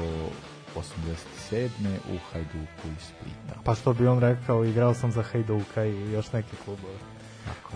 87. 0.76 1.68
u 2.14 2.18
Hajduku 2.32 2.88
iz 2.96 3.02
Splita. 3.02 3.60
Pa 3.64 3.74
što 3.74 3.94
bi 3.94 4.06
on 4.06 4.18
rekao, 4.18 4.64
igrao 4.64 4.94
sam 4.94 5.12
za 5.12 5.22
Hajduka 5.22 5.84
i 5.84 6.12
još 6.12 6.32
neke 6.32 6.56
klubove. 6.64 6.98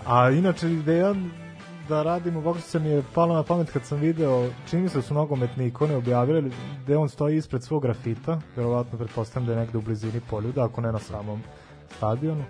A 0.05 0.29
inače 0.29 0.71
ideja 0.71 1.15
da 1.89 2.03
radimo 2.03 2.41
Bokšića 2.41 2.79
mi 2.79 2.89
je 2.89 3.03
pala 3.13 3.35
na 3.35 3.43
pamet 3.43 3.71
kad 3.71 3.85
sam 3.85 3.99
video, 3.99 4.49
čini 4.69 4.81
mi 4.81 4.89
se 4.89 4.97
da 4.97 5.01
su 5.01 5.13
nogometne 5.13 5.67
ikone 5.67 5.95
objavili 5.95 6.51
gde 6.83 6.97
on 6.97 7.09
stoji 7.09 7.37
ispred 7.37 7.63
svog 7.63 7.81
grafita, 7.81 8.41
verovatno 8.55 8.97
pretpostavljam 8.97 9.47
da 9.47 9.53
je 9.53 9.59
negde 9.59 9.77
u 9.77 9.81
blizini 9.81 10.21
poljuda, 10.29 10.65
ako 10.65 10.81
ne 10.81 10.91
na 10.91 10.99
samom 10.99 11.41
stadionu, 11.97 12.43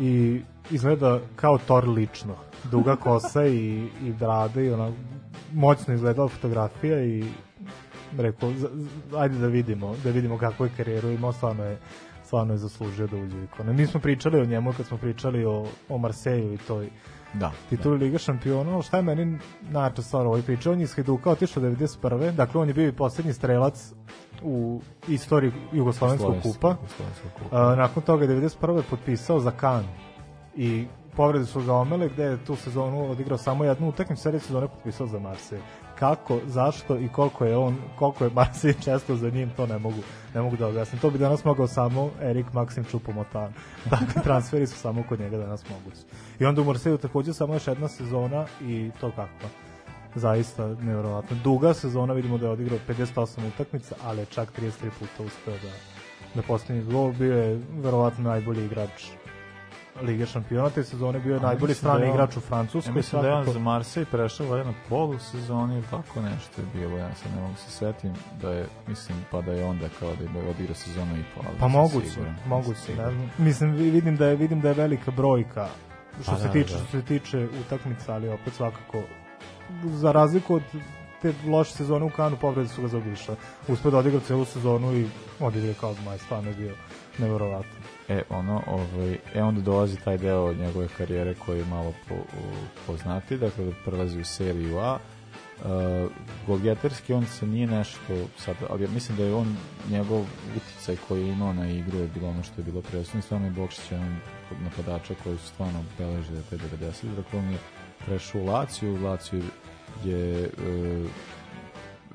i 0.00 0.40
izgleda 0.70 1.20
kao 1.36 1.58
Thor 1.58 1.88
lično. 1.88 2.34
Duga 2.70 2.96
kosa 2.96 3.46
i, 3.46 3.88
i 4.04 4.12
brade 4.12 4.66
i 4.66 4.70
ona 4.70 4.92
moćno 5.52 5.94
izgledala 5.94 6.28
fotografija 6.28 7.04
i 7.04 7.24
rekao, 8.18 8.52
ajde 9.16 9.38
da 9.38 9.46
vidimo, 9.46 9.94
da 10.04 10.10
vidimo 10.10 10.38
kakvu 10.38 10.66
je 10.66 10.72
karijeru 10.76 11.10
imao, 11.10 11.32
stvarno 11.32 11.64
je 11.64 11.78
stvarno 12.26 12.54
je 12.54 12.58
zaslužio 12.58 13.06
da 13.06 13.16
uđe 13.16 13.44
ikone. 13.44 13.72
Mi 13.72 13.86
smo 13.86 14.00
pričali 14.00 14.40
o 14.40 14.44
njemu 14.44 14.72
kad 14.76 14.86
smo 14.86 14.98
pričali 14.98 15.44
o, 15.44 15.66
o 15.88 15.98
Marseju 15.98 16.54
i 16.54 16.58
toj 16.58 16.90
Da, 17.34 17.52
tituli 17.70 17.98
Liga 17.98 18.18
šampiona, 18.18 18.74
ali 18.74 18.82
šta 18.82 18.96
je 18.96 19.02
meni 19.02 19.38
najjača 19.70 20.02
stvar 20.02 20.26
ovoj 20.26 20.42
priči? 20.42 20.68
On 20.68 20.78
je 20.78 20.84
iz 20.84 20.94
Hajduka 20.94 21.30
otišao 21.30 21.62
91. 21.62 22.32
Dakle, 22.32 22.60
on 22.60 22.68
je 22.68 22.74
bio 22.74 22.88
i 22.88 22.92
posljednji 22.92 23.32
strelac 23.32 23.92
u 24.42 24.80
istoriji 25.08 25.52
Jugoslovenskog 25.72 26.34
kupa. 26.42 26.68
Jugoslovenskog 26.68 27.30
kupa. 27.42 27.56
A, 27.56 27.74
nakon 27.74 28.02
toga 28.02 28.24
je 28.24 28.30
91. 28.30 28.82
potpisao 28.90 29.40
za 29.40 29.50
Kan 29.50 29.84
i 30.56 30.86
povrede 31.16 31.46
su 31.46 31.62
ga 31.62 31.74
omele 31.74 32.08
gde 32.08 32.24
je 32.24 32.44
tu 32.44 32.56
sezonu 32.56 33.10
odigrao 33.10 33.38
samo 33.38 33.64
jednu 33.64 33.88
utakmicu, 33.88 34.22
serije 34.22 34.40
sezone 34.40 34.68
potpisao 34.68 35.06
za 35.06 35.18
Marseille. 35.18 35.64
Kako, 35.98 36.40
zašto 36.46 36.98
i 36.98 37.08
koliko 37.08 37.44
je 37.44 37.56
on, 37.56 37.76
koliko 37.98 38.24
je 38.24 38.30
Marseille 38.30 38.80
često 38.84 39.16
za 39.16 39.30
njim, 39.30 39.50
to 39.56 39.66
ne 39.66 39.78
mogu, 39.78 40.00
ne 40.34 40.42
mogu 40.42 40.56
da 40.56 40.66
objasnim. 40.66 41.00
To 41.00 41.10
bi 41.10 41.18
danas 41.18 41.44
mogao 41.44 41.66
samo 41.66 42.10
Erik 42.22 42.52
Maksim 42.52 42.84
Čupomotan. 42.84 43.52
Takvi 43.90 44.22
transferi 44.24 44.66
su 44.66 44.78
samo 44.78 45.04
kod 45.08 45.20
njega 45.20 45.38
danas 45.38 45.64
mogući. 45.70 46.02
I 46.40 46.44
onda 46.44 46.60
u 46.62 46.64
Marseille 46.64 46.98
takođe 46.98 47.32
samo 47.32 47.54
još 47.54 47.66
jedna 47.66 47.88
sezona 47.88 48.46
i 48.62 48.90
to 49.00 49.10
kako 49.10 49.48
zaista 50.14 50.66
nevjerovatno. 50.66 51.36
Duga 51.44 51.74
sezona, 51.74 52.12
vidimo 52.12 52.38
da 52.38 52.46
je 52.46 52.52
odigrao 52.52 52.78
58 52.88 53.48
utakmica, 53.48 53.94
ali 54.04 54.18
je 54.18 54.26
čak 54.26 54.52
33 54.60 54.70
puta 54.98 55.22
uspeo 55.26 55.54
da, 55.54 55.72
da 56.34 56.42
postigne 56.42 56.82
gol. 56.82 57.12
Bio 57.12 57.36
je 57.36 57.60
verovatno 57.82 58.24
najbolji 58.24 58.64
igrač 58.64 59.04
Lige 60.02 60.26
šampiona 60.26 60.70
te 60.70 60.84
sezone, 60.84 61.18
bio 61.18 61.34
je 61.34 61.40
najbolji 61.40 61.70
da 61.70 61.74
strani 61.74 62.04
on- 62.04 62.10
igrač 62.10 62.36
u 62.36 62.40
Francuskoj. 62.40 62.90
Ja 62.90 62.94
mislim 62.94 63.22
da 63.22 63.28
je 63.28 63.34
on 63.34 63.44
za 63.44 63.58
Marseille 63.58 64.10
prešao 64.10 64.46
valjda 64.46 64.64
na 64.64 64.74
polu 64.88 65.18
sezoni 65.20 65.74
ili 65.74 65.84
tako 65.84 66.20
nešto 66.22 66.60
je 66.60 66.66
bilo, 66.74 66.98
ja 66.98 67.14
sad 67.14 67.34
ne 67.34 67.40
mogu 67.40 67.54
se 67.56 67.70
setim 67.70 68.12
da 68.42 68.50
je, 68.50 68.66
mislim, 68.86 69.18
pa 69.30 69.40
da 69.40 69.52
je 69.52 69.64
onda 69.64 69.88
kao 70.00 70.14
da 70.14 70.40
je 70.40 70.48
odigrao 70.48 70.74
sezonu 70.74 71.16
i 71.16 71.24
pol. 71.34 71.44
Pa 71.60 71.68
moguće, 71.68 72.20
moguće, 72.46 72.88
ne 72.88 73.10
znam. 73.10 73.30
Mislim 73.38 73.72
vi- 73.72 73.90
vidim 73.90 74.16
da 74.16 74.26
je 74.26 74.36
vidim 74.36 74.60
da 74.60 74.68
je 74.68 74.74
velika 74.74 75.10
brojka 75.10 75.68
što 76.22 76.32
Pa 76.32 76.38
se 76.38 76.46
da, 76.46 76.52
tiče 76.52 76.72
da. 76.72 76.78
što 76.78 76.86
se 76.90 77.02
tiče 77.02 77.48
utakmica, 77.60 78.14
ali 78.14 78.28
opet 78.28 78.52
svakako 78.54 79.02
za 79.84 80.12
razliku 80.12 80.54
od 80.54 80.62
te 81.22 81.32
loše 81.46 81.72
sezone 81.72 82.04
u 82.04 82.10
Kanu 82.10 82.36
povrede 82.36 82.68
su 82.68 82.82
ga 82.82 82.88
zaobišle. 82.88 83.36
Uspeo 83.68 83.90
da 83.90 83.98
odigra 83.98 84.20
celu 84.20 84.44
sezonu 84.44 84.92
i 84.94 85.06
odigra 85.40 85.74
kao 85.74 85.94
zmaj, 85.94 86.18
stvarno 86.18 86.50
je 86.50 86.56
bio 86.56 86.74
neverovatno. 87.18 87.75
E, 88.08 88.22
ono, 88.30 88.62
ovaj, 88.66 89.18
e 89.34 89.42
onda 89.42 89.60
dolazi 89.60 89.96
taj 89.96 90.18
deo 90.18 90.54
njegove 90.54 90.88
karijere 90.96 91.34
koji 91.34 91.58
je 91.58 91.64
malo 91.64 91.92
po, 92.08 92.14
poznati, 92.86 93.36
dakle 93.36 93.64
da 93.64 93.72
prelazi 93.84 94.20
u 94.20 94.24
seriju 94.24 94.78
A. 94.78 94.98
Uh, 95.56 96.10
golgeterski 96.46 97.12
on 97.12 97.26
se 97.26 97.46
nije 97.46 97.66
nešto 97.66 98.14
sad, 98.36 98.56
ali 98.70 98.82
ja 98.82 98.88
mislim 98.90 99.18
da 99.18 99.24
je 99.24 99.34
on 99.34 99.56
njegov 99.90 100.24
uticaj 100.56 100.96
koji 101.08 101.22
je 101.22 101.32
imao 101.32 101.52
na 101.52 101.70
igru 101.70 101.98
je 101.98 102.08
bilo 102.14 102.28
ono 102.28 102.42
što 102.42 102.54
je 102.60 102.64
bilo 102.64 102.82
presudno 102.82 103.22
stvarno 103.22 103.46
je 103.46 103.50
Bokšić 103.50 103.90
jedan 103.90 104.16
napadača 104.64 105.14
koji 105.24 105.38
su 105.38 105.46
stvarno 105.46 105.84
beležili 105.98 106.42
te 106.50 106.56
90 106.56 107.16
dakle 107.16 107.38
on 107.38 107.50
je 107.50 107.58
prešao 108.06 108.40
u 108.40 108.46
Laciju 108.46 109.02
Laciju 109.02 109.42
je 110.04 110.50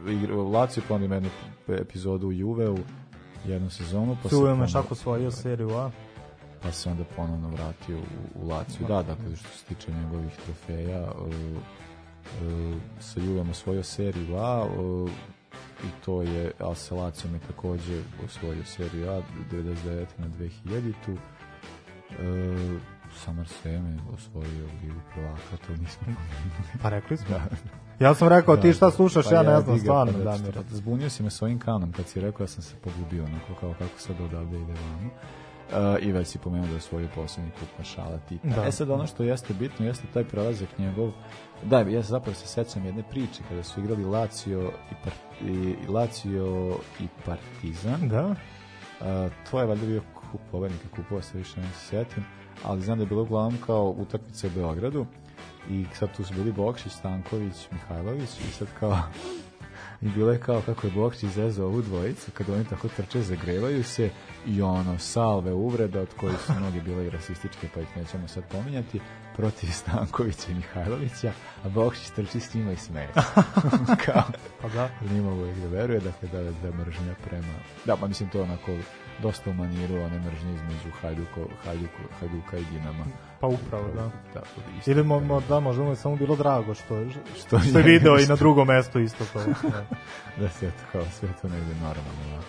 uh, 0.05 0.11
igrao 0.11 0.37
u 0.37 0.51
Laciju 0.51 0.83
pa 0.87 0.95
ima 0.95 1.15
jednu 1.15 1.29
epizodu 1.67 2.27
u 2.27 2.31
Juveu 2.31 2.77
jednu 3.45 3.69
sezonu 3.69 4.17
pa 4.23 4.29
Sujem 4.29 4.61
je 4.61 4.67
čak 4.67 4.91
osvojio 4.91 5.31
seriju 5.31 5.69
A. 5.69 5.91
pa 6.61 6.71
se 6.71 6.89
onda 6.89 7.03
ponovno 7.15 7.49
vratio 7.49 7.97
u, 7.97 8.43
u 8.43 8.47
Laciju. 8.47 8.87
Da, 8.87 9.03
dakle, 9.03 9.35
što 9.35 9.49
se 9.49 9.65
tiče 9.65 9.91
njegovih 9.91 10.33
trofeja, 10.45 11.11
uh, 11.11 11.27
uh, 11.27 12.81
sa 12.99 13.19
Juvom 13.19 13.49
osvojio 13.49 13.83
seriju 13.83 14.35
A, 14.35 14.65
uh, 14.65 15.09
i 15.83 16.03
to 16.05 16.21
je, 16.21 16.51
ali 16.59 16.75
sa 16.75 16.95
Lacijom 16.95 17.33
je 17.33 17.39
takođe 17.39 18.01
osvojio 18.25 18.65
seriju 18.65 19.09
A 19.09 19.21
99. 19.51 20.05
na 20.17 20.27
2000. 20.65 20.93
Tu, 21.05 21.11
uh, 21.11 22.81
sa 23.15 23.31
Marsejem 23.31 23.85
je 23.85 23.99
osvojio 24.13 24.65
Ligu 24.83 24.99
prvaka, 25.13 25.65
to 25.67 25.71
nismo 25.71 26.03
pomenuli. 26.05 26.81
Pa 26.81 26.89
rekli 26.89 27.17
smo. 27.17 27.29
Da. 27.29 27.45
Ja 28.01 28.13
sam 28.13 28.27
rekao, 28.27 28.57
ti 28.57 28.73
šta 28.73 28.91
slušaš, 28.91 29.31
ja 29.31 29.43
ne 29.43 29.61
znam, 29.61 29.79
stvarno, 29.79 30.13
pa 30.13 30.19
da, 30.19 30.23
Damire. 30.23 30.53
pa 30.53 30.75
Zbunio 30.75 31.09
si 31.09 31.23
me 31.23 31.29
s 31.29 31.41
ovim 31.41 31.59
kanom, 31.59 31.91
kad 31.91 32.07
si 32.07 32.21
rekao, 32.21 32.43
ja 32.43 32.47
sam 32.47 32.63
se 32.63 32.75
pogubio, 32.83 33.23
onako 33.23 33.53
kao 33.59 33.73
kako 33.79 33.99
sad 33.99 34.15
odavde 34.21 34.57
ide 34.57 34.73
vamo. 34.73 35.09
Uh, 35.71 36.03
I 36.07 36.11
već 36.11 36.27
si 36.27 36.37
pomenuo 36.37 36.65
da 36.65 36.71
je 36.71 36.77
osvojio 36.77 37.07
poslednji 37.15 37.51
kup 37.51 37.69
Maršala 37.77 38.17
Tita. 38.29 38.47
Da. 38.47 38.67
E 38.67 38.71
sad 38.71 38.89
ono 38.89 39.07
što 39.07 39.23
jeste 39.23 39.53
bitno, 39.53 39.85
jeste 39.85 40.03
taj 40.13 40.23
prelazak 40.23 40.69
njegov, 40.77 41.11
da, 41.63 41.79
ja 41.79 42.03
se 42.03 42.09
zapravo 42.09 42.35
se 42.35 42.47
sećam 42.47 42.85
jedne 42.85 43.03
priče 43.09 43.43
kada 43.49 43.63
su 43.63 43.79
igrali 43.79 44.03
Lazio 44.03 44.71
i, 44.91 44.95
par, 45.03 45.13
i, 45.41 45.75
i 45.85 45.87
Lazio 45.87 46.77
i 46.99 47.07
Partizan. 47.25 48.09
Da. 48.09 48.25
Uh, 48.25 49.31
to 49.51 49.59
je 49.59 49.65
valjda 49.65 49.85
bio 49.85 50.01
kup, 50.31 50.41
pobednika 50.51 50.87
kupova 50.95 51.21
se 51.21 51.37
više 51.37 51.59
ne 51.59 51.67
se 51.67 51.87
sjetim, 51.87 52.23
ali 52.63 52.81
znam 52.81 52.97
da 52.97 53.03
je 53.03 53.07
bilo 53.07 53.21
uglavnom 53.21 53.57
kao 53.65 53.95
utakmice 53.97 54.47
u 54.47 54.51
Beogradu 54.55 55.05
i 55.69 55.85
sad 55.93 56.17
tu 56.17 56.23
su 56.23 56.33
bili 56.33 56.51
Bokšić, 56.51 56.91
Stanković, 56.91 57.67
Mihajlović 57.71 58.29
i 58.49 58.53
sad 58.53 58.67
kao 58.79 58.97
i 60.01 60.09
bilo 60.09 60.31
je 60.31 60.39
kao 60.39 60.61
kako 60.65 60.87
je 60.87 60.93
Bokšić 60.93 61.29
zezao 61.29 61.67
ovu 61.67 61.81
dvojicu 61.81 62.31
kad 62.31 62.49
oni 62.49 62.65
tako 62.65 62.87
trče, 62.87 63.21
zagrevaju 63.21 63.83
se 63.83 64.09
i 64.47 64.61
ono, 64.61 64.97
salve 64.97 65.53
uvreda 65.53 66.01
od 66.01 66.13
kojih 66.19 66.37
su 66.45 66.53
mnogi 66.59 66.81
bile 66.81 67.05
i 67.05 67.09
rasističke 67.09 67.67
pa 67.73 67.81
ih 67.81 67.97
nećemo 67.97 68.27
sad 68.27 68.43
pominjati 68.51 68.99
protiv 69.35 69.67
Stankovića 69.71 70.51
i 70.51 70.53
Mihajlovića 70.53 71.31
a 71.63 71.69
Bokšić 71.69 72.09
trči 72.09 72.39
s 72.39 72.53
njima 72.53 72.71
i 72.71 72.77
smeje 72.77 73.09
kao 74.05 74.23
Pa 74.61 74.69
da. 74.69 74.89
nije 75.09 75.21
mogu 75.21 75.45
da 75.45 75.67
veruje 75.67 75.99
dakle 75.99 76.29
da, 76.29 76.43
da 76.43 76.77
mržnja 76.77 77.15
prema 77.25 77.53
da 77.85 77.95
pa 77.95 78.07
mislim 78.07 78.29
to 78.29 78.41
onako 78.41 78.71
dosta 79.21 79.49
u 79.49 79.53
maniru 79.53 79.95
one 79.95 80.19
mržnje 80.19 80.53
između 80.53 80.89
Hajduko, 81.01 81.47
Hajduko, 81.65 81.97
Hajduka 82.19 82.57
i 82.57 82.65
Dinama 82.71 83.05
Pa 83.41 83.47
upravo, 83.47 83.87
da. 83.95 84.01
da 84.33 84.41
isto 84.79 84.91
Ili 84.91 85.03
mo, 85.03 85.19
mo, 85.19 85.41
da, 85.49 85.59
možda 85.59 85.83
mu 85.83 85.89
je 85.89 85.95
samo 85.95 86.15
bilo 86.15 86.35
drago 86.35 86.73
što, 86.73 86.95
je- 86.95 87.09
Što 87.45 87.59
što, 87.59 87.77
je 87.79 87.83
video 87.83 88.19
i 88.19 88.25
na 88.25 88.35
drugom 88.35 88.67
mestu 88.67 88.99
isto 88.99 89.25
to. 89.33 89.39
Da, 89.71 89.85
da 90.43 90.49
se 90.49 90.67
eto 90.67 90.83
kao 90.91 91.03
sve 91.19 91.29
to 91.41 91.47
negde 91.47 91.73
normalno 91.75 92.11
da. 92.31 92.41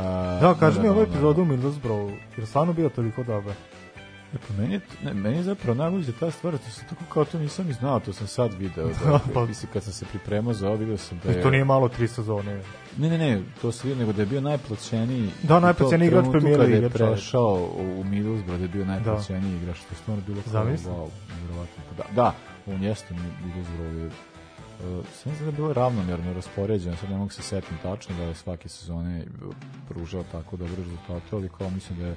A, 0.00 0.38
da 0.40 0.54
kaži 0.54 0.78
mi 0.80 0.84
da, 0.86 0.90
ovu 0.92 1.00
da, 1.00 1.06
da. 1.06 1.12
epizodu 1.12 1.42
u 1.42 1.44
Middlesbrough, 1.44 2.12
jer 2.36 2.46
stvarno 2.46 2.72
bio 2.72 2.88
toliko 2.88 3.22
dobar. 3.22 3.54
E, 4.34 4.38
pa 4.48 4.62
meni, 4.62 4.80
ne, 5.04 5.14
meni 5.14 5.36
je 5.36 5.42
zapravo 5.42 5.74
najluđe 5.74 6.12
ta 6.12 6.30
stvar, 6.30 6.58
to 6.58 6.70
se 6.70 6.80
tako 6.80 7.04
kao 7.12 7.24
to 7.24 7.38
nisam 7.38 7.66
ni 7.66 7.72
znao, 7.72 8.00
to 8.00 8.12
sam 8.12 8.26
sad 8.26 8.52
video. 8.54 8.88
Da, 9.04 9.20
Pa- 9.34 9.46
mislim, 9.46 9.72
kad 9.72 9.82
sam 9.82 9.92
se 9.92 10.04
pripremao 10.04 10.54
za 10.54 10.68
ovo, 10.68 10.76
video 10.76 10.96
sam 10.96 11.20
da 11.24 11.30
je... 11.30 11.38
I 11.38 11.42
to 11.42 11.50
nije 11.50 11.64
malo 11.64 11.88
tri 11.88 12.08
sezone. 12.08 12.62
Ne, 12.98 13.10
ne, 13.10 13.18
ne, 13.18 13.42
to 13.62 13.72
se 13.72 13.88
vidio, 13.88 14.00
nego 14.00 14.12
da 14.12 14.22
je 14.22 14.26
bio 14.26 14.40
najplaćeniji. 14.40 15.30
Da, 15.42 15.60
najplaćeniji 15.60 16.08
i 16.08 16.10
to 16.10 16.18
igrač 16.18 16.30
trenutku 16.30 16.56
Premier 16.56 16.90
Kada 16.90 17.04
je 17.04 17.14
prešao 17.14 17.70
u, 17.78 18.04
Middlesbrough, 18.04 18.58
da 18.58 18.64
je 18.64 18.68
bio 18.68 18.84
najplaćeniji 18.84 19.56
igrač, 19.56 19.76
što 19.76 19.88
je 19.90 19.96
stvarno 19.96 20.22
bilo 20.26 20.42
Zamisli. 20.46 20.90
wow, 20.90 21.08
nevjerovatno. 21.34 21.82
Pa 21.88 22.02
Da, 22.02 22.08
da, 22.14 22.34
on 22.74 22.82
jeste 22.82 23.14
Middlesbrough 23.44 24.12
Uh, 24.80 25.06
sve 25.12 25.32
znam 25.32 25.44
da 25.44 25.46
je 25.46 25.52
bilo 25.52 25.72
ravnomjerno 25.72 26.32
raspoređeno, 26.32 26.96
sad 26.96 27.10
ne 27.10 27.16
mogu 27.16 27.30
se 27.30 27.42
setim 27.42 27.76
tačno 27.82 28.16
da 28.16 28.22
je 28.22 28.34
svake 28.34 28.68
sezone 28.68 29.24
pružao 29.88 30.24
tako 30.32 30.56
dobre 30.56 30.76
rezultate, 30.76 31.36
ali 31.36 31.48
kao 31.58 31.70
mislim 31.70 31.98
da 31.98 32.06
je 32.06 32.14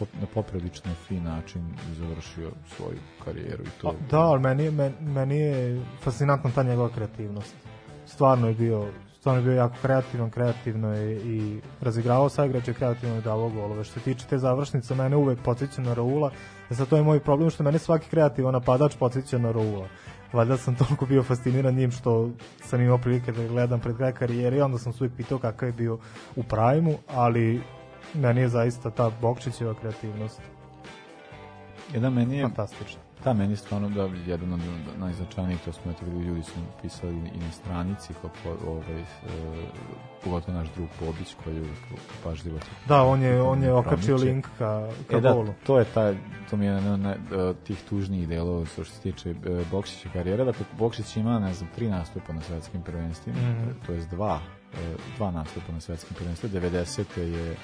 na 0.00 0.26
poprilično 0.34 0.90
fin 1.08 1.22
način 1.22 1.62
završio 1.90 2.50
svoju 2.66 2.98
karijeru 3.24 3.62
i 3.64 3.80
to. 3.80 3.88
A, 3.88 3.92
Da, 4.10 4.20
ali 4.20 4.40
meni, 4.40 4.64
je- 4.64 4.70
men, 4.70 4.92
meni 5.00 5.38
je 5.38 5.82
fascinantna 6.00 6.50
ta 6.50 6.62
njegova 6.62 6.88
kreativnost. 6.88 7.54
Stvarno 8.06 8.48
je 8.48 8.54
bio 8.54 8.86
stvarno 9.14 9.40
je 9.40 9.44
bio 9.44 9.54
jako 9.54 9.74
kreativan, 9.82 10.30
kreativno 10.30 10.94
je 10.94 11.16
i 11.16 11.60
razigravao 11.80 12.28
sa 12.28 12.44
igrače, 12.44 12.74
kreativno 12.74 13.14
je 13.14 13.20
davao 13.20 13.48
golove. 13.48 13.84
Što 13.84 13.94
se 13.94 14.04
tiče 14.04 14.26
te 14.26 14.38
završnice, 14.38 14.94
mene 14.94 15.16
uvek 15.16 15.38
podsjeća 15.44 15.82
na 15.82 15.94
Raula, 15.94 16.30
jer 16.70 16.76
sad 16.76 16.88
to 16.88 16.96
je 16.96 17.02
moj 17.02 17.20
problem 17.20 17.50
što 17.50 17.62
mene 17.62 17.78
svaki 17.78 18.08
kreativan 18.08 18.52
napadač 18.52 18.96
podsjeća 18.96 19.38
na 19.38 19.52
Raula. 19.52 19.88
Valjda 20.32 20.56
sam 20.56 20.74
toliko 20.74 21.06
bio 21.06 21.22
fasciniran 21.22 21.74
njim 21.74 21.90
što 21.90 22.30
sam 22.60 22.80
imao 22.80 22.98
prilike 22.98 23.32
da 23.32 23.46
gledam 23.46 23.80
pred 23.80 23.96
kraj 23.96 24.12
karijere 24.12 24.56
i 24.56 24.60
onda 24.60 24.78
sam 24.78 24.92
se 24.92 25.04
uvijek 25.04 25.16
pitao 25.16 25.38
kakav 25.38 25.68
je 25.68 25.72
bio 25.72 25.98
u 26.36 26.42
prajmu, 26.42 26.94
ali 27.08 27.62
meni 28.14 28.40
je 28.40 28.48
zaista 28.48 28.90
ta 28.90 29.10
Bokčićeva 29.20 29.74
kreativnost 29.74 30.40
Jedan 31.94 32.12
meni 32.12 32.36
je 32.36 32.42
fantastična. 32.42 33.00
Da, 33.24 33.32
meni 33.32 33.52
je 33.52 33.56
stvarno 33.56 33.88
da 33.88 34.08
jedan 34.26 34.52
od 34.52 34.60
najznačajnijih, 34.98 35.60
to 35.64 35.72
smo 35.72 35.90
eto 35.90 36.04
vidjeli, 36.04 36.26
ljudi 36.26 36.42
su 36.42 36.52
pisali 36.82 37.14
i 37.14 37.38
na 37.38 37.50
stranici, 37.52 38.14
kako 38.22 38.70
ovaj, 38.70 39.00
e, 39.00 39.04
pogotovo 40.24 40.58
naš 40.58 40.68
drug 40.74 40.88
Bobić 41.00 41.34
koji 41.44 41.56
je 41.56 41.62
pažljivo. 42.24 42.58
Da, 42.88 43.02
on 43.02 43.22
je, 43.22 43.42
on 43.42 43.62
je 43.62 43.72
okačio 43.72 44.16
link 44.16 44.46
ka, 44.58 44.88
ka 45.10 45.16
E 45.16 45.20
da, 45.20 45.44
to 45.66 45.78
je 45.78 45.84
taj, 45.84 46.16
to 46.50 46.56
mi 46.56 46.64
je 46.64 46.72
jedan 46.72 46.92
od 46.92 47.00
naj- 47.00 47.50
e, 47.50 47.54
tih 47.54 47.82
tužnijih 47.88 48.28
delova 48.28 48.66
što 48.66 48.84
se 48.84 49.00
tiče 49.00 49.30
e, 49.30 49.34
Bokšića 49.70 50.08
karijere. 50.12 50.44
Dakle, 50.44 50.64
Bokšić 50.78 51.16
ima, 51.16 51.38
ne 51.38 51.54
znam, 51.54 51.70
tri 51.74 51.88
nastupa 51.88 52.32
na 52.32 52.40
svetskim 52.40 52.82
prvenstvima, 52.82 53.38
Mhm. 53.38 53.70
to 53.86 53.92
jest 53.92 54.10
dva, 54.10 54.40
e, 54.74 54.76
dva 55.16 55.30
nastupa 55.30 55.72
na 55.72 55.80
svetskim 55.80 56.16
prvenstvima. 56.16 56.54
90. 56.60 57.20
je 57.20 57.56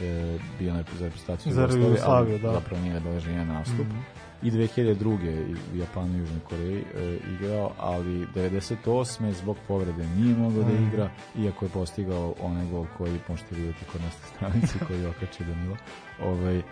e, 0.00 0.38
bio 0.58 0.72
na 0.74 0.82
za 0.92 1.04
reprezentaciju 1.04 1.52
Za 1.52 1.68
Jugoslaviju, 1.72 2.38
da. 2.38 2.52
zapravo 2.52 2.82
nije 2.82 2.94
zabeležen 2.94 3.32
jedan 3.32 3.48
nastup. 3.48 3.86
Mhm. 3.86 3.98
I 4.42 4.50
2002. 4.50 5.18
i 5.48 5.74
u 5.74 5.78
Japanu 5.78 6.14
i 6.14 6.20
Južnoj 6.20 6.40
Koreji 6.40 6.84
e, 6.94 7.18
igrao, 7.34 7.72
ali 7.78 8.26
98. 8.26 8.86
zbog 9.32 9.56
povrede 9.68 10.06
nije 10.06 10.36
mogao 10.36 10.62
da 10.62 10.72
Mhm. 10.72 10.86
igra, 10.86 11.10
iako 11.38 11.64
je 11.64 11.68
postigao 11.68 12.34
onaj 12.40 12.66
gol 12.66 12.86
koji 12.98 13.20
možete 13.28 13.54
vidjeti 13.54 13.84
kod 13.92 14.00
nas 14.00 14.12
na 14.12 14.26
stranici 14.28 14.78
koji 14.86 15.00
je 15.00 15.08
okačio 15.08 15.46
Danilo, 15.46 15.76
ovaj, 16.22 16.58
e, 16.58 16.62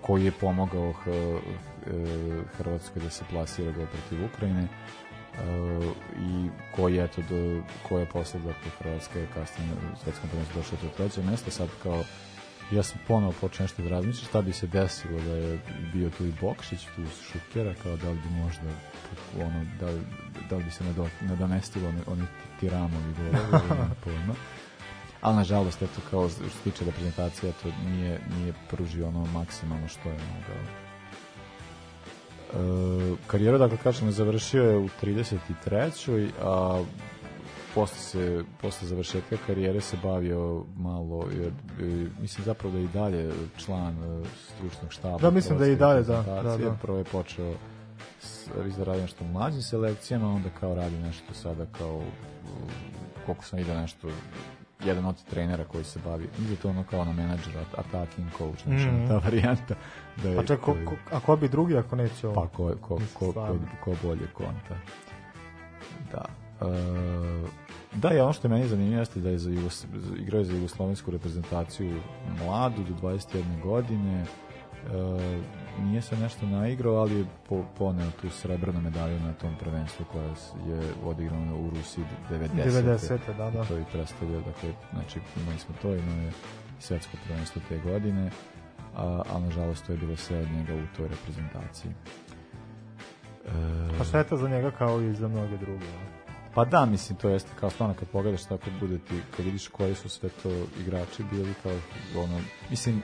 koji 0.00 0.24
je 0.24 0.30
pomogao 0.30 0.92
H, 0.92 1.10
e, 1.10 1.40
Hrvatskoj 2.58 3.02
da 3.02 3.10
se 3.10 3.24
plasira 3.30 3.72
gol 3.72 3.86
protiv 3.86 4.24
Ukrajine 4.24 4.68
e, 5.38 5.92
i 6.20 6.48
koji 6.76 6.98
eto 6.98 7.22
do 7.30 7.62
koja 7.88 8.00
je 8.00 8.06
posle 8.06 8.40
dakle 8.40 8.70
Hrvatska 8.78 9.18
je 9.18 9.26
kasnije 9.34 9.70
u 9.72 9.96
svetskom 10.04 10.28
prvenstvu 10.30 10.60
došla 10.60 10.78
do 10.82 10.88
trećeg 10.96 11.24
mesta 11.24 11.50
sad 11.50 11.68
kao 11.82 12.02
ja 12.70 12.82
sam 12.82 12.98
ponovo 13.08 13.32
počeo 13.40 13.64
nešto 13.64 13.82
da 13.82 13.88
razmišljam 13.88 14.28
šta 14.28 14.42
bi 14.42 14.52
se 14.52 14.66
desilo 14.66 15.20
da 15.20 15.32
je 15.32 15.58
bio 15.92 16.10
tu 16.10 16.26
i 16.26 16.32
Bokšić 16.40 16.80
tu 16.96 17.02
Šukera 17.32 17.74
kao 17.82 17.96
da 17.96 18.10
li 18.10 18.18
bi 18.18 18.30
možda 18.30 18.70
ono 19.44 19.64
da, 19.80 19.86
li- 19.86 20.06
da 20.50 20.56
li 20.56 20.64
bi 20.64 20.70
se 20.70 20.84
nado, 20.84 21.08
nadomestilo 21.20 21.92
oni, 22.06 22.22
tiramovi 22.60 23.14
golovi 23.16 23.64
pojma. 24.04 24.34
Ali 25.20 25.36
nažalost 25.36 25.82
eto 25.82 26.00
kao 26.10 26.28
što 26.28 26.38
se 26.44 26.58
tiče 26.64 26.84
reprezentacije 26.84 27.52
to 27.62 27.68
nije, 27.86 28.20
nije 28.38 28.52
pružio 28.70 29.08
ono 29.08 29.26
maksimalno 29.26 29.88
što 29.88 30.08
je 30.08 30.14
mogao 30.34 30.85
E, 32.54 33.16
karijeru, 33.26 33.58
dakle, 33.58 33.78
kažemo, 33.82 34.10
završio 34.10 34.62
je 34.62 34.76
u 34.76 34.88
33. 35.02 36.28
a 36.42 36.82
posle 37.74 37.98
se 37.98 38.44
posle 38.62 38.88
završetka 38.88 39.36
karijere 39.46 39.80
se 39.80 39.96
bavio 40.02 40.64
malo 40.76 41.26
jer, 41.40 41.52
e, 41.80 42.08
mislim 42.20 42.44
zapravo 42.44 42.72
da 42.72 42.78
je 42.78 42.84
i 42.84 42.88
dalje 42.88 43.32
član 43.56 43.94
e, 43.94 44.24
stručnog 44.46 44.92
štaba 44.92 45.18
Da, 45.18 45.30
mislim 45.30 45.58
da 45.58 45.64
je 45.64 45.72
i 45.72 45.76
dalje, 45.76 46.02
da, 46.02 46.22
da, 46.22 46.56
da. 46.56 46.76
prvo 46.82 46.98
je 46.98 47.04
počeo 47.04 47.54
s, 48.20 48.46
mislim 48.64 48.84
da 48.84 48.84
radi 48.84 49.02
nešto 49.02 49.24
u 49.24 49.28
mlađim 49.28 49.62
selekcijama 49.62 50.28
onda 50.28 50.48
kao 50.60 50.74
radi 50.74 50.96
nešto 50.96 51.34
sada 51.34 51.66
kao 51.78 52.02
koliko 53.26 53.44
sam 53.44 53.58
vidio 53.58 53.80
nešto 53.80 54.08
jedan 54.80 55.04
od 55.04 55.24
trenera 55.24 55.64
koji 55.64 55.84
se 55.84 55.98
bavi 56.00 56.28
mislim 56.30 56.48
da 56.48 56.56
to 56.56 56.68
ono 56.70 56.84
kao 56.84 57.00
ono 57.00 57.12
menadžer 57.12 57.54
at- 57.54 57.78
attacking 57.78 58.28
coach 58.38 58.62
znači 58.64 58.86
Mhm. 58.86 59.08
ta 59.08 59.14
varijanta 59.16 59.74
da 60.16 60.28
je 60.28 60.38
A 60.38 60.42
čak, 60.42 60.60
ko, 60.60 60.76
ko, 60.84 60.94
a 61.12 61.20
ko 61.20 61.36
bi 61.36 61.48
drugi 61.48 61.76
ako 61.76 61.96
neće 61.96 62.26
ovo? 62.26 62.34
pa 62.36 62.48
ko, 62.48 62.74
ko, 62.80 62.98
ko, 63.14 63.32
ko, 63.32 63.42
ko 63.84 63.94
bolje 64.02 64.26
konta. 64.34 64.76
Da. 66.12 66.24
E, 66.60 67.48
da, 67.94 68.08
je 68.08 68.22
ono 68.22 68.32
što 68.32 68.46
je 68.46 68.52
meni 68.52 68.68
zanimljivo 68.68 69.00
jeste 69.00 69.20
da 69.20 69.30
je 69.30 69.38
za 69.38 69.50
Jugos, 69.50 69.86
igrao 70.16 70.38
je 70.38 70.44
za 70.44 70.54
jugoslovensku 70.54 71.10
reprezentaciju 71.10 72.00
mladu 72.38 72.82
do 72.84 72.94
21 73.02 73.26
godine. 73.62 74.24
Nije 75.78 76.02
se 76.02 76.16
nešto 76.16 76.46
naigrao, 76.46 76.94
ali 76.94 77.18
je 77.18 77.26
po, 77.48 77.64
poneo 77.78 78.10
tu 78.20 78.30
srebrnu 78.30 78.80
medalju 78.80 79.20
na 79.20 79.32
tom 79.32 79.54
prvenstvu 79.60 80.04
koja 80.12 80.24
je 80.74 80.92
odigrano 81.04 81.56
u 81.56 81.70
Rusiji 81.70 82.04
90. 82.30 82.48
90., 82.54 83.18
da, 83.36 83.50
da. 83.50 83.64
To 83.64 83.78
i 83.78 83.84
predstavlja, 83.92 84.36
dakle, 84.36 84.72
znači 84.92 85.20
imali 85.36 85.58
smo 85.58 85.74
to, 85.82 85.94
imao 85.94 86.16
je 86.16 86.32
svetsko 86.78 87.16
prvenstvo 87.26 87.62
te 87.68 87.78
godine, 87.78 88.30
a, 88.96 89.22
a 89.34 89.38
nažalost 89.38 89.86
to 89.86 89.92
je 89.92 89.98
bilo 89.98 90.16
sve 90.16 90.38
od 90.38 90.50
njega 90.50 90.74
u 90.74 90.96
toj 90.96 91.08
reprezentaciji. 91.08 91.92
E, 93.46 93.98
Pa 93.98 94.04
šteta 94.04 94.36
za 94.36 94.48
njega 94.48 94.70
kao 94.70 95.00
i 95.00 95.14
za 95.14 95.28
mnoge 95.28 95.56
druge. 95.56 95.86
a? 95.86 96.16
Pa 96.54 96.64
da, 96.64 96.86
mislim, 96.86 97.18
to 97.18 97.28
jeste 97.28 97.50
kao 97.60 97.70
stvarno 97.70 97.94
kad 97.94 98.08
pogledaš 98.08 98.44
tako 98.44 98.70
bude 98.80 98.98
ti, 98.98 99.14
kad 99.36 99.44
vidiš 99.44 99.68
koji 99.68 99.94
su 99.94 100.08
sve 100.08 100.28
to 100.42 100.50
igrači 100.80 101.22
bili 101.30 101.54
kao 101.62 101.72
ono, 102.22 102.40
mislim, 102.70 103.02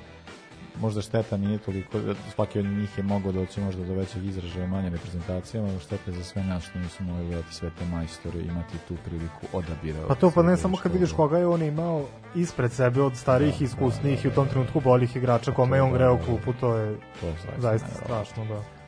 možda 0.81 1.03
šteta 1.03 1.37
nije 1.37 1.59
toliko, 1.59 1.99
svaki 2.35 2.59
od 2.59 2.64
njih 2.64 2.99
je 2.99 3.05
mogao 3.05 3.33
doći 3.33 3.61
možda 3.61 3.85
do 3.85 3.95
većeg 3.95 4.25
izražaja 4.25 4.66
manje 4.66 4.91
reprezentacijama, 4.91 5.68
ali 5.68 5.81
šteta 5.81 6.11
je 6.11 6.16
za 6.16 6.25
sve 6.25 6.45
nas 6.45 6.64
što 6.64 6.79
nisu 6.79 7.03
mogli 7.03 7.27
gledati 7.27 7.55
sve 7.55 7.70
te 7.79 7.85
majstore 7.85 8.41
imati 8.41 8.79
tu 8.89 8.95
priliku 9.05 9.47
odabira. 9.53 9.99
Pa 10.09 10.14
to 10.14 10.31
pa 10.31 10.43
ne 10.43 10.57
samo 10.57 10.77
kad 10.77 10.93
vidiš 10.93 11.12
koga 11.12 11.39
je 11.39 11.47
on 11.47 11.62
imao 11.62 12.05
ispred 12.35 12.73
sebe 12.73 13.03
od 13.03 13.16
starijih, 13.16 13.59
Da, 13.59 13.64
iskusnijih 13.64 14.23
da, 14.23 14.29
i 14.29 14.33
u 14.33 14.35
tom 14.35 14.49
trenutku 14.49 14.81
boljih 14.81 15.16
igrača, 15.16 15.53
kome 15.53 15.77
je 15.77 15.83
on 15.83 15.93
da, 15.93 15.97
greo 15.99 16.16
da, 16.16 16.25
klupu, 16.25 16.53
to 16.61 16.77
je, 16.77 16.97
to 17.20 17.27
je 17.27 17.33
zaista 17.33 17.61
zaista 17.61 18.05
strašno, 18.05 18.45
da. 18.45 18.82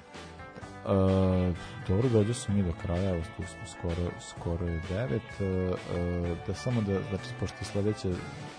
E, 0.85 1.53
dobro, 1.89 2.09
dođe 2.09 2.35
smo 2.35 2.55
mi 2.55 2.63
do 2.63 2.73
kraja, 2.83 3.11
evo 3.11 3.23
tu 3.37 3.43
smo 3.43 3.67
skoro, 3.69 4.11
skoro 4.21 4.67
je 4.67 4.81
devet. 4.89 5.41
E, 5.41 5.77
da 6.47 6.55
samo 6.55 6.81
da, 6.83 6.93
znači, 7.09 7.29
pošto 7.41 7.65
sledeće, 7.65 8.09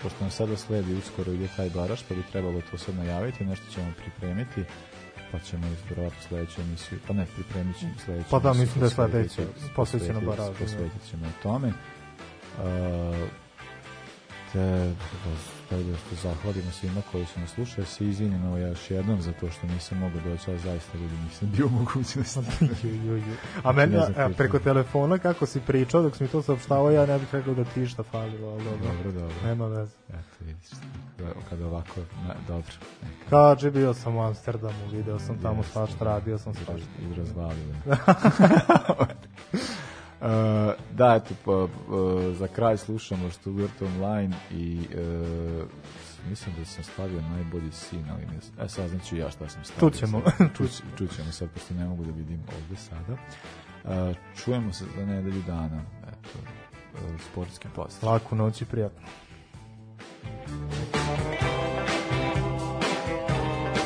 pošto 0.02 0.16
nam 0.20 0.30
sada 0.30 0.56
sledi 0.56 0.94
uskoro 0.94 1.32
ide 1.32 1.48
taj 1.56 1.70
baraš, 1.70 2.02
pa 2.02 2.14
bi 2.14 2.22
trebalo 2.32 2.60
to 2.70 2.78
sad 2.78 2.94
najaviti, 2.94 3.44
nešto 3.44 3.66
ćemo 3.70 3.92
pripremiti, 4.02 4.64
pa 5.32 5.38
ćemo 5.38 5.66
vjerojatno 5.88 6.20
sledeću 6.28 6.60
emisiju, 6.60 6.98
pa 7.06 7.12
ne, 7.12 7.26
pripremit 7.34 7.78
ćemo 7.78 7.92
sledeću 8.04 8.30
Pa 8.30 8.38
da, 8.38 8.52
mislim 8.52 8.80
da 8.80 8.86
je 8.86 8.90
posvetit 8.90 9.32
sledeća 9.32 9.52
će- 9.66 9.74
posvećena 9.76 10.20
posvetit- 10.20 10.26
baražu, 10.26 10.52
da. 10.52 10.58
Posvetit 10.58 11.10
ćemo 11.10 11.26
tome. 11.42 11.68
E, 11.68 13.45
se 14.56 14.94
da, 15.70 15.76
da 15.76 15.96
se 15.96 16.14
zahvalimo 16.22 16.70
svima 16.70 17.02
koji 17.12 17.26
su 17.26 17.40
nas 17.40 17.50
slušali, 17.50 17.86
se 17.86 18.04
izvinjeno 18.04 18.58
još 18.58 18.90
jednom 18.90 19.22
za 19.22 19.32
to 19.32 19.50
što 19.50 19.66
nisam 19.66 19.98
mogao 19.98 20.20
doći, 20.20 20.50
ali 20.50 20.58
zaista 20.58 20.98
ljudi 20.98 21.14
nisam 21.24 21.50
bio 21.56 21.68
mogućnosti. 21.68 22.40
A 23.64 23.72
meni, 23.72 23.92
Ne 23.96 24.24
a, 24.24 24.28
preko 24.36 24.58
telefona, 24.58 25.18
kako 25.18 25.46
si 25.46 25.60
pričao, 25.60 26.02
dok 26.02 26.16
si 26.16 26.22
mi 26.22 26.28
to 26.28 26.42
saopštavao, 26.42 26.90
ja 26.90 27.06
ne 27.06 27.18
bih 27.18 27.28
rekao 27.32 27.54
da 27.54 27.64
ti 27.64 27.86
šta 27.86 28.02
falilo, 28.02 28.48
ali 28.48 28.64
dobro. 28.64 28.92
Dobro, 28.92 29.12
dobro. 29.12 29.36
Nema 29.44 29.66
veze. 29.66 29.96
Eto, 30.08 30.36
vidiš, 30.40 30.68
kada, 31.16 31.30
kada 31.50 31.66
ovako, 31.66 32.00
na, 32.28 32.34
dobro. 32.48 32.72
neka. 33.02 33.30
Kaži, 33.30 33.70
bio 33.70 33.94
sam 33.94 34.16
u 34.16 34.22
Amsterdamu, 34.22 34.88
video 34.92 35.18
sam 35.18 35.38
tamo 35.42 35.62
svašta, 35.62 36.04
radio 36.04 36.38
sam 36.38 36.54
svašta. 36.54 36.88
I 37.02 37.14
razvalio. 37.14 37.74
Uh, 40.20 40.28
da, 40.92 41.14
eto, 41.14 41.34
pa, 41.44 41.52
uh, 41.52 41.68
za 42.36 42.48
kraj 42.48 42.76
slušamo 42.76 43.30
Stuttgart 43.30 43.82
Online 43.82 44.36
i 44.50 44.78
uh, 44.78 45.68
mislim 46.30 46.54
da 46.58 46.64
sam 46.64 46.84
stavio 46.84 47.20
najbolji 47.20 47.72
sin, 47.72 48.04
ali 48.10 48.26
ne, 48.26 48.64
e, 48.64 48.68
sad 48.68 48.88
znači 48.88 49.16
ja 49.16 49.30
šta 49.30 49.48
sam 49.48 49.64
stavio. 49.64 49.90
Čućemo. 49.90 50.22
Čuć, 50.56 50.82
čućemo 50.98 51.32
sad, 51.32 51.50
pošto 51.50 51.74
ne 51.74 51.84
mogu 51.84 52.04
da 52.04 52.12
vidim 52.12 52.40
ovde 52.62 52.76
sada. 52.76 53.12
Uh, 53.84 54.16
čujemo 54.44 54.72
se 54.72 54.84
za 54.96 55.06
nedelju 55.06 55.42
dana, 55.46 55.82
eto, 56.02 56.38
uh, 56.94 57.20
sportski 57.30 57.68
post. 57.74 58.02
Laku 58.02 58.36
noć 58.36 58.62
i 58.62 58.64
prijatno. 58.64 59.06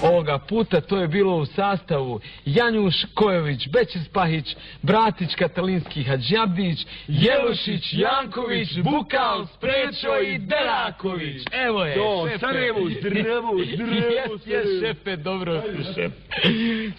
Ovoga 0.03 0.39
puta 0.39 0.81
to 0.81 0.97
je 0.97 1.09
bilo 1.09 1.37
u 1.37 1.47
sastavu 1.47 2.21
Janjuš 2.45 2.95
Kojović, 3.15 3.69
Bećis 3.69 4.09
Pahić, 4.09 4.57
Bratić 4.83 5.35
Katalinski 5.35 6.05
Hadžabdić, 6.05 6.87
Jelušić, 7.09 7.93
Janković, 7.93 8.69
Bukal, 8.83 9.47
Sprečo 9.47 10.21
i 10.21 10.39
Deraković. 10.39 11.43
Evo 11.53 11.85
je, 11.85 11.97
Do, 11.97 12.27
šefe. 12.27 12.39
Sarajevo, 12.39 12.81
zdravo, 13.01 13.53
zdravo, 13.75 14.03
Jes, 14.09 14.47
jes, 14.47 14.67
šefe, 14.81 15.17
dobro, 15.17 15.63
šef. 15.95 16.13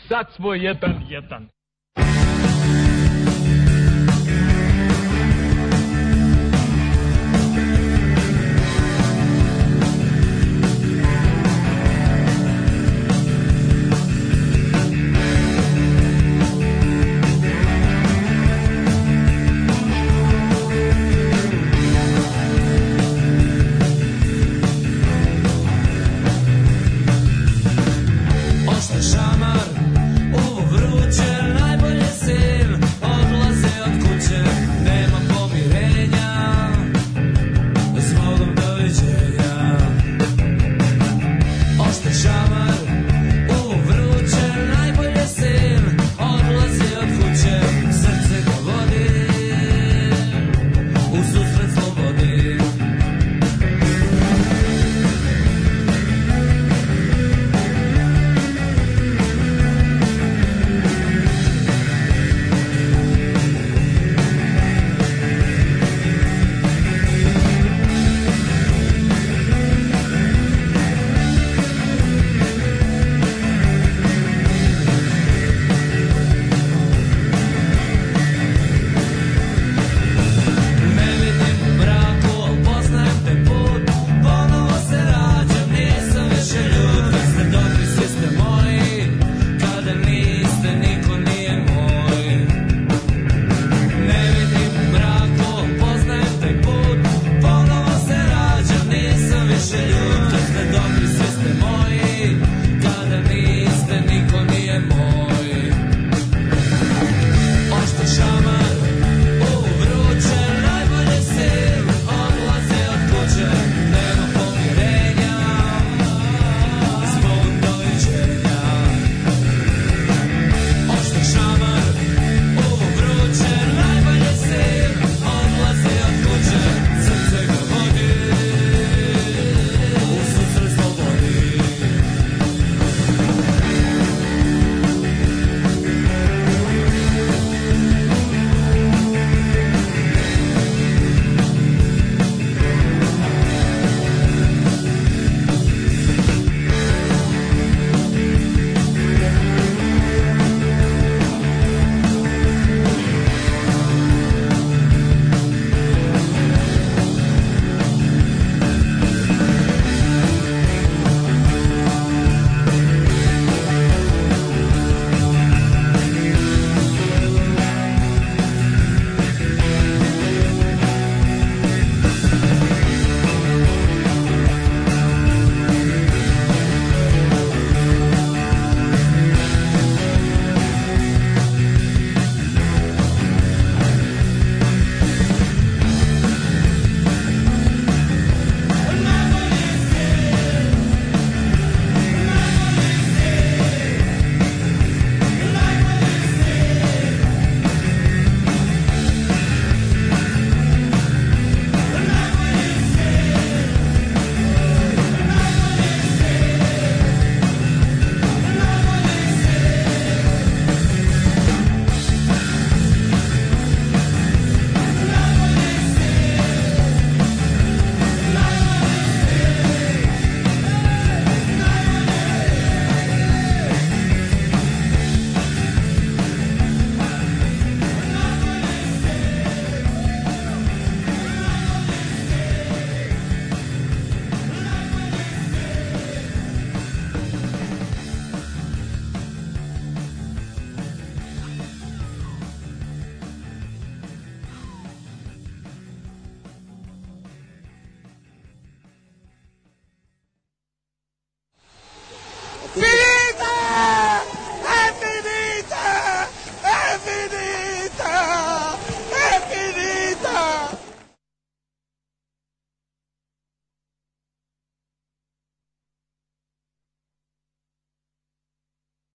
Sad 0.08 0.34
smo 0.36 0.54
jedan, 0.54 1.06
jedan. 1.10 1.50